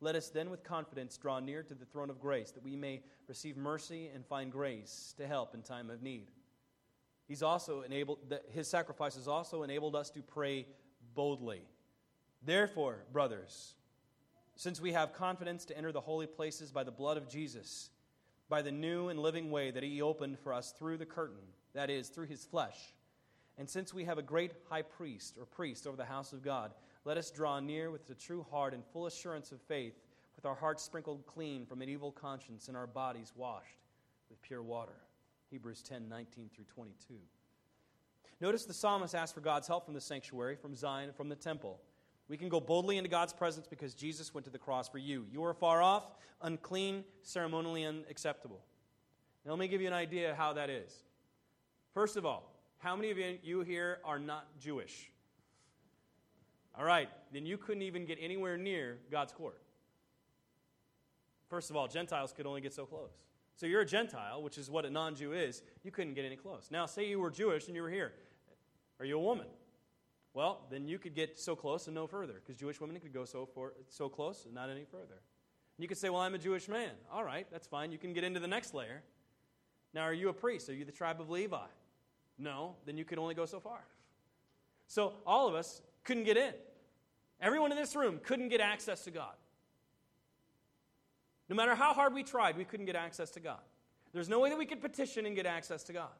Let 0.00 0.14
us 0.14 0.28
then 0.28 0.50
with 0.50 0.62
confidence 0.62 1.16
draw 1.16 1.40
near 1.40 1.62
to 1.62 1.74
the 1.74 1.86
throne 1.86 2.10
of 2.10 2.20
grace 2.20 2.52
that 2.52 2.62
we 2.62 2.76
may 2.76 3.02
receive 3.26 3.56
mercy 3.56 4.08
and 4.08 4.24
find 4.24 4.52
grace 4.52 5.14
to 5.16 5.26
help 5.26 5.54
in 5.54 5.62
time 5.62 5.90
of 5.90 6.02
need. 6.02 6.30
He's 7.26 7.42
also 7.42 7.82
enabled 7.82 8.18
his 8.50 8.68
sacrifice 8.68 9.16
has 9.16 9.28
also 9.28 9.62
enabled 9.62 9.96
us 9.96 10.10
to 10.10 10.22
pray 10.22 10.66
boldly. 11.14 11.62
Therefore, 12.42 13.04
brothers, 13.12 13.74
since 14.54 14.80
we 14.80 14.92
have 14.92 15.12
confidence 15.12 15.64
to 15.66 15.76
enter 15.76 15.92
the 15.92 16.00
holy 16.00 16.26
places 16.26 16.70
by 16.70 16.84
the 16.84 16.90
blood 16.90 17.16
of 17.16 17.28
Jesus, 17.28 17.90
by 18.48 18.62
the 18.62 18.72
new 18.72 19.08
and 19.08 19.18
living 19.18 19.50
way 19.50 19.70
that 19.70 19.82
he 19.82 20.00
opened 20.00 20.38
for 20.38 20.52
us 20.52 20.72
through 20.72 20.98
the 20.98 21.06
curtain, 21.06 21.42
that 21.74 21.90
is, 21.90 22.08
through 22.08 22.26
his 22.26 22.44
flesh. 22.44 22.94
And 23.58 23.68
since 23.68 23.92
we 23.92 24.04
have 24.04 24.18
a 24.18 24.22
great 24.22 24.52
high 24.68 24.82
priest 24.82 25.36
or 25.38 25.46
priest 25.46 25.86
over 25.86 25.96
the 25.96 26.04
house 26.04 26.32
of 26.32 26.42
God, 26.42 26.72
let 27.04 27.16
us 27.16 27.30
draw 27.30 27.58
near 27.60 27.90
with 27.90 28.08
a 28.10 28.14
true 28.14 28.46
heart 28.50 28.74
and 28.74 28.84
full 28.92 29.06
assurance 29.06 29.52
of 29.52 29.60
faith, 29.62 29.94
with 30.36 30.46
our 30.46 30.54
hearts 30.54 30.82
sprinkled 30.82 31.26
clean 31.26 31.64
from 31.66 31.82
an 31.82 31.88
evil 31.88 32.12
conscience 32.12 32.68
and 32.68 32.76
our 32.76 32.86
bodies 32.86 33.32
washed 33.34 33.78
with 34.28 34.42
pure 34.42 34.62
water. 34.62 35.05
Hebrews 35.50 35.82
10 35.82 36.08
19 36.08 36.50
through 36.54 36.64
22. 36.74 37.14
Notice 38.40 38.64
the 38.64 38.74
psalmist 38.74 39.14
asked 39.14 39.34
for 39.34 39.40
God's 39.40 39.66
help 39.66 39.84
from 39.84 39.94
the 39.94 40.00
sanctuary, 40.00 40.56
from 40.56 40.74
Zion, 40.74 41.10
from 41.16 41.28
the 41.28 41.36
temple. 41.36 41.80
We 42.28 42.36
can 42.36 42.48
go 42.48 42.60
boldly 42.60 42.98
into 42.98 43.08
God's 43.08 43.32
presence 43.32 43.66
because 43.66 43.94
Jesus 43.94 44.34
went 44.34 44.44
to 44.44 44.50
the 44.50 44.58
cross 44.58 44.88
for 44.88 44.98
you. 44.98 45.24
You 45.30 45.44
are 45.44 45.54
far 45.54 45.80
off, 45.80 46.04
unclean, 46.42 47.04
ceremonially 47.22 47.84
unacceptable. 47.84 48.60
Now, 49.44 49.52
let 49.52 49.60
me 49.60 49.68
give 49.68 49.80
you 49.80 49.86
an 49.86 49.92
idea 49.92 50.34
how 50.36 50.52
that 50.54 50.68
is. 50.68 50.92
First 51.94 52.16
of 52.16 52.26
all, 52.26 52.52
how 52.78 52.96
many 52.96 53.10
of 53.10 53.18
you 53.42 53.60
here 53.62 54.00
are 54.04 54.18
not 54.18 54.48
Jewish? 54.58 55.10
All 56.76 56.84
right, 56.84 57.08
then 57.32 57.46
you 57.46 57.56
couldn't 57.56 57.82
even 57.82 58.04
get 58.04 58.18
anywhere 58.20 58.58
near 58.58 58.98
God's 59.10 59.32
court. 59.32 59.62
First 61.48 61.70
of 61.70 61.76
all, 61.76 61.86
Gentiles 61.86 62.34
could 62.36 62.44
only 62.44 62.60
get 62.60 62.74
so 62.74 62.84
close. 62.84 63.12
So 63.56 63.66
you're 63.66 63.80
a 63.80 63.86
Gentile, 63.86 64.42
which 64.42 64.58
is 64.58 64.70
what 64.70 64.84
a 64.84 64.90
non 64.90 65.14
Jew 65.14 65.32
is, 65.32 65.62
you 65.82 65.90
couldn't 65.90 66.14
get 66.14 66.24
any 66.24 66.36
close. 66.36 66.68
Now, 66.70 66.86
say 66.86 67.08
you 67.08 67.18
were 67.18 67.30
Jewish 67.30 67.66
and 67.66 67.74
you 67.74 67.82
were 67.82 67.90
here. 67.90 68.12
Are 69.00 69.06
you 69.06 69.16
a 69.16 69.22
woman? 69.22 69.46
Well, 70.34 70.66
then 70.70 70.86
you 70.86 70.98
could 70.98 71.14
get 71.14 71.38
so 71.38 71.56
close 71.56 71.86
and 71.86 71.94
no 71.94 72.06
further, 72.06 72.34
because 72.34 72.60
Jewish 72.60 72.78
women 72.78 73.00
could 73.00 73.14
go 73.14 73.24
so, 73.24 73.46
for, 73.46 73.72
so 73.88 74.10
close 74.10 74.44
and 74.44 74.54
not 74.54 74.68
any 74.68 74.84
further. 74.84 75.04
And 75.76 75.82
you 75.82 75.88
could 75.88 75.96
say, 75.96 76.10
Well, 76.10 76.20
I'm 76.20 76.34
a 76.34 76.38
Jewish 76.38 76.68
man. 76.68 76.90
All 77.10 77.24
right, 77.24 77.46
that's 77.50 77.66
fine. 77.66 77.90
You 77.90 77.98
can 77.98 78.12
get 78.12 78.24
into 78.24 78.40
the 78.40 78.48
next 78.48 78.74
layer. 78.74 79.02
Now, 79.94 80.02
are 80.02 80.12
you 80.12 80.28
a 80.28 80.34
priest? 80.34 80.68
Are 80.68 80.74
you 80.74 80.84
the 80.84 80.92
tribe 80.92 81.20
of 81.20 81.30
Levi? 81.30 81.56
No, 82.38 82.76
then 82.84 82.98
you 82.98 83.06
could 83.06 83.18
only 83.18 83.34
go 83.34 83.46
so 83.46 83.60
far. 83.60 83.80
So 84.86 85.14
all 85.26 85.48
of 85.48 85.54
us 85.54 85.80
couldn't 86.04 86.24
get 86.24 86.36
in. 86.36 86.52
Everyone 87.40 87.72
in 87.72 87.78
this 87.78 87.96
room 87.96 88.20
couldn't 88.22 88.50
get 88.50 88.60
access 88.60 89.04
to 89.04 89.10
God. 89.10 89.34
No 91.48 91.56
matter 91.56 91.74
how 91.74 91.94
hard 91.94 92.12
we 92.12 92.22
tried, 92.22 92.56
we 92.56 92.64
couldn't 92.64 92.86
get 92.86 92.96
access 92.96 93.30
to 93.32 93.40
God. 93.40 93.60
There's 94.12 94.28
no 94.28 94.40
way 94.40 94.50
that 94.50 94.58
we 94.58 94.66
could 94.66 94.80
petition 94.80 95.26
and 95.26 95.36
get 95.36 95.46
access 95.46 95.84
to 95.84 95.92
God. 95.92 96.10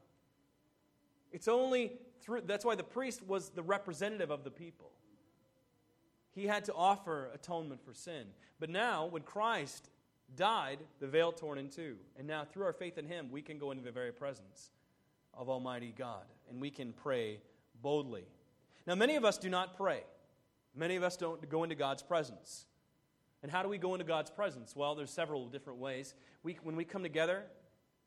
It's 1.32 1.48
only 1.48 1.92
through, 2.20 2.42
that's 2.46 2.64
why 2.64 2.74
the 2.74 2.84
priest 2.84 3.26
was 3.26 3.50
the 3.50 3.62
representative 3.62 4.30
of 4.30 4.44
the 4.44 4.50
people. 4.50 4.90
He 6.34 6.46
had 6.46 6.64
to 6.66 6.74
offer 6.74 7.30
atonement 7.34 7.84
for 7.84 7.94
sin. 7.94 8.26
But 8.60 8.70
now, 8.70 9.06
when 9.06 9.22
Christ 9.22 9.88
died, 10.34 10.78
the 11.00 11.06
veil 11.06 11.32
torn 11.32 11.58
in 11.58 11.68
two. 11.68 11.96
And 12.18 12.26
now, 12.26 12.44
through 12.44 12.64
our 12.64 12.72
faith 12.72 12.98
in 12.98 13.06
Him, 13.06 13.30
we 13.30 13.42
can 13.42 13.58
go 13.58 13.70
into 13.70 13.82
the 13.82 13.90
very 13.90 14.12
presence 14.12 14.70
of 15.32 15.48
Almighty 15.48 15.94
God 15.96 16.24
and 16.50 16.60
we 16.60 16.70
can 16.70 16.92
pray 16.92 17.38
boldly. 17.82 18.24
Now, 18.86 18.94
many 18.94 19.16
of 19.16 19.24
us 19.24 19.38
do 19.38 19.48
not 19.48 19.76
pray, 19.76 20.02
many 20.74 20.96
of 20.96 21.02
us 21.02 21.16
don't 21.16 21.48
go 21.48 21.62
into 21.62 21.74
God's 21.74 22.02
presence. 22.02 22.66
And 23.42 23.52
how 23.52 23.62
do 23.62 23.68
we 23.68 23.78
go 23.78 23.94
into 23.94 24.04
God's 24.04 24.30
presence? 24.30 24.74
Well, 24.74 24.94
there's 24.94 25.10
several 25.10 25.46
different 25.46 25.78
ways. 25.78 26.14
We, 26.42 26.58
when 26.62 26.76
we 26.76 26.84
come 26.84 27.02
together, 27.02 27.44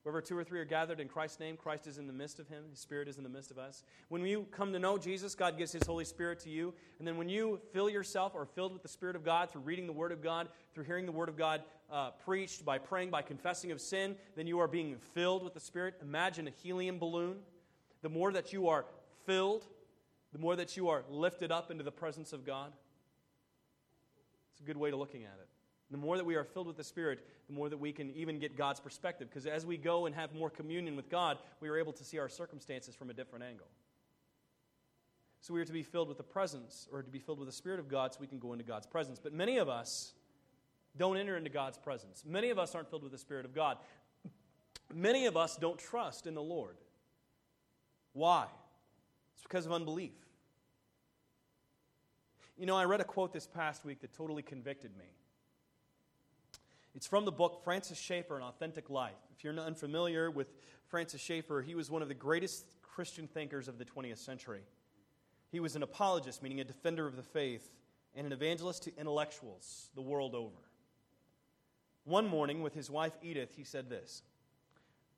Wherever 0.04 0.22
two 0.22 0.38
or 0.38 0.46
three 0.46 0.60
are 0.60 0.66
gathered 0.66 1.02
in 1.02 1.10
Christ's 1.10 1.42
name, 1.42 1.58
Christ 1.58 1.86
is 1.86 1.98
in 1.98 2.08
the 2.08 2.14
midst 2.14 2.40
of 2.40 2.48
him. 2.48 2.64
His 2.70 2.80
Spirit 2.80 3.10
is 3.10 3.18
in 3.18 3.24
the 3.24 3.30
midst 3.30 3.52
of 3.52 3.58
us. 3.58 3.84
When 4.08 4.26
you 4.26 4.48
come 4.50 4.72
to 4.72 4.80
know 4.80 4.98
Jesus, 4.98 5.36
God 5.36 5.58
gives 5.58 5.74
His 5.74 5.86
Holy 5.86 6.06
Spirit 6.06 6.40
to 6.42 6.50
you. 6.50 6.74
And 7.00 7.08
then 7.08 7.18
when 7.18 7.28
you 7.28 7.60
fill 7.74 7.90
yourself 7.90 8.32
or 8.34 8.46
filled 8.46 8.72
with 8.72 8.82
the 8.82 8.88
Spirit 8.88 9.18
of 9.18 9.26
God 9.26 9.52
through 9.52 9.62
reading 9.62 9.88
the 9.88 9.94
Word 9.94 10.14
of 10.14 10.24
God, 10.24 10.48
through 10.74 10.86
hearing 10.86 11.06
the 11.06 11.12
Word 11.12 11.28
of 11.28 11.38
God 11.38 11.64
uh, 11.92 12.12
preached, 12.12 12.64
by 12.64 12.78
praying, 12.78 13.10
by 13.10 13.22
confessing 13.22 13.72
of 13.72 13.82
sin, 13.82 14.16
then 14.38 14.48
you 14.48 14.60
are 14.60 14.70
being 14.70 14.96
filled 15.14 15.44
with 15.44 15.54
the 15.54 15.60
Spirit. 15.60 15.96
Imagine 16.02 16.48
a 16.48 16.52
helium 16.52 16.98
balloon. 16.98 17.36
The 18.02 18.10
more 18.10 18.32
that 18.32 18.54
you 18.54 18.70
are 18.70 18.86
filled, 19.26 19.68
the 20.32 20.40
more 20.40 20.56
that 20.56 20.78
you 20.78 20.88
are 20.88 21.04
lifted 21.10 21.52
up 21.52 21.72
into 21.72 21.84
the 21.84 21.92
presence 21.92 22.32
of 22.32 22.46
God. 22.46 22.72
It's 24.60 24.66
a 24.66 24.68
good 24.68 24.78
way 24.78 24.90
of 24.90 25.00
looking 25.00 25.24
at 25.24 25.38
it. 25.40 25.48
The 25.90 25.98
more 25.98 26.18
that 26.18 26.26
we 26.26 26.36
are 26.36 26.44
filled 26.44 26.68
with 26.68 26.78
the 26.78 26.84
Spirit, 26.84 27.26
the 27.48 27.54
more 27.54 27.70
that 27.70 27.78
we 27.78 27.92
can 27.92 28.14
even 28.14 28.40
get 28.40 28.58
God's 28.58 28.80
perspective. 28.80 29.30
Because 29.30 29.48
as 29.48 29.66
we 29.66 29.78
go 29.78 30.06
and 30.06 30.14
have 30.14 30.36
more 30.36 30.50
communion 30.50 30.96
with 30.96 31.10
God, 31.10 31.38
we 31.62 31.70
are 31.70 31.78
able 31.78 31.94
to 31.94 32.04
see 32.04 32.20
our 32.20 32.30
circumstances 32.30 32.94
from 32.94 33.10
a 33.10 33.14
different 33.14 33.46
angle. 33.46 33.68
So 35.42 35.54
we 35.54 35.62
are 35.62 35.66
to 35.66 35.74
be 35.74 35.84
filled 35.84 36.10
with 36.10 36.18
the 36.18 36.24
presence, 36.24 36.88
or 36.92 37.02
to 37.02 37.10
be 37.10 37.20
filled 37.20 37.40
with 37.40 37.48
the 37.48 37.54
Spirit 37.54 37.80
of 37.80 37.88
God 37.88 38.14
so 38.14 38.20
we 38.20 38.28
can 38.28 38.40
go 38.40 38.52
into 38.52 38.66
God's 38.66 38.86
presence. 38.86 39.20
But 39.24 39.34
many 39.34 39.58
of 39.58 39.70
us 39.70 40.12
don't 40.98 41.18
enter 41.18 41.38
into 41.38 41.50
God's 41.50 41.78
presence. 41.78 42.24
Many 42.28 42.50
of 42.50 42.60
us 42.60 42.76
aren't 42.76 42.90
filled 42.90 43.04
with 43.04 43.14
the 43.14 43.18
Spirit 43.18 43.46
of 43.46 43.56
God. 43.56 43.78
Many 44.94 45.28
of 45.28 45.38
us 45.38 45.56
don't 45.56 45.80
trust 45.80 46.28
in 46.28 46.36
the 46.36 46.42
Lord. 46.42 46.76
Why? 48.14 48.48
It's 49.36 49.44
because 49.44 49.66
of 49.66 49.72
unbelief. 49.72 50.12
You 52.60 52.66
know, 52.66 52.76
I 52.76 52.84
read 52.84 53.00
a 53.00 53.06
quote 53.06 53.32
this 53.32 53.48
past 53.48 53.86
week 53.86 54.02
that 54.02 54.12
totally 54.12 54.44
convicted 54.44 54.92
me. 54.98 55.06
It's 56.94 57.08
from 57.08 57.24
the 57.24 57.32
book 57.32 57.62
Francis 57.64 57.98
Schaeffer, 57.98 58.36
An 58.36 58.44
Authentic 58.44 58.90
Life. 58.90 59.16
If 59.34 59.46
you're 59.46 59.58
unfamiliar 59.58 60.30
with 60.30 60.52
Francis 60.90 61.22
Schaeffer, 61.22 61.62
he 61.62 61.74
was 61.74 61.90
one 61.90 62.02
of 62.02 62.10
the 62.10 62.14
greatest 62.14 62.66
Christian 62.82 63.28
thinkers 63.28 63.70
of 63.70 63.78
the 63.78 63.86
20th 63.86 64.18
century. 64.18 64.64
He 65.50 65.62
was 65.62 65.78
an 65.78 65.84
apologist, 65.84 66.44
meaning 66.44 66.60
a 66.60 66.66
defender 66.66 67.08
of 67.08 67.16
the 67.16 67.24
faith, 67.24 67.72
and 68.14 68.28
an 68.28 68.34
evangelist 68.34 68.84
to 68.84 68.98
intellectuals 68.98 69.90
the 69.96 70.02
world 70.02 70.36
over. 70.36 70.58
One 72.04 72.28
morning, 72.28 72.62
with 72.62 72.74
his 72.74 72.92
wife 72.92 73.14
Edith, 73.22 73.54
he 73.56 73.64
said 73.64 73.90
this 73.90 74.22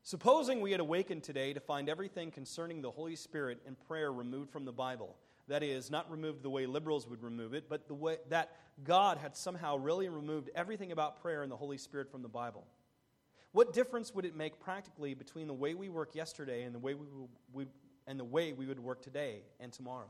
Supposing 0.04 0.62
we 0.62 0.74
had 0.74 0.80
awakened 0.80 1.24
today 1.24 1.54
to 1.54 1.60
find 1.60 1.90
everything 1.90 2.30
concerning 2.30 2.84
the 2.84 2.92
Holy 2.92 3.16
Spirit 3.16 3.64
and 3.66 3.80
prayer 3.88 4.14
removed 4.14 4.52
from 4.52 4.66
the 4.66 4.72
Bible 4.72 5.16
that 5.48 5.64
is, 5.64 5.92
not 5.92 6.10
removed 6.10 6.44
the 6.44 6.50
way 6.50 6.66
liberals 6.66 7.08
would 7.08 7.24
remove 7.24 7.54
it, 7.54 7.70
but 7.70 7.88
the 7.88 7.94
way 7.94 8.18
that 8.30 8.52
God 8.84 9.18
had 9.18 9.36
somehow 9.36 9.78
really 9.78 10.10
removed 10.10 10.50
everything 10.56 10.92
about 10.92 11.22
prayer 11.22 11.44
and 11.44 11.52
the 11.52 11.58
Holy 11.58 11.78
Spirit 11.78 12.12
from 12.12 12.22
the 12.22 12.30
Bible. 12.30 12.66
What 13.52 13.74
difference 13.74 14.14
would 14.16 14.26
it 14.26 14.36
make 14.36 14.60
practically 14.60 15.14
between 15.14 15.48
the 15.48 15.54
way 15.54 15.74
we 15.74 15.90
work 15.90 16.16
yesterday 16.16 16.64
and 16.64 16.74
the 16.74 16.80
way 16.80 16.94
we, 16.94 17.06
we 17.54 17.66
and 18.08 18.20
the 18.20 18.26
way 18.26 18.54
we 18.54 18.66
would 18.66 18.80
work 18.80 19.02
today 19.02 19.42
and 19.60 19.74
tomorrow? 19.74 20.10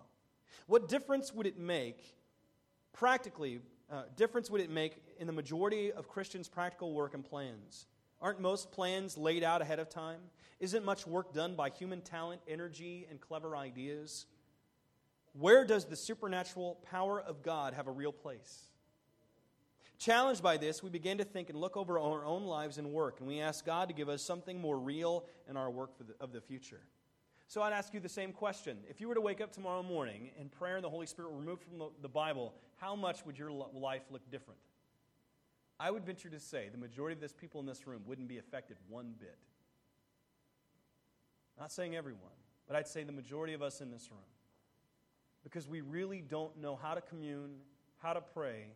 What 0.67 0.87
difference 0.87 1.33
would 1.33 1.47
it 1.47 1.57
make 1.57 2.15
practically? 2.93 3.59
Uh, 3.91 4.03
difference 4.15 4.49
would 4.49 4.61
it 4.61 4.69
make 4.69 4.97
in 5.19 5.27
the 5.27 5.33
majority 5.33 5.91
of 5.91 6.07
Christians' 6.07 6.47
practical 6.47 6.93
work 6.93 7.13
and 7.13 7.25
plans? 7.25 7.87
Aren't 8.21 8.39
most 8.39 8.71
plans 8.71 9.17
laid 9.17 9.43
out 9.43 9.61
ahead 9.61 9.79
of 9.79 9.89
time? 9.89 10.19
Isn't 10.59 10.85
much 10.85 11.07
work 11.07 11.33
done 11.33 11.55
by 11.55 11.69
human 11.69 12.01
talent, 12.01 12.41
energy, 12.47 13.07
and 13.09 13.19
clever 13.19 13.55
ideas? 13.57 14.27
Where 15.33 15.65
does 15.65 15.85
the 15.85 15.95
supernatural 15.95 16.79
power 16.89 17.21
of 17.21 17.41
God 17.41 17.73
have 17.73 17.87
a 17.87 17.91
real 17.91 18.11
place? 18.11 18.67
Challenged 19.97 20.41
by 20.41 20.57
this, 20.57 20.81
we 20.81 20.89
begin 20.89 21.19
to 21.19 21.23
think 21.23 21.49
and 21.49 21.59
look 21.59 21.77
over 21.77 21.99
our 21.99 22.25
own 22.25 22.43
lives 22.43 22.77
and 22.77 22.91
work, 22.91 23.19
and 23.19 23.27
we 23.27 23.39
ask 23.39 23.65
God 23.65 23.87
to 23.87 23.93
give 23.93 24.09
us 24.09 24.23
something 24.23 24.59
more 24.59 24.77
real 24.79 25.25
in 25.47 25.55
our 25.55 25.69
work 25.69 25.91
the, 25.99 26.05
of 26.19 26.33
the 26.33 26.41
future. 26.41 26.81
So 27.47 27.61
I'd 27.61 27.73
ask 27.73 27.93
you 27.93 27.99
the 27.99 28.09
same 28.09 28.31
question. 28.31 28.77
If 28.89 28.99
you 28.99 29.07
were 29.07 29.15
to 29.15 29.21
wake 29.21 29.41
up 29.41 29.51
tomorrow 29.51 29.83
morning 29.83 30.31
and 30.39 30.51
prayer 30.51 30.75
and 30.75 30.83
the 30.83 30.89
Holy 30.89 31.05
Spirit 31.05 31.31
were 31.31 31.37
removed 31.37 31.61
from 31.63 31.77
the, 31.77 31.89
the 32.01 32.09
Bible, 32.09 32.55
how 32.77 32.95
much 32.95 33.25
would 33.25 33.37
your 33.37 33.51
life 33.51 34.03
look 34.09 34.21
different? 34.31 34.59
I 35.79 35.91
would 35.91 36.05
venture 36.05 36.29
to 36.29 36.39
say 36.39 36.69
the 36.71 36.77
majority 36.77 37.13
of 37.13 37.21
this 37.21 37.33
people 37.33 37.59
in 37.59 37.65
this 37.65 37.85
room 37.85 38.01
wouldn't 38.05 38.27
be 38.27 38.37
affected 38.37 38.77
one 38.87 39.13
bit. 39.19 39.37
Not 41.59 41.71
saying 41.71 41.95
everyone, 41.95 42.21
but 42.67 42.75
I'd 42.75 42.87
say 42.87 43.03
the 43.03 43.11
majority 43.11 43.53
of 43.53 43.61
us 43.61 43.81
in 43.81 43.91
this 43.91 44.09
room 44.09 44.21
because 45.43 45.67
we 45.67 45.81
really 45.81 46.21
don't 46.21 46.57
know 46.57 46.75
how 46.75 46.93
to 46.93 47.01
commune, 47.01 47.55
how 48.01 48.13
to 48.13 48.21
pray, 48.21 48.67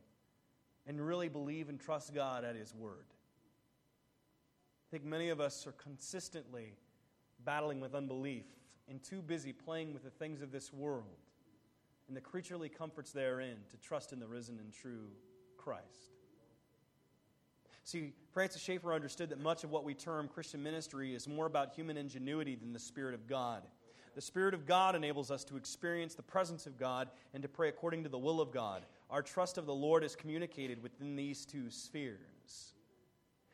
and 0.87 1.05
really 1.05 1.29
believe 1.29 1.69
and 1.69 1.79
trust 1.79 2.13
God 2.13 2.43
at 2.43 2.55
His 2.55 2.73
Word. 2.73 3.05
I 4.87 4.87
think 4.91 5.03
many 5.03 5.29
of 5.29 5.39
us 5.39 5.65
are 5.67 5.73
consistently 5.73 6.73
battling 7.43 7.79
with 7.79 7.95
unbelief 7.95 8.45
and 8.87 9.03
too 9.03 9.21
busy 9.21 9.51
playing 9.51 9.93
with 9.93 10.03
the 10.03 10.09
things 10.09 10.41
of 10.41 10.51
this 10.51 10.71
world 10.71 11.17
and 12.07 12.15
the 12.15 12.21
creaturely 12.21 12.69
comforts 12.69 13.11
therein 13.11 13.57
to 13.71 13.77
trust 13.77 14.13
in 14.13 14.19
the 14.19 14.27
risen 14.27 14.59
and 14.59 14.71
true 14.71 15.09
Christ. 15.57 16.11
See, 17.83 18.13
Francis 18.31 18.61
Schaeffer 18.61 18.93
understood 18.93 19.29
that 19.29 19.39
much 19.39 19.63
of 19.63 19.71
what 19.71 19.83
we 19.83 19.93
term 19.93 20.27
Christian 20.27 20.61
ministry 20.61 21.13
is 21.13 21.27
more 21.27 21.45
about 21.45 21.73
human 21.73 21.97
ingenuity 21.97 22.55
than 22.55 22.73
the 22.73 22.79
Spirit 22.79 23.13
of 23.13 23.27
God. 23.27 23.63
The 24.15 24.21
Spirit 24.21 24.53
of 24.53 24.65
God 24.65 24.95
enables 24.95 25.29
us 25.29 25.43
to 25.45 25.57
experience 25.57 26.15
the 26.15 26.23
presence 26.23 26.65
of 26.65 26.79
God 26.79 27.09
and 27.33 27.43
to 27.43 27.49
pray 27.49 27.67
according 27.67 28.03
to 28.03 28.09
the 28.09 28.17
will 28.17 28.39
of 28.39 28.51
God. 28.51 28.83
Our 29.09 29.21
trust 29.21 29.57
of 29.57 29.65
the 29.65 29.73
Lord 29.73 30.03
is 30.03 30.15
communicated 30.15 30.81
within 30.81 31.17
these 31.17 31.45
two 31.45 31.69
spheres. 31.69 32.73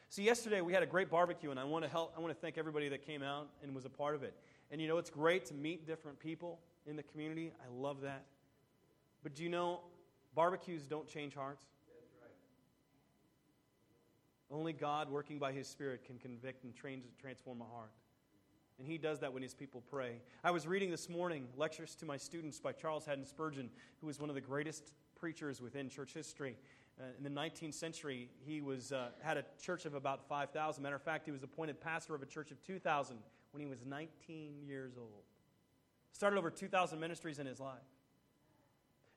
See, 0.09 0.23
yesterday 0.23 0.61
we 0.61 0.71
had 0.71 0.83
a 0.83 0.87
great 0.87 1.09
barbecue, 1.09 1.51
and 1.51 1.59
I 1.59 1.63
want 1.63 1.83
to 1.83 1.89
help. 1.89 2.13
I 2.15 2.19
want 2.19 2.33
to 2.33 2.39
thank 2.39 2.57
everybody 2.57 2.89
that 2.89 3.05
came 3.05 3.23
out 3.23 3.47
and 3.63 3.73
was 3.73 3.85
a 3.85 3.89
part 3.89 4.13
of 4.13 4.23
it. 4.23 4.35
And 4.69 4.79
you 4.79 4.87
know, 4.87 4.97
it's 4.97 5.09
great 5.09 5.45
to 5.45 5.53
meet 5.53 5.87
different 5.87 6.19
people 6.19 6.59
in 6.85 6.95
the 6.95 7.03
community. 7.03 7.53
I 7.63 7.73
love 7.73 8.01
that. 8.01 8.25
But 9.23 9.35
do 9.35 9.43
you 9.43 9.49
know, 9.49 9.79
barbecues 10.35 10.85
don't 10.85 11.07
change 11.07 11.33
hearts. 11.33 11.63
Only 14.51 14.73
God, 14.73 15.09
working 15.09 15.39
by 15.39 15.53
His 15.53 15.67
Spirit, 15.67 16.03
can 16.03 16.17
convict 16.17 16.65
and 16.65 16.73
transform 16.75 17.61
a 17.61 17.65
heart. 17.73 17.91
And 18.81 18.89
he 18.89 18.97
does 18.97 19.19
that 19.19 19.31
when 19.31 19.43
his 19.43 19.53
people 19.53 19.83
pray. 19.91 20.13
I 20.43 20.49
was 20.49 20.65
reading 20.65 20.89
this 20.89 21.07
morning 21.07 21.47
lectures 21.55 21.93
to 21.97 22.05
my 22.07 22.17
students 22.17 22.59
by 22.59 22.71
Charles 22.71 23.05
Haddon 23.05 23.27
Spurgeon, 23.27 23.69
who 23.99 24.07
was 24.07 24.19
one 24.19 24.27
of 24.27 24.33
the 24.33 24.41
greatest 24.41 24.93
preachers 25.13 25.61
within 25.61 25.87
church 25.87 26.15
history. 26.15 26.57
Uh, 26.99 27.03
in 27.15 27.23
the 27.23 27.29
19th 27.29 27.75
century, 27.75 28.27
he 28.43 28.59
was, 28.59 28.91
uh, 28.91 29.09
had 29.21 29.37
a 29.37 29.45
church 29.61 29.85
of 29.85 29.93
about 29.93 30.27
5,000. 30.27 30.81
Matter 30.81 30.95
of 30.95 31.03
fact, 31.03 31.27
he 31.27 31.31
was 31.31 31.43
appointed 31.43 31.79
pastor 31.79 32.15
of 32.15 32.23
a 32.23 32.25
church 32.25 32.49
of 32.49 32.59
2,000 32.63 33.17
when 33.51 33.61
he 33.61 33.67
was 33.67 33.85
19 33.85 34.63
years 34.65 34.93
old. 34.97 35.25
Started 36.11 36.39
over 36.39 36.49
2,000 36.49 36.99
ministries 36.99 37.37
in 37.37 37.45
his 37.45 37.59
life. 37.59 37.77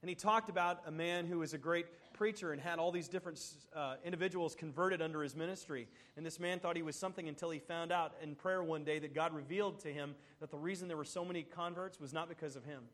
And 0.02 0.10
he 0.10 0.14
talked 0.14 0.50
about 0.50 0.82
a 0.86 0.90
man 0.90 1.24
who 1.24 1.38
was 1.38 1.54
a 1.54 1.58
great 1.58 1.86
preacher 2.14 2.52
and 2.52 2.60
had 2.62 2.78
all 2.78 2.90
these 2.90 3.08
different 3.08 3.38
uh, 3.76 3.96
individuals 4.04 4.54
converted 4.54 5.02
under 5.02 5.22
his 5.22 5.36
ministry. 5.36 5.86
And 6.16 6.24
this 6.24 6.40
man 6.40 6.58
thought 6.60 6.76
he 6.76 6.82
was 6.82 6.96
something 6.96 7.28
until 7.28 7.50
he 7.50 7.58
found 7.58 7.92
out 7.92 8.14
in 8.22 8.34
prayer 8.34 8.62
one 8.62 8.84
day 8.84 8.98
that 9.00 9.14
God 9.14 9.34
revealed 9.34 9.80
to 9.80 9.92
him 9.92 10.14
that 10.40 10.50
the 10.50 10.56
reason 10.56 10.88
there 10.88 10.96
were 10.96 11.04
so 11.04 11.24
many 11.24 11.42
converts 11.42 12.00
was 12.00 12.14
not 12.14 12.28
because 12.28 12.56
of 12.56 12.64
him, 12.64 12.84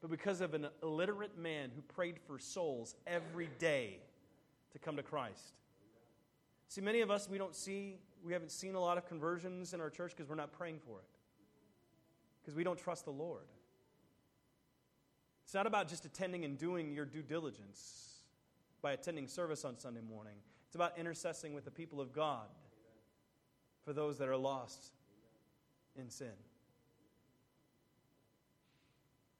but 0.00 0.10
because 0.10 0.40
of 0.40 0.54
an 0.54 0.68
illiterate 0.82 1.36
man 1.36 1.70
who 1.74 1.82
prayed 1.82 2.20
for 2.26 2.38
souls 2.38 2.94
every 3.06 3.48
day 3.58 3.98
to 4.72 4.78
come 4.78 4.96
to 4.96 5.02
Christ. 5.02 5.54
See, 6.68 6.80
many 6.80 7.00
of 7.00 7.10
us, 7.10 7.28
we 7.28 7.38
don't 7.38 7.56
see, 7.56 7.96
we 8.24 8.32
haven't 8.32 8.52
seen 8.52 8.76
a 8.76 8.80
lot 8.80 8.96
of 8.96 9.06
conversions 9.06 9.74
in 9.74 9.80
our 9.80 9.90
church 9.90 10.12
because 10.16 10.28
we're 10.28 10.36
not 10.36 10.52
praying 10.52 10.78
for 10.86 10.98
it, 10.98 11.18
because 12.40 12.54
we 12.54 12.62
don't 12.62 12.78
trust 12.78 13.04
the 13.04 13.10
Lord. 13.10 13.44
It's 15.44 15.54
not 15.54 15.66
about 15.66 15.88
just 15.88 16.04
attending 16.04 16.44
and 16.44 16.56
doing 16.56 16.94
your 16.94 17.04
due 17.04 17.20
diligence 17.20 18.11
by 18.82 18.92
attending 18.92 19.28
service 19.28 19.64
on 19.64 19.78
Sunday 19.78 20.00
morning. 20.00 20.34
It's 20.66 20.74
about 20.74 20.98
intercessing 20.98 21.54
with 21.54 21.64
the 21.64 21.70
people 21.70 22.00
of 22.00 22.12
God 22.12 22.46
for 23.84 23.92
those 23.92 24.18
that 24.18 24.28
are 24.28 24.36
lost 24.36 24.92
in 25.96 26.10
sin. 26.10 26.32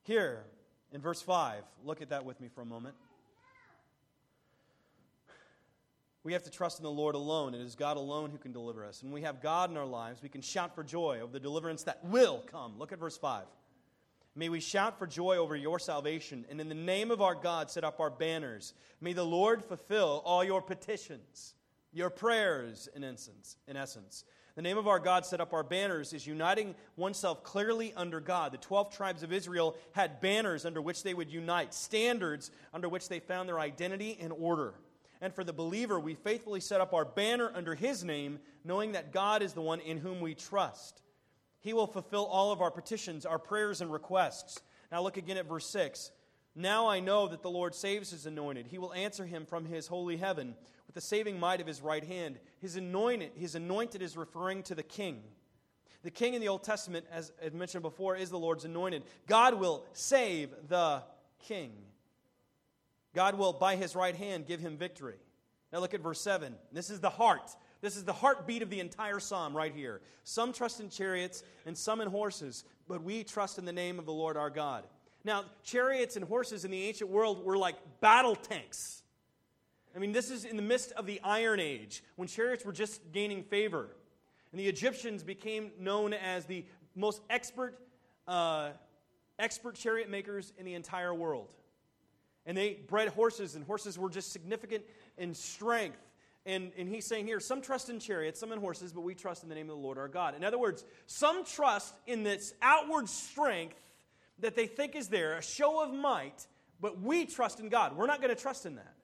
Here 0.04 0.44
in 0.92 1.00
verse 1.00 1.22
5, 1.22 1.62
look 1.84 2.02
at 2.02 2.10
that 2.10 2.24
with 2.24 2.40
me 2.40 2.48
for 2.48 2.60
a 2.60 2.66
moment. 2.66 2.94
We 6.24 6.34
have 6.34 6.44
to 6.44 6.50
trust 6.50 6.78
in 6.78 6.84
the 6.84 6.90
Lord 6.90 7.16
alone. 7.16 7.54
It 7.54 7.60
is 7.60 7.74
God 7.74 7.96
alone 7.96 8.30
who 8.30 8.38
can 8.38 8.52
deliver 8.52 8.84
us. 8.84 9.02
And 9.02 9.10
when 9.10 9.20
we 9.20 9.26
have 9.26 9.42
God 9.42 9.70
in 9.70 9.76
our 9.76 9.86
lives, 9.86 10.22
we 10.22 10.28
can 10.28 10.40
shout 10.40 10.74
for 10.74 10.84
joy 10.84 11.18
over 11.20 11.32
the 11.32 11.40
deliverance 11.40 11.82
that 11.84 12.04
will 12.04 12.44
come. 12.46 12.78
Look 12.78 12.92
at 12.92 13.00
verse 13.00 13.16
5. 13.16 13.44
May 14.34 14.48
we 14.48 14.60
shout 14.60 14.98
for 14.98 15.06
joy 15.06 15.36
over 15.36 15.54
your 15.54 15.78
salvation, 15.78 16.46
and 16.48 16.60
in 16.60 16.68
the 16.68 16.74
name 16.74 17.10
of 17.10 17.20
our 17.20 17.34
God 17.34 17.70
set 17.70 17.84
up 17.84 18.00
our 18.00 18.08
banners. 18.10 18.72
May 19.00 19.12
the 19.12 19.24
Lord 19.24 19.62
fulfill 19.62 20.22
all 20.24 20.42
your 20.42 20.62
petitions, 20.62 21.54
your 21.92 22.08
prayers, 22.08 22.88
in 22.94 23.04
essence. 23.04 23.56
In 23.68 23.76
essence. 23.76 24.24
The 24.54 24.62
name 24.62 24.78
of 24.78 24.86
our 24.86 24.98
God 24.98 25.24
set 25.24 25.40
up 25.40 25.52
our 25.52 25.62
banners 25.62 26.12
is 26.12 26.26
uniting 26.26 26.74
oneself 26.96 27.42
clearly 27.42 27.92
under 27.94 28.20
God. 28.20 28.52
The 28.52 28.58
12 28.58 28.94
tribes 28.94 29.22
of 29.22 29.32
Israel 29.32 29.76
had 29.92 30.20
banners 30.20 30.66
under 30.66 30.80
which 30.80 31.02
they 31.02 31.14
would 31.14 31.30
unite, 31.30 31.72
standards 31.72 32.50
under 32.72 32.88
which 32.88 33.08
they 33.08 33.20
found 33.20 33.48
their 33.48 33.60
identity 33.60 34.18
and 34.20 34.32
order. 34.32 34.74
And 35.22 35.34
for 35.34 35.44
the 35.44 35.52
believer, 35.52 36.00
we 36.00 36.14
faithfully 36.14 36.60
set 36.60 36.80
up 36.80 36.92
our 36.92 37.04
banner 37.04 37.50
under 37.54 37.74
his 37.74 38.02
name, 38.02 38.40
knowing 38.64 38.92
that 38.92 39.12
God 39.12 39.40
is 39.42 39.52
the 39.52 39.62
one 39.62 39.80
in 39.80 39.98
whom 39.98 40.20
we 40.20 40.34
trust. 40.34 41.00
He 41.62 41.72
will 41.72 41.86
fulfill 41.86 42.26
all 42.26 42.52
of 42.52 42.60
our 42.60 42.70
petitions, 42.70 43.24
our 43.24 43.38
prayers, 43.38 43.80
and 43.80 43.90
requests. 43.90 44.60
Now 44.90 45.00
look 45.00 45.16
again 45.16 45.36
at 45.36 45.48
verse 45.48 45.66
6. 45.70 46.10
Now 46.54 46.88
I 46.88 47.00
know 47.00 47.28
that 47.28 47.42
the 47.42 47.50
Lord 47.50 47.74
saves 47.74 48.10
his 48.10 48.26
anointed. 48.26 48.66
He 48.66 48.78
will 48.78 48.92
answer 48.92 49.24
him 49.24 49.46
from 49.46 49.64
his 49.64 49.86
holy 49.86 50.16
heaven 50.16 50.54
with 50.86 50.94
the 50.94 51.00
saving 51.00 51.40
might 51.40 51.60
of 51.60 51.66
his 51.66 51.80
right 51.80 52.04
hand. 52.04 52.38
His 52.60 52.76
anointed, 52.76 53.30
his 53.36 53.54
anointed 53.54 54.02
is 54.02 54.16
referring 54.16 54.64
to 54.64 54.74
the 54.74 54.82
king. 54.82 55.22
The 56.02 56.10
king 56.10 56.34
in 56.34 56.40
the 56.40 56.48
Old 56.48 56.64
Testament, 56.64 57.06
as 57.12 57.32
I 57.42 57.48
mentioned 57.50 57.82
before, 57.82 58.16
is 58.16 58.28
the 58.28 58.38
Lord's 58.38 58.64
anointed. 58.64 59.04
God 59.28 59.54
will 59.54 59.84
save 59.92 60.50
the 60.68 61.04
king. 61.38 61.72
God 63.14 63.36
will, 63.38 63.52
by 63.52 63.76
his 63.76 63.94
right 63.94 64.16
hand, 64.16 64.46
give 64.46 64.58
him 64.58 64.76
victory. 64.76 65.16
Now 65.72 65.78
look 65.78 65.94
at 65.94 66.00
verse 66.00 66.20
7. 66.20 66.54
This 66.72 66.90
is 66.90 67.00
the 67.00 67.10
heart. 67.10 67.56
This 67.82 67.96
is 67.96 68.04
the 68.04 68.12
heartbeat 68.12 68.62
of 68.62 68.70
the 68.70 68.80
entire 68.80 69.18
psalm 69.20 69.54
right 69.54 69.74
here. 69.74 70.00
Some 70.22 70.52
trust 70.52 70.80
in 70.80 70.88
chariots 70.88 71.42
and 71.66 71.76
some 71.76 72.00
in 72.00 72.08
horses, 72.08 72.64
but 72.88 73.02
we 73.02 73.24
trust 73.24 73.58
in 73.58 73.64
the 73.64 73.72
name 73.72 73.98
of 73.98 74.06
the 74.06 74.12
Lord 74.12 74.36
our 74.36 74.50
God. 74.50 74.84
Now, 75.24 75.44
chariots 75.64 76.16
and 76.16 76.24
horses 76.24 76.64
in 76.64 76.70
the 76.70 76.84
ancient 76.84 77.10
world 77.10 77.44
were 77.44 77.58
like 77.58 77.76
battle 78.00 78.36
tanks. 78.36 79.02
I 79.94 79.98
mean, 79.98 80.12
this 80.12 80.30
is 80.30 80.44
in 80.44 80.56
the 80.56 80.62
midst 80.62 80.92
of 80.92 81.06
the 81.06 81.20
Iron 81.22 81.60
Age, 81.60 82.02
when 82.16 82.28
chariots 82.28 82.64
were 82.64 82.72
just 82.72 83.12
gaining 83.12 83.42
favor. 83.42 83.88
And 84.52 84.60
the 84.60 84.68
Egyptians 84.68 85.22
became 85.22 85.72
known 85.78 86.12
as 86.14 86.46
the 86.46 86.64
most 86.94 87.20
expert 87.28 87.78
uh, 88.28 88.70
expert 89.38 89.74
chariot 89.74 90.08
makers 90.08 90.52
in 90.56 90.64
the 90.64 90.74
entire 90.74 91.12
world. 91.12 91.48
And 92.46 92.56
they 92.56 92.74
bred 92.86 93.08
horses, 93.08 93.56
and 93.56 93.64
horses 93.64 93.98
were 93.98 94.10
just 94.10 94.32
significant 94.32 94.84
in 95.18 95.34
strength. 95.34 95.98
And, 96.44 96.72
and 96.76 96.88
he's 96.88 97.06
saying 97.06 97.26
here, 97.26 97.38
some 97.38 97.62
trust 97.62 97.88
in 97.88 98.00
chariots, 98.00 98.40
some 98.40 98.50
in 98.50 98.58
horses, 98.58 98.92
but 98.92 99.02
we 99.02 99.14
trust 99.14 99.44
in 99.44 99.48
the 99.48 99.54
name 99.54 99.70
of 99.70 99.76
the 99.76 99.82
Lord 99.82 99.96
our 99.96 100.08
God. 100.08 100.34
In 100.34 100.42
other 100.42 100.58
words, 100.58 100.84
some 101.06 101.44
trust 101.44 101.94
in 102.06 102.24
this 102.24 102.52
outward 102.60 103.08
strength 103.08 103.78
that 104.40 104.56
they 104.56 104.66
think 104.66 104.96
is 104.96 105.08
there, 105.08 105.38
a 105.38 105.42
show 105.42 105.82
of 105.82 105.94
might, 105.94 106.46
but 106.80 107.00
we 107.00 107.26
trust 107.26 107.60
in 107.60 107.68
God. 107.68 107.96
We're 107.96 108.06
not 108.06 108.20
going 108.20 108.34
to 108.34 108.40
trust 108.40 108.66
in 108.66 108.74
that. 108.74 108.94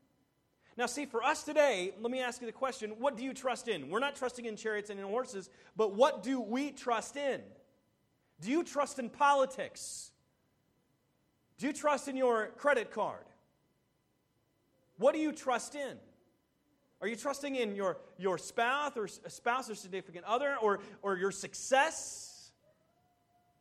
Now, 0.76 0.86
see, 0.86 1.06
for 1.06 1.24
us 1.24 1.42
today, 1.44 1.92
let 2.00 2.10
me 2.10 2.20
ask 2.20 2.40
you 2.40 2.46
the 2.46 2.52
question 2.52 2.90
what 2.98 3.16
do 3.16 3.24
you 3.24 3.34
trust 3.34 3.68
in? 3.68 3.88
We're 3.88 3.98
not 3.98 4.16
trusting 4.16 4.44
in 4.44 4.56
chariots 4.56 4.90
and 4.90 4.98
in 4.98 5.06
horses, 5.06 5.48
but 5.76 5.94
what 5.94 6.22
do 6.22 6.40
we 6.40 6.70
trust 6.70 7.16
in? 7.16 7.40
Do 8.40 8.50
you 8.50 8.62
trust 8.62 8.98
in 8.98 9.10
politics? 9.10 10.10
Do 11.58 11.66
you 11.66 11.72
trust 11.72 12.06
in 12.06 12.16
your 12.16 12.48
credit 12.56 12.92
card? 12.92 13.24
What 14.98 15.14
do 15.14 15.20
you 15.20 15.32
trust 15.32 15.74
in? 15.74 15.96
Are 17.00 17.08
you 17.08 17.16
trusting 17.16 17.54
in 17.54 17.76
your, 17.76 17.98
your 18.18 18.38
spouse 18.38 18.96
or 18.96 19.06
spouse 19.06 19.70
or 19.70 19.74
significant 19.74 20.24
other 20.24 20.56
or, 20.60 20.80
or 21.02 21.16
your 21.16 21.30
success? 21.30 22.50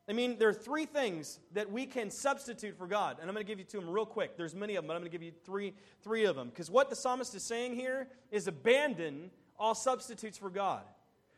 I 0.09 0.13
mean, 0.13 0.37
there 0.39 0.47
are 0.47 0.53
three 0.53 0.85
things 0.85 1.39
that 1.53 1.69
we 1.69 1.85
can 1.85 2.09
substitute 2.09 2.77
for 2.77 2.87
God. 2.87 3.17
And 3.19 3.29
I'm 3.29 3.35
going 3.35 3.45
to 3.45 3.49
give 3.49 3.59
you 3.59 3.65
to 3.65 3.79
them 3.79 3.89
real 3.89 4.05
quick. 4.05 4.37
There's 4.37 4.55
many 4.55 4.75
of 4.75 4.83
them, 4.83 4.87
but 4.87 4.95
I'm 4.95 5.01
going 5.01 5.11
to 5.11 5.17
give 5.17 5.23
you 5.23 5.33
three, 5.45 5.73
three 6.01 6.23
of 6.25 6.35
them. 6.35 6.49
Because 6.49 6.71
what 6.71 6.89
the 6.89 6.95
psalmist 6.95 7.35
is 7.35 7.43
saying 7.43 7.75
here 7.75 8.07
is 8.31 8.47
abandon 8.47 9.31
all 9.59 9.75
substitutes 9.75 10.37
for 10.37 10.49
God. 10.49 10.83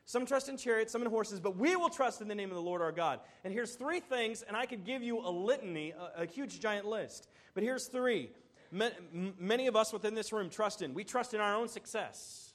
Some 0.05 0.25
trust 0.25 0.49
in 0.49 0.57
chariots, 0.57 0.91
some 0.91 1.01
in 1.01 1.09
horses, 1.09 1.39
but 1.39 1.55
we 1.57 1.75
will 1.75 1.89
trust 1.89 2.21
in 2.21 2.27
the 2.27 2.35
name 2.35 2.49
of 2.49 2.55
the 2.55 2.61
Lord 2.61 2.81
our 2.81 2.91
God. 2.91 3.19
And 3.43 3.53
here's 3.53 3.75
three 3.75 3.99
things, 3.99 4.43
and 4.43 4.55
I 4.55 4.65
could 4.65 4.83
give 4.83 5.03
you 5.03 5.19
a 5.19 5.29
litany, 5.29 5.91
a, 5.91 6.23
a 6.23 6.25
huge 6.25 6.59
giant 6.59 6.87
list. 6.87 7.27
But 7.53 7.63
here's 7.63 7.85
three 7.85 8.29
many 8.71 9.67
of 9.67 9.75
us 9.75 9.91
within 9.91 10.15
this 10.15 10.31
room 10.31 10.49
trust 10.49 10.81
in. 10.81 10.93
We 10.93 11.03
trust 11.03 11.33
in 11.33 11.41
our 11.41 11.55
own 11.55 11.67
success. 11.67 12.53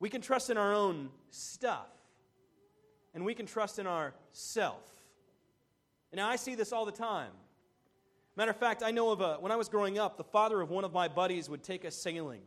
We 0.00 0.10
can 0.10 0.20
trust 0.20 0.50
in 0.50 0.56
our 0.56 0.74
own 0.74 1.10
stuff. 1.30 1.88
And 3.14 3.24
we 3.24 3.34
can 3.34 3.46
trust 3.46 3.78
in 3.78 3.86
our 3.86 4.14
self. 4.32 4.84
And 6.12 6.18
now 6.18 6.28
I 6.28 6.36
see 6.36 6.54
this 6.54 6.72
all 6.72 6.84
the 6.84 6.92
time. 6.92 7.30
Matter 8.36 8.50
of 8.50 8.58
fact, 8.58 8.82
I 8.82 8.90
know 8.90 9.10
of 9.10 9.22
a, 9.22 9.36
when 9.40 9.50
I 9.50 9.56
was 9.56 9.68
growing 9.68 9.98
up, 9.98 10.18
the 10.18 10.24
father 10.24 10.60
of 10.60 10.70
one 10.70 10.84
of 10.84 10.92
my 10.92 11.08
buddies 11.08 11.48
would 11.48 11.62
take 11.62 11.86
us 11.86 11.94
sailing. 11.94 12.42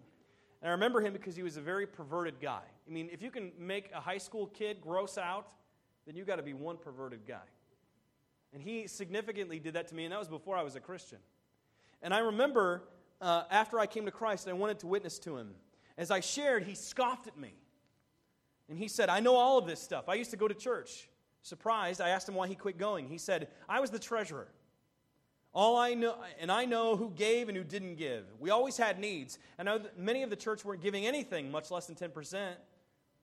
And 0.61 0.69
I 0.69 0.71
remember 0.73 1.01
him 1.01 1.13
because 1.13 1.35
he 1.35 1.41
was 1.41 1.57
a 1.57 1.61
very 1.61 1.87
perverted 1.87 2.35
guy. 2.39 2.61
I 2.87 2.91
mean, 2.91 3.09
if 3.11 3.21
you 3.21 3.31
can 3.31 3.51
make 3.57 3.89
a 3.93 3.99
high 3.99 4.17
school 4.17 4.47
kid 4.47 4.77
gross 4.81 5.17
out, 5.17 5.47
then 6.05 6.15
you 6.15 6.25
got 6.25 6.35
to 6.35 6.43
be 6.43 6.53
one 6.53 6.77
perverted 6.77 7.21
guy. 7.27 7.37
And 8.53 8.61
he 8.61 8.87
significantly 8.87 9.59
did 9.59 9.73
that 9.73 9.87
to 9.89 9.95
me, 9.95 10.05
and 10.05 10.11
that 10.11 10.19
was 10.19 10.27
before 10.27 10.57
I 10.57 10.63
was 10.63 10.75
a 10.75 10.79
Christian. 10.79 11.19
And 12.01 12.13
I 12.13 12.19
remember 12.19 12.83
uh, 13.21 13.43
after 13.51 13.79
I 13.79 13.85
came 13.85 14.05
to 14.05 14.11
Christ, 14.11 14.47
I 14.47 14.53
wanted 14.53 14.79
to 14.79 14.87
witness 14.87 15.19
to 15.19 15.37
him. 15.37 15.53
As 15.97 16.11
I 16.11 16.21
shared, 16.21 16.63
he 16.63 16.75
scoffed 16.75 17.27
at 17.27 17.37
me. 17.37 17.53
And 18.69 18.77
he 18.77 18.87
said, 18.87 19.09
I 19.09 19.19
know 19.19 19.35
all 19.35 19.57
of 19.57 19.65
this 19.65 19.81
stuff. 19.81 20.07
I 20.07 20.13
used 20.13 20.31
to 20.31 20.37
go 20.37 20.47
to 20.47 20.53
church. 20.53 21.09
Surprised, 21.41 22.01
I 22.01 22.09
asked 22.09 22.29
him 22.29 22.35
why 22.35 22.47
he 22.47 22.55
quit 22.55 22.77
going. 22.77 23.07
He 23.07 23.17
said, 23.17 23.47
I 23.67 23.79
was 23.79 23.89
the 23.89 23.99
treasurer. 23.99 24.47
All 25.53 25.77
I 25.77 25.95
know, 25.95 26.15
and 26.39 26.51
I 26.51 26.65
know 26.65 26.95
who 26.95 27.09
gave 27.09 27.49
and 27.49 27.57
who 27.57 27.63
didn't 27.63 27.95
give. 27.95 28.25
We 28.39 28.51
always 28.51 28.77
had 28.77 28.99
needs. 28.99 29.39
I 29.57 29.63
know 29.63 29.81
many 29.97 30.21
of 30.21 30.29
the 30.29 30.35
church 30.35 30.63
weren't 30.63 30.81
giving 30.81 31.07
anything, 31.07 31.49
much 31.49 31.71
less 31.71 31.87
than 31.87 31.95
10%. 31.95 32.51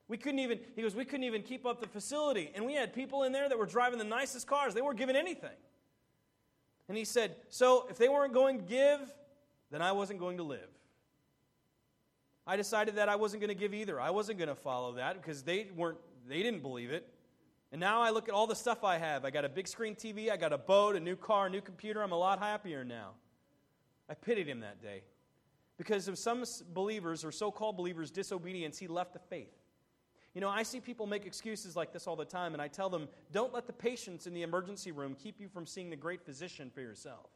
We 0.09 0.17
couldn't 0.17 0.39
even, 0.39 0.59
he 0.75 0.81
goes, 0.81 0.95
we 0.95 1.05
couldn't 1.05 1.23
even 1.23 1.41
keep 1.41 1.65
up 1.65 1.79
the 1.79 1.87
facility. 1.87 2.51
And 2.53 2.65
we 2.65 2.73
had 2.73 2.93
people 2.93 3.23
in 3.23 3.31
there 3.31 3.47
that 3.47 3.57
were 3.57 3.65
driving 3.65 3.97
the 3.97 4.05
nicest 4.05 4.47
cars. 4.47 4.73
They 4.73 4.81
weren't 4.81 4.97
giving 4.97 5.15
anything. 5.15 5.49
And 6.87 6.97
he 6.97 7.05
said, 7.05 7.35
So 7.49 7.87
if 7.89 7.97
they 7.97 8.09
weren't 8.09 8.33
going 8.33 8.59
to 8.59 8.63
give, 8.63 8.99
then 9.71 9.81
I 9.81 9.91
wasn't 9.91 10.19
going 10.19 10.37
to 10.37 10.43
live. 10.43 10.69
I 12.45 12.55
decided 12.55 12.95
that 12.95 13.09
I 13.09 13.17
wasn't 13.17 13.41
going 13.41 13.49
to 13.49 13.59
give 13.59 13.73
either. 13.73 13.99
I 13.99 14.09
wasn't 14.09 14.39
going 14.39 14.49
to 14.49 14.55
follow 14.55 14.93
that 14.93 15.21
because 15.21 15.43
they 15.43 15.67
weren't 15.75 15.97
they 16.27 16.43
didn't 16.43 16.61
believe 16.61 16.91
it. 16.91 17.07
And 17.71 17.79
now 17.81 18.01
I 18.01 18.11
look 18.11 18.29
at 18.29 18.33
all 18.33 18.47
the 18.47 18.55
stuff 18.55 18.83
I 18.83 18.97
have. 18.97 19.25
I 19.25 19.29
got 19.29 19.45
a 19.45 19.49
big 19.49 19.67
screen 19.67 19.95
TV, 19.95 20.31
I 20.31 20.37
got 20.37 20.53
a 20.53 20.57
boat, 20.57 20.95
a 20.95 20.99
new 20.99 21.15
car, 21.15 21.47
a 21.47 21.49
new 21.49 21.61
computer. 21.61 22.01
I'm 22.01 22.11
a 22.11 22.17
lot 22.17 22.39
happier 22.39 22.83
now. 22.83 23.11
I 24.09 24.13
pitied 24.13 24.47
him 24.47 24.61
that 24.61 24.81
day. 24.81 25.03
Because 25.77 26.07
of 26.07 26.17
some 26.17 26.43
believers 26.73 27.23
or 27.23 27.31
so 27.31 27.51
called 27.51 27.77
believers' 27.77 28.09
disobedience, 28.09 28.77
he 28.77 28.87
left 28.87 29.13
the 29.13 29.19
faith. 29.19 29.53
You 30.37 30.41
know, 30.41 30.49
I 30.49 30.61
see 30.61 30.79
people 30.79 31.07
make 31.07 31.25
excuses 31.25 31.75
like 31.75 31.91
this 31.91 32.05
all 32.05 32.15
the 32.15 32.23
time, 32.23 32.53
and 32.53 32.61
I 32.61 32.67
tell 32.67 32.91
them, 32.91 33.07
don't 33.31 33.55
let 33.55 33.65
the 33.65 33.73
patients 33.73 34.27
in 34.27 34.35
the 34.35 34.43
emergency 34.43 34.91
room 34.91 35.15
keep 35.15 35.41
you 35.41 35.49
from 35.49 35.65
seeing 35.65 35.89
the 35.89 35.95
great 35.95 36.23
physician 36.23 36.69
for 36.69 36.79
yourself. 36.79 37.31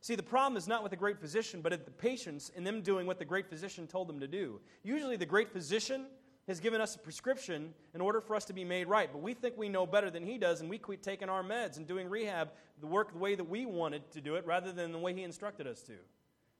See, 0.00 0.16
the 0.16 0.22
problem 0.24 0.56
is 0.56 0.66
not 0.66 0.82
with 0.82 0.90
the 0.90 0.96
great 0.96 1.20
physician, 1.20 1.60
but 1.60 1.72
at 1.72 1.84
the 1.84 1.92
patients 1.92 2.50
and 2.56 2.66
them 2.66 2.82
doing 2.82 3.06
what 3.06 3.20
the 3.20 3.24
great 3.24 3.48
physician 3.48 3.86
told 3.86 4.08
them 4.08 4.18
to 4.18 4.26
do. 4.26 4.58
Usually, 4.82 5.14
the 5.14 5.24
great 5.24 5.52
physician 5.52 6.06
has 6.48 6.58
given 6.58 6.80
us 6.80 6.96
a 6.96 6.98
prescription 6.98 7.72
in 7.94 8.00
order 8.00 8.20
for 8.20 8.34
us 8.34 8.44
to 8.46 8.52
be 8.52 8.64
made 8.64 8.88
right, 8.88 9.08
but 9.12 9.22
we 9.22 9.32
think 9.32 9.56
we 9.56 9.68
know 9.68 9.86
better 9.86 10.10
than 10.10 10.26
he 10.26 10.38
does, 10.38 10.60
and 10.60 10.68
we 10.68 10.76
quit 10.76 11.04
taking 11.04 11.28
our 11.28 11.44
meds 11.44 11.76
and 11.76 11.86
doing 11.86 12.08
rehab 12.10 12.50
the 12.80 12.88
work 12.88 13.12
the 13.12 13.18
way 13.18 13.36
that 13.36 13.48
we 13.48 13.64
wanted 13.64 14.10
to 14.10 14.20
do 14.20 14.34
it 14.34 14.44
rather 14.44 14.72
than 14.72 14.90
the 14.90 14.98
way 14.98 15.14
he 15.14 15.22
instructed 15.22 15.68
us 15.68 15.82
to. 15.82 15.94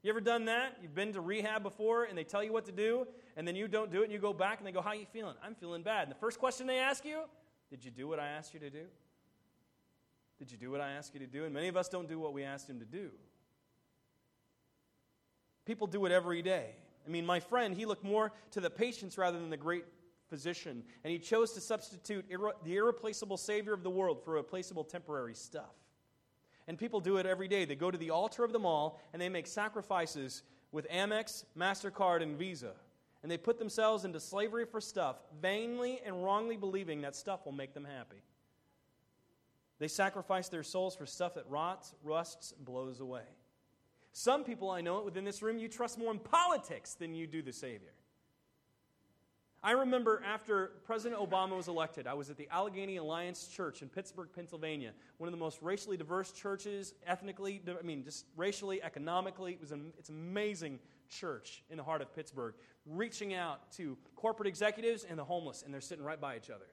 You 0.02 0.10
ever 0.10 0.20
done 0.20 0.46
that? 0.46 0.78
You've 0.82 0.94
been 0.94 1.12
to 1.12 1.20
rehab 1.20 1.62
before 1.62 2.04
and 2.04 2.18
they 2.18 2.24
tell 2.24 2.42
you 2.42 2.52
what 2.52 2.66
to 2.66 2.72
do, 2.72 3.06
and 3.36 3.46
then 3.46 3.54
you 3.54 3.68
don't 3.68 3.90
do 3.90 4.00
it, 4.00 4.04
and 4.04 4.12
you 4.12 4.18
go 4.18 4.32
back 4.32 4.58
and 4.58 4.66
they 4.66 4.72
go, 4.72 4.80
How 4.80 4.90
are 4.90 4.96
you 4.96 5.06
feeling? 5.12 5.34
I'm 5.44 5.54
feeling 5.54 5.82
bad. 5.82 6.04
And 6.04 6.10
the 6.10 6.18
first 6.18 6.38
question 6.38 6.66
they 6.66 6.78
ask 6.78 7.04
you, 7.04 7.22
Did 7.70 7.84
you 7.84 7.90
do 7.90 8.08
what 8.08 8.18
I 8.18 8.28
asked 8.28 8.52
you 8.52 8.60
to 8.60 8.70
do? 8.70 8.84
Did 10.38 10.50
you 10.50 10.58
do 10.58 10.72
what 10.72 10.80
I 10.80 10.92
asked 10.92 11.14
you 11.14 11.20
to 11.20 11.26
do? 11.26 11.44
And 11.44 11.54
many 11.54 11.68
of 11.68 11.76
us 11.76 11.88
don't 11.88 12.08
do 12.08 12.18
what 12.18 12.32
we 12.32 12.42
asked 12.42 12.68
him 12.68 12.80
to 12.80 12.84
do. 12.84 13.10
People 15.64 15.86
do 15.86 16.04
it 16.04 16.10
every 16.10 16.42
day. 16.42 16.74
I 17.06 17.10
mean, 17.10 17.24
my 17.24 17.38
friend, 17.38 17.74
he 17.76 17.86
looked 17.86 18.04
more 18.04 18.32
to 18.50 18.60
the 18.60 18.70
patients 18.70 19.16
rather 19.16 19.38
than 19.38 19.50
the 19.50 19.56
great 19.56 19.84
physician, 20.28 20.82
and 21.04 21.12
he 21.12 21.18
chose 21.18 21.52
to 21.52 21.60
substitute 21.60 22.24
the 22.64 22.76
irreplaceable 22.76 23.36
Savior 23.36 23.72
of 23.72 23.82
the 23.82 23.90
world 23.90 24.24
for 24.24 24.34
replaceable 24.34 24.82
temporary 24.82 25.34
stuff. 25.34 25.74
And 26.68 26.78
people 26.78 27.00
do 27.00 27.16
it 27.16 27.26
every 27.26 27.48
day. 27.48 27.64
They 27.64 27.74
go 27.74 27.90
to 27.90 27.98
the 27.98 28.10
altar 28.10 28.44
of 28.44 28.52
them 28.52 28.64
all 28.64 29.00
and 29.12 29.20
they 29.20 29.28
make 29.28 29.46
sacrifices 29.46 30.42
with 30.70 30.88
Amex, 30.88 31.44
MasterCard, 31.58 32.22
and 32.22 32.36
Visa. 32.36 32.72
And 33.22 33.30
they 33.30 33.38
put 33.38 33.58
themselves 33.58 34.04
into 34.04 34.18
slavery 34.18 34.64
for 34.64 34.80
stuff, 34.80 35.16
vainly 35.40 36.00
and 36.04 36.24
wrongly 36.24 36.56
believing 36.56 37.02
that 37.02 37.14
stuff 37.14 37.44
will 37.44 37.52
make 37.52 37.74
them 37.74 37.84
happy. 37.84 38.22
They 39.78 39.88
sacrifice 39.88 40.48
their 40.48 40.62
souls 40.62 40.96
for 40.96 41.06
stuff 41.06 41.34
that 41.34 41.48
rots, 41.48 41.94
rusts, 42.02 42.52
and 42.56 42.64
blows 42.64 43.00
away. 43.00 43.24
Some 44.12 44.44
people 44.44 44.70
I 44.70 44.80
know 44.80 45.02
within 45.02 45.24
this 45.24 45.42
room, 45.42 45.58
you 45.58 45.68
trust 45.68 45.98
more 45.98 46.12
in 46.12 46.18
politics 46.18 46.94
than 46.94 47.14
you 47.14 47.26
do 47.26 47.42
the 47.42 47.52
Savior. 47.52 47.92
I 49.64 49.72
remember 49.72 50.20
after 50.26 50.72
President 50.84 51.20
Obama 51.20 51.56
was 51.56 51.68
elected, 51.68 52.08
I 52.08 52.14
was 52.14 52.30
at 52.30 52.36
the 52.36 52.48
Allegheny 52.50 52.96
Alliance 52.96 53.46
Church 53.46 53.80
in 53.80 53.88
Pittsburgh, 53.88 54.28
Pennsylvania, 54.34 54.92
one 55.18 55.28
of 55.28 55.32
the 55.32 55.38
most 55.38 55.62
racially 55.62 55.96
diverse 55.96 56.32
churches, 56.32 56.94
ethnically, 57.06 57.62
I 57.68 57.82
mean, 57.82 58.02
just 58.02 58.26
racially, 58.36 58.82
economically. 58.82 59.52
It 59.52 59.60
was 59.60 59.70
an 59.70 59.92
it's 59.98 60.08
amazing 60.08 60.80
church 61.08 61.62
in 61.70 61.76
the 61.76 61.84
heart 61.84 62.02
of 62.02 62.12
Pittsburgh, 62.12 62.54
reaching 62.86 63.34
out 63.34 63.70
to 63.76 63.96
corporate 64.16 64.48
executives 64.48 65.04
and 65.08 65.16
the 65.16 65.24
homeless, 65.24 65.62
and 65.62 65.72
they're 65.72 65.80
sitting 65.80 66.04
right 66.04 66.20
by 66.20 66.36
each 66.36 66.50
other. 66.50 66.66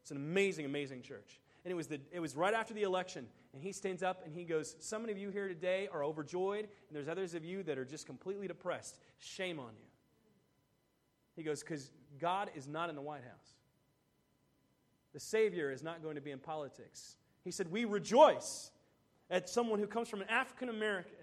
It's 0.00 0.10
an 0.10 0.16
amazing, 0.16 0.64
amazing 0.64 1.02
church. 1.02 1.38
And 1.66 1.72
it 1.72 1.74
was, 1.74 1.88
the, 1.88 2.00
it 2.10 2.20
was 2.20 2.34
right 2.34 2.54
after 2.54 2.72
the 2.72 2.84
election, 2.84 3.26
and 3.52 3.62
he 3.62 3.72
stands 3.72 4.02
up 4.02 4.22
and 4.24 4.34
he 4.34 4.44
goes, 4.44 4.74
Some 4.78 5.06
of 5.06 5.18
you 5.18 5.28
here 5.28 5.48
today 5.48 5.86
are 5.92 6.02
overjoyed, 6.02 6.60
and 6.60 6.96
there's 6.96 7.08
others 7.08 7.34
of 7.34 7.44
you 7.44 7.62
that 7.64 7.76
are 7.76 7.84
just 7.84 8.06
completely 8.06 8.48
depressed. 8.48 8.98
Shame 9.18 9.60
on 9.60 9.72
you. 9.78 9.89
He 11.40 11.44
goes, 11.44 11.60
Because 11.60 11.90
God 12.18 12.50
is 12.54 12.68
not 12.68 12.90
in 12.90 12.94
the 12.94 13.00
White 13.00 13.22
House. 13.22 13.54
The 15.14 15.20
Savior 15.20 15.72
is 15.72 15.82
not 15.82 16.02
going 16.02 16.16
to 16.16 16.20
be 16.20 16.32
in 16.32 16.38
politics. 16.38 17.16
He 17.44 17.50
said, 17.50 17.70
We 17.70 17.86
rejoice 17.86 18.70
at 19.30 19.48
someone 19.48 19.78
who 19.78 19.86
comes 19.86 20.10
from 20.10 20.20
an 20.20 20.28
African 20.28 20.68
American, 20.68 21.14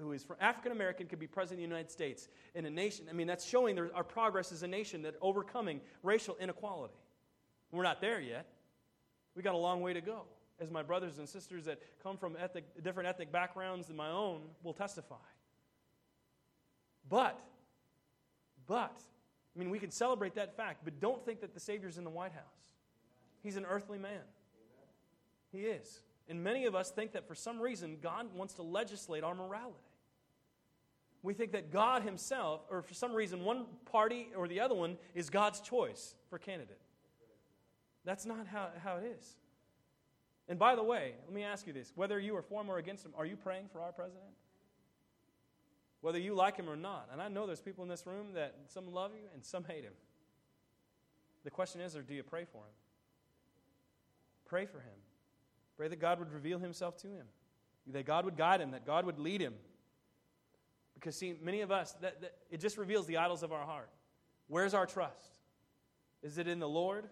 who 0.00 0.10
is 0.10 0.24
from 0.24 0.38
African 0.40 0.72
American, 0.72 1.06
could 1.06 1.20
be 1.20 1.28
president 1.28 1.60
of 1.62 1.68
the 1.68 1.72
United 1.72 1.92
States 1.92 2.26
in 2.56 2.66
a 2.66 2.70
nation. 2.70 3.06
I 3.08 3.12
mean, 3.12 3.28
that's 3.28 3.46
showing 3.46 3.78
our 3.78 4.02
progress 4.02 4.50
as 4.50 4.64
a 4.64 4.66
nation 4.68 5.02
that 5.02 5.14
overcoming 5.22 5.80
racial 6.02 6.36
inequality. 6.40 6.94
We're 7.70 7.84
not 7.84 8.00
there 8.00 8.20
yet. 8.20 8.46
We 9.36 9.42
got 9.44 9.54
a 9.54 9.58
long 9.58 9.82
way 9.82 9.92
to 9.92 10.00
go. 10.00 10.22
As 10.58 10.68
my 10.68 10.82
brothers 10.82 11.18
and 11.20 11.28
sisters 11.28 11.66
that 11.66 11.78
come 12.02 12.16
from 12.16 12.36
ethnic, 12.36 12.64
different 12.82 13.08
ethnic 13.08 13.30
backgrounds 13.30 13.86
than 13.86 13.94
my 13.94 14.10
own 14.10 14.40
will 14.64 14.74
testify. 14.74 15.14
But, 17.08 17.38
but, 18.66 19.00
I 19.54 19.58
mean, 19.58 19.70
we 19.70 19.78
can 19.78 19.90
celebrate 19.90 20.34
that 20.36 20.56
fact, 20.56 20.80
but 20.84 21.00
don't 21.00 21.24
think 21.24 21.40
that 21.40 21.54
the 21.54 21.60
Savior's 21.60 21.98
in 21.98 22.04
the 22.04 22.10
White 22.10 22.32
House. 22.32 22.42
He's 23.42 23.56
an 23.56 23.66
earthly 23.66 23.98
man. 23.98 24.22
He 25.50 25.60
is. 25.60 26.00
And 26.28 26.42
many 26.42 26.64
of 26.64 26.74
us 26.74 26.90
think 26.90 27.12
that 27.12 27.28
for 27.28 27.34
some 27.34 27.60
reason 27.60 27.98
God 28.00 28.34
wants 28.34 28.54
to 28.54 28.62
legislate 28.62 29.24
our 29.24 29.34
morality. 29.34 29.76
We 31.22 31.34
think 31.34 31.52
that 31.52 31.70
God 31.70 32.02
Himself, 32.02 32.62
or 32.70 32.82
for 32.82 32.94
some 32.94 33.12
reason, 33.12 33.44
one 33.44 33.66
party 33.90 34.28
or 34.36 34.48
the 34.48 34.60
other 34.60 34.74
one 34.74 34.96
is 35.14 35.30
God's 35.30 35.60
choice 35.60 36.14
for 36.30 36.38
candidate. 36.38 36.80
That's 38.04 38.26
not 38.26 38.46
how, 38.46 38.70
how 38.82 38.96
it 38.96 39.16
is. 39.18 39.36
And 40.48 40.58
by 40.58 40.74
the 40.74 40.82
way, 40.82 41.12
let 41.24 41.34
me 41.34 41.44
ask 41.44 41.66
you 41.66 41.72
this 41.72 41.92
whether 41.94 42.18
you 42.18 42.36
are 42.36 42.42
for 42.42 42.60
him 42.60 42.70
or 42.70 42.78
against 42.78 43.04
him, 43.04 43.12
are 43.16 43.26
you 43.26 43.36
praying 43.36 43.66
for 43.72 43.80
our 43.80 43.92
president? 43.92 44.32
Whether 46.02 46.18
you 46.18 46.34
like 46.34 46.56
him 46.56 46.68
or 46.68 46.76
not. 46.76 47.08
And 47.10 47.22
I 47.22 47.28
know 47.28 47.46
there's 47.46 47.60
people 47.60 47.82
in 47.82 47.88
this 47.88 48.06
room 48.06 48.34
that 48.34 48.54
some 48.66 48.92
love 48.92 49.12
you 49.14 49.28
and 49.32 49.42
some 49.42 49.64
hate 49.64 49.84
him. 49.84 49.94
The 51.44 51.50
question 51.50 51.80
is, 51.80 51.96
or 51.96 52.02
do 52.02 52.12
you 52.12 52.22
pray 52.22 52.44
for 52.44 52.58
him? 52.58 52.74
Pray 54.46 54.66
for 54.66 54.78
him. 54.78 54.98
Pray 55.76 55.88
that 55.88 56.00
God 56.00 56.18
would 56.18 56.32
reveal 56.32 56.58
himself 56.58 56.96
to 56.98 57.06
him, 57.06 57.26
that 57.86 58.04
God 58.04 58.24
would 58.24 58.36
guide 58.36 58.60
him, 58.60 58.72
that 58.72 58.84
God 58.84 59.06
would 59.06 59.18
lead 59.18 59.40
him. 59.40 59.54
Because, 60.94 61.16
see, 61.16 61.34
many 61.42 61.62
of 61.62 61.72
us, 61.72 61.92
that, 62.02 62.20
that, 62.20 62.34
it 62.50 62.60
just 62.60 62.76
reveals 62.76 63.06
the 63.06 63.16
idols 63.16 63.42
of 63.42 63.52
our 63.52 63.64
heart. 63.64 63.88
Where's 64.48 64.74
our 64.74 64.86
trust? 64.86 65.38
Is 66.22 66.38
it 66.38 66.46
in 66.46 66.58
the 66.58 66.68
Lord? 66.68 67.08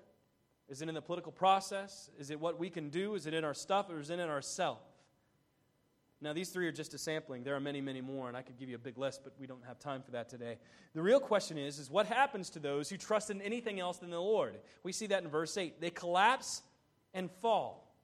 Is 0.69 0.83
it 0.83 0.89
in 0.89 0.95
the 0.95 1.03
political 1.03 1.33
process? 1.33 2.11
Is 2.19 2.31
it 2.31 2.39
what 2.39 2.59
we 2.59 2.71
can 2.71 2.91
do? 2.91 3.15
Is 3.15 3.27
it 3.27 3.35
in 3.35 3.43
our 3.43 3.55
stuff 3.55 3.89
or 3.91 3.99
is 3.99 4.11
it 4.11 4.21
in 4.21 4.29
ourself? 4.29 4.79
Now, 6.23 6.35
these 6.35 6.51
three 6.51 6.67
are 6.67 6.73
just 6.73 6.93
a 6.93 6.99
sampling. 6.99 7.45
There 7.45 7.57
are 7.57 7.61
many, 7.61 7.81
many 7.81 8.03
more, 8.03 8.29
and 8.29 8.37
I 8.37 8.43
could 8.43 8.59
give 8.59 8.69
you 8.69 8.75
a 8.75 8.81
big 8.81 8.99
list, 8.99 9.23
but 9.25 9.33
we 9.41 9.47
don't 9.47 9.65
have 9.67 9.79
time 9.79 10.03
for 10.03 10.11
that 10.11 10.29
today. 10.29 10.59
The 10.95 11.01
real 11.01 11.21
question 11.21 11.57
is, 11.57 11.79
is 11.79 11.91
what 11.91 12.07
happens 12.07 12.51
to 12.51 12.59
those 12.59 12.91
who 12.91 12.99
trust 12.99 13.31
in 13.31 13.41
anything 13.41 13.81
else 13.81 13.99
than 13.99 14.11
the 14.11 14.21
Lord? 14.21 14.59
We 14.83 14.93
see 14.93 15.07
that 15.07 15.23
in 15.23 15.31
verse 15.31 15.57
8. 15.57 15.81
They 15.81 15.89
collapse 15.89 16.61
and 17.15 17.31
fall, 17.41 17.95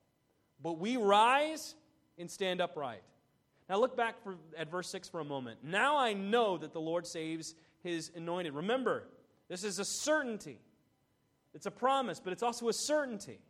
but 0.63 0.79
we 0.79 0.97
rise 0.97 1.75
and 2.19 2.31
stand 2.31 2.63
upright. 2.63 3.03
Now, 3.69 3.79
look 3.79 3.97
back 3.97 4.23
for, 4.23 4.37
at 4.57 4.71
verse 4.71 4.89
6 4.89 5.09
for 5.09 5.21
a 5.21 5.25
moment. 5.25 5.59
Now 5.63 5.99
I 5.99 6.15
know 6.15 6.57
that 6.57 6.73
the 6.73 6.81
Lord 6.81 7.07
saves 7.07 7.55
his 7.83 8.11
anointed. 8.15 8.55
Remember, 8.55 9.09
this 9.49 9.63
is 9.63 9.79
a 9.79 9.85
certainty. 9.85 10.59
It's 11.53 11.67
a 11.67 11.71
promise, 11.71 12.21
but 12.21 12.33
it's 12.33 12.43
also 12.43 12.69
a 12.69 12.73
certainty. 12.73 13.41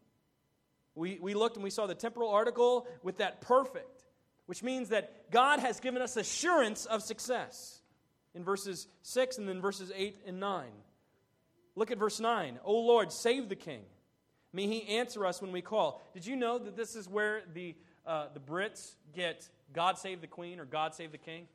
We, 0.94 1.18
we 1.20 1.34
looked 1.34 1.56
and 1.56 1.64
we 1.64 1.70
saw 1.70 1.86
the 1.86 1.94
temporal 1.94 2.30
article 2.30 2.86
with 3.02 3.18
that 3.18 3.42
perfect, 3.42 3.95
which 4.46 4.62
means 4.62 4.88
that 4.90 5.30
God 5.30 5.60
has 5.60 5.80
given 5.80 6.00
us 6.00 6.16
assurance 6.16 6.86
of 6.86 7.02
success 7.02 7.80
in 8.34 8.44
verses 8.44 8.86
6 9.02 9.38
and 9.38 9.48
then 9.48 9.60
verses 9.60 9.92
8 9.94 10.16
and 10.26 10.40
9. 10.40 10.66
Look 11.74 11.90
at 11.90 11.98
verse 11.98 12.20
9. 12.20 12.58
O 12.64 12.78
Lord, 12.80 13.12
save 13.12 13.48
the 13.48 13.56
king. 13.56 13.82
May 14.52 14.66
he 14.66 14.96
answer 14.96 15.26
us 15.26 15.42
when 15.42 15.52
we 15.52 15.60
call. 15.60 16.02
Did 16.14 16.24
you 16.24 16.36
know 16.36 16.58
that 16.58 16.76
this 16.76 16.96
is 16.96 17.08
where 17.08 17.42
the, 17.52 17.74
uh, 18.06 18.28
the 18.32 18.40
Brits 18.40 18.94
get 19.14 19.48
God 19.72 19.98
save 19.98 20.20
the 20.20 20.26
queen 20.26 20.60
or 20.60 20.64
God 20.64 20.94
save 20.94 21.12
the 21.12 21.18
king? 21.18 21.46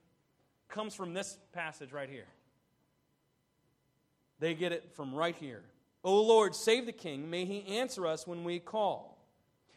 Comes 0.69 0.93
from 0.93 1.13
this 1.13 1.37
passage 1.53 1.91
right 1.91 2.09
here. 2.09 2.27
They 4.39 4.53
get 4.53 4.71
it 4.71 4.91
from 4.95 5.13
right 5.13 5.35
here. 5.35 5.63
O 6.03 6.21
Lord, 6.21 6.55
save 6.55 6.85
the 6.85 6.91
king. 6.91 7.29
May 7.29 7.45
he 7.45 7.77
answer 7.77 8.07
us 8.07 8.25
when 8.25 8.43
we 8.43 8.59
call. 8.59 9.20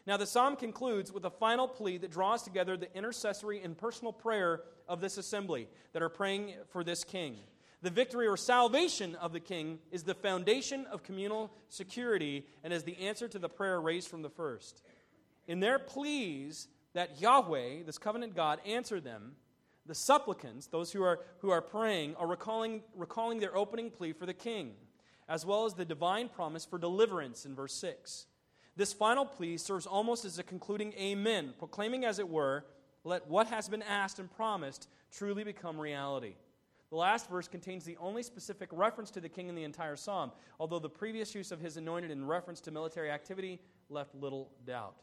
Now, 0.07 0.17
the 0.17 0.27
psalm 0.27 0.55
concludes 0.55 1.11
with 1.11 1.25
a 1.25 1.31
final 1.31 1.67
plea 1.67 1.97
that 1.97 2.11
draws 2.11 2.43
together 2.43 2.77
the 2.77 2.95
intercessory 2.95 3.61
and 3.61 3.77
personal 3.77 4.13
prayer 4.13 4.61
of 4.87 5.01
this 5.01 5.17
assembly 5.17 5.67
that 5.93 6.03
are 6.03 6.09
praying 6.09 6.53
for 6.69 6.83
this 6.83 7.03
king. 7.03 7.37
The 7.81 7.89
victory 7.89 8.27
or 8.27 8.37
salvation 8.37 9.15
of 9.15 9.33
the 9.33 9.39
king 9.39 9.79
is 9.91 10.03
the 10.03 10.13
foundation 10.13 10.85
of 10.91 11.03
communal 11.03 11.51
security 11.69 12.45
and 12.63 12.71
is 12.71 12.83
the 12.83 12.97
answer 12.97 13.27
to 13.27 13.39
the 13.39 13.49
prayer 13.49 13.81
raised 13.81 14.07
from 14.07 14.21
the 14.21 14.29
first. 14.29 14.81
In 15.47 15.59
their 15.59 15.79
pleas 15.79 16.67
that 16.93 17.19
Yahweh, 17.19 17.83
this 17.85 17.97
covenant 17.97 18.35
God, 18.35 18.59
answer 18.65 19.01
them, 19.01 19.33
the 19.87 19.95
supplicants, 19.95 20.67
those 20.67 20.91
who 20.91 21.03
are, 21.03 21.19
who 21.39 21.49
are 21.49 21.61
praying, 21.61 22.15
are 22.15 22.27
recalling, 22.27 22.81
recalling 22.95 23.39
their 23.39 23.55
opening 23.55 23.91
plea 23.91 24.13
for 24.13 24.25
the 24.25 24.33
king 24.33 24.73
as 25.27 25.45
well 25.45 25.65
as 25.65 25.73
the 25.73 25.85
divine 25.85 26.29
promise 26.29 26.65
for 26.65 26.77
deliverance 26.77 27.45
in 27.45 27.55
verse 27.55 27.73
6. 27.73 28.27
This 28.75 28.93
final 28.93 29.25
plea 29.25 29.57
serves 29.57 29.85
almost 29.85 30.25
as 30.25 30.37
a 30.37 30.43
concluding 30.43 30.93
amen, 30.93 31.53
proclaiming, 31.57 32.03
as 32.03 32.19
it 32.19 32.27
were, 32.27 32.65
let 33.03 33.27
what 33.27 33.47
has 33.47 33.69
been 33.69 33.83
asked 33.83 34.19
and 34.19 34.29
promised 34.35 34.89
truly 35.11 35.43
become 35.43 35.79
reality. 35.79 36.35
The 36.89 36.97
last 36.97 37.29
verse 37.29 37.47
contains 37.47 37.83
the 37.83 37.97
only 37.97 38.21
specific 38.21 38.69
reference 38.71 39.11
to 39.11 39.21
the 39.21 39.29
king 39.29 39.47
in 39.47 39.55
the 39.55 39.63
entire 39.63 39.95
psalm, 39.95 40.31
although 40.59 40.79
the 40.79 40.89
previous 40.89 41.33
use 41.33 41.51
of 41.51 41.59
his 41.59 41.77
anointed 41.77 42.11
in 42.11 42.25
reference 42.25 42.61
to 42.61 42.71
military 42.71 43.09
activity 43.09 43.59
left 43.89 44.13
little 44.15 44.51
doubt. 44.65 44.95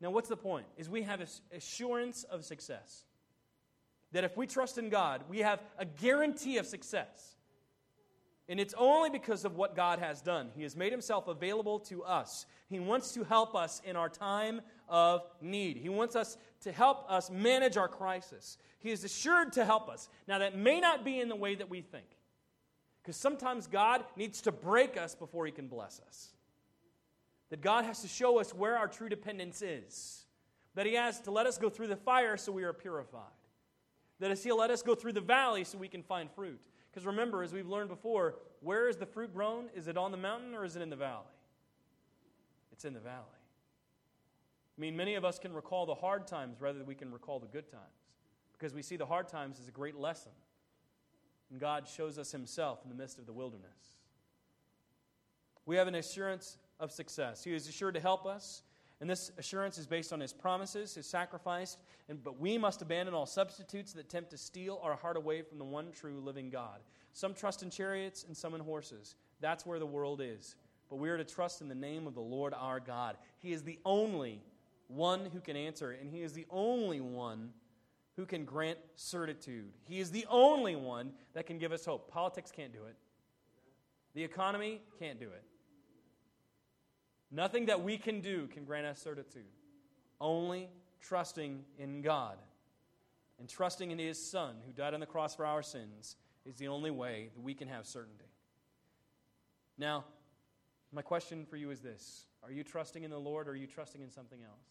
Now, 0.00 0.10
what's 0.10 0.28
the 0.28 0.36
point? 0.36 0.66
Is 0.76 0.88
we 0.88 1.02
have 1.02 1.20
assurance 1.52 2.24
of 2.24 2.44
success. 2.44 3.04
That 4.12 4.24
if 4.24 4.36
we 4.36 4.46
trust 4.46 4.78
in 4.78 4.88
God, 4.88 5.22
we 5.28 5.40
have 5.40 5.60
a 5.78 5.84
guarantee 5.84 6.58
of 6.58 6.66
success. 6.66 7.33
And 8.48 8.60
it's 8.60 8.74
only 8.76 9.08
because 9.08 9.46
of 9.46 9.56
what 9.56 9.74
God 9.74 10.00
has 10.00 10.20
done. 10.20 10.50
He 10.54 10.64
has 10.64 10.76
made 10.76 10.92
himself 10.92 11.28
available 11.28 11.78
to 11.80 12.04
us. 12.04 12.44
He 12.68 12.78
wants 12.78 13.12
to 13.12 13.24
help 13.24 13.54
us 13.54 13.80
in 13.86 13.96
our 13.96 14.10
time 14.10 14.60
of 14.88 15.22
need. 15.40 15.78
He 15.78 15.88
wants 15.88 16.14
us 16.14 16.36
to 16.60 16.72
help 16.72 17.10
us 17.10 17.30
manage 17.30 17.78
our 17.78 17.88
crisis. 17.88 18.58
He 18.80 18.90
is 18.90 19.02
assured 19.02 19.54
to 19.54 19.64
help 19.64 19.88
us. 19.88 20.10
Now, 20.28 20.38
that 20.40 20.58
may 20.58 20.78
not 20.78 21.06
be 21.06 21.20
in 21.20 21.30
the 21.30 21.36
way 21.36 21.54
that 21.54 21.70
we 21.70 21.80
think, 21.80 22.04
because 23.02 23.16
sometimes 23.16 23.66
God 23.66 24.04
needs 24.14 24.42
to 24.42 24.52
break 24.52 24.98
us 24.98 25.14
before 25.14 25.46
he 25.46 25.52
can 25.52 25.68
bless 25.68 26.00
us. 26.06 26.34
That 27.48 27.62
God 27.62 27.86
has 27.86 28.02
to 28.02 28.08
show 28.08 28.40
us 28.40 28.52
where 28.52 28.76
our 28.76 28.88
true 28.88 29.08
dependence 29.08 29.62
is. 29.62 30.26
That 30.74 30.84
he 30.86 30.94
has 30.94 31.20
to 31.20 31.30
let 31.30 31.46
us 31.46 31.56
go 31.56 31.70
through 31.70 31.86
the 31.86 31.96
fire 31.96 32.36
so 32.36 32.52
we 32.52 32.64
are 32.64 32.72
purified. 32.74 33.22
That 34.20 34.36
he'll 34.38 34.58
let 34.58 34.70
us 34.70 34.82
go 34.82 34.94
through 34.94 35.12
the 35.12 35.20
valley 35.20 35.64
so 35.64 35.78
we 35.78 35.88
can 35.88 36.02
find 36.02 36.30
fruit. 36.30 36.60
Because 36.94 37.06
remember, 37.06 37.42
as 37.42 37.52
we've 37.52 37.66
learned 37.66 37.88
before, 37.88 38.36
where 38.60 38.88
is 38.88 38.96
the 38.96 39.06
fruit 39.06 39.34
grown? 39.34 39.64
Is 39.74 39.88
it 39.88 39.96
on 39.96 40.12
the 40.12 40.16
mountain 40.16 40.54
or 40.54 40.64
is 40.64 40.76
it 40.76 40.82
in 40.82 40.90
the 40.90 40.96
valley? 40.96 41.24
It's 42.70 42.84
in 42.84 42.94
the 42.94 43.00
valley. 43.00 43.24
I 44.78 44.80
mean, 44.80 44.96
many 44.96 45.16
of 45.16 45.24
us 45.24 45.40
can 45.40 45.52
recall 45.52 45.86
the 45.86 45.94
hard 45.94 46.28
times 46.28 46.60
rather 46.60 46.78
than 46.78 46.86
we 46.86 46.94
can 46.94 47.10
recall 47.10 47.40
the 47.40 47.48
good 47.48 47.68
times 47.68 47.82
because 48.52 48.74
we 48.74 48.80
see 48.80 48.96
the 48.96 49.06
hard 49.06 49.26
times 49.26 49.58
as 49.60 49.66
a 49.66 49.72
great 49.72 49.96
lesson. 49.96 50.30
And 51.50 51.58
God 51.58 51.88
shows 51.88 52.16
us 52.16 52.30
Himself 52.30 52.78
in 52.84 52.90
the 52.90 52.96
midst 52.96 53.18
of 53.18 53.26
the 53.26 53.32
wilderness. 53.32 53.96
We 55.66 55.74
have 55.74 55.88
an 55.88 55.96
assurance 55.96 56.58
of 56.78 56.92
success. 56.92 57.42
He 57.42 57.54
is 57.54 57.66
assured 57.66 57.94
to 57.94 58.00
help 58.00 58.24
us, 58.24 58.62
and 59.00 59.10
this 59.10 59.32
assurance 59.38 59.76
is 59.76 59.86
based 59.86 60.12
on 60.12 60.20
his 60.20 60.32
promises, 60.32 60.94
his 60.94 61.06
sacrifice, 61.06 61.76
and, 62.08 62.22
but 62.22 62.38
we 62.38 62.56
must 62.56 62.80
abandon 62.80 63.14
all 63.14 63.26
substitutes 63.26 63.92
that 63.92 64.08
tempt 64.08 64.30
to 64.30 64.38
steal 64.38 64.80
our 64.82 64.94
heart 64.94 65.16
away 65.16 65.42
from 65.42 65.58
the 65.58 65.64
one 65.64 65.90
true 65.92 66.20
living 66.20 66.48
God. 66.48 66.80
Some 67.12 67.34
trust 67.34 67.62
in 67.62 67.70
chariots 67.70 68.24
and 68.24 68.36
some 68.36 68.54
in 68.54 68.60
horses. 68.60 69.16
That's 69.40 69.66
where 69.66 69.78
the 69.78 69.86
world 69.86 70.20
is. 70.22 70.56
But 70.88 70.96
we 70.96 71.10
are 71.10 71.16
to 71.16 71.24
trust 71.24 71.60
in 71.60 71.68
the 71.68 71.74
name 71.74 72.06
of 72.06 72.14
the 72.14 72.20
Lord 72.20 72.54
our 72.54 72.80
God. 72.80 73.16
He 73.38 73.52
is 73.52 73.62
the 73.62 73.78
only 73.84 74.42
one 74.88 75.26
who 75.32 75.40
can 75.40 75.56
answer, 75.56 75.90
and 75.90 76.10
He 76.10 76.22
is 76.22 76.32
the 76.32 76.46
only 76.50 77.00
one 77.00 77.50
who 78.16 78.26
can 78.26 78.44
grant 78.44 78.78
certitude. 78.94 79.72
He 79.88 79.98
is 79.98 80.10
the 80.10 80.26
only 80.30 80.76
one 80.76 81.12
that 81.32 81.46
can 81.46 81.58
give 81.58 81.72
us 81.72 81.84
hope. 81.84 82.10
Politics 82.10 82.52
can't 82.52 82.72
do 82.72 82.84
it, 82.84 82.96
the 84.14 84.22
economy 84.22 84.80
can't 84.98 85.18
do 85.18 85.26
it. 85.26 85.42
Nothing 87.34 87.66
that 87.66 87.82
we 87.82 87.98
can 87.98 88.20
do 88.20 88.46
can 88.46 88.64
grant 88.64 88.86
us 88.86 89.00
certitude. 89.00 89.42
Only 90.20 90.68
trusting 91.00 91.64
in 91.78 92.00
God 92.00 92.38
and 93.40 93.48
trusting 93.48 93.90
in 93.90 93.98
His 93.98 94.24
Son, 94.24 94.54
who 94.64 94.72
died 94.72 94.94
on 94.94 95.00
the 95.00 95.06
cross 95.06 95.34
for 95.34 95.44
our 95.44 95.62
sins, 95.62 96.14
is 96.46 96.54
the 96.56 96.68
only 96.68 96.92
way 96.92 97.30
that 97.34 97.42
we 97.42 97.52
can 97.52 97.66
have 97.66 97.86
certainty. 97.86 98.24
Now, 99.76 100.04
my 100.92 101.02
question 101.02 101.44
for 101.44 101.56
you 101.56 101.70
is 101.70 101.80
this 101.80 102.26
Are 102.44 102.52
you 102.52 102.62
trusting 102.62 103.02
in 103.02 103.10
the 103.10 103.18
Lord 103.18 103.48
or 103.48 103.50
are 103.50 103.56
you 103.56 103.66
trusting 103.66 104.00
in 104.00 104.10
something 104.10 104.40
else? 104.40 104.68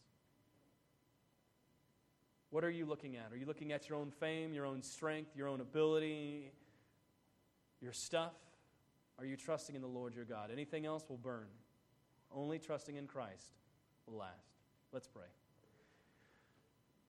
What 2.49 2.63
are 2.63 2.71
you 2.71 2.85
looking 2.85 3.17
at? 3.17 3.33
Are 3.33 3.35
you 3.35 3.45
looking 3.45 3.73
at 3.73 3.89
your 3.89 3.97
own 3.97 4.09
fame, 4.09 4.53
your 4.53 4.65
own 4.65 4.81
strength, 4.83 5.35
your 5.35 5.49
own 5.49 5.59
ability, 5.59 6.51
your 7.81 7.91
stuff? 7.91 8.35
Are 9.19 9.25
you 9.25 9.35
trusting 9.35 9.75
in 9.75 9.81
the 9.81 9.87
Lord 9.87 10.15
your 10.15 10.23
God? 10.23 10.49
Anything 10.49 10.85
else 10.85 11.03
will 11.09 11.17
burn. 11.17 11.47
Only 12.35 12.59
trusting 12.59 12.95
in 12.95 13.07
Christ 13.07 13.53
will 14.07 14.17
last. 14.17 14.49
Let's 14.91 15.07
pray. 15.07 15.27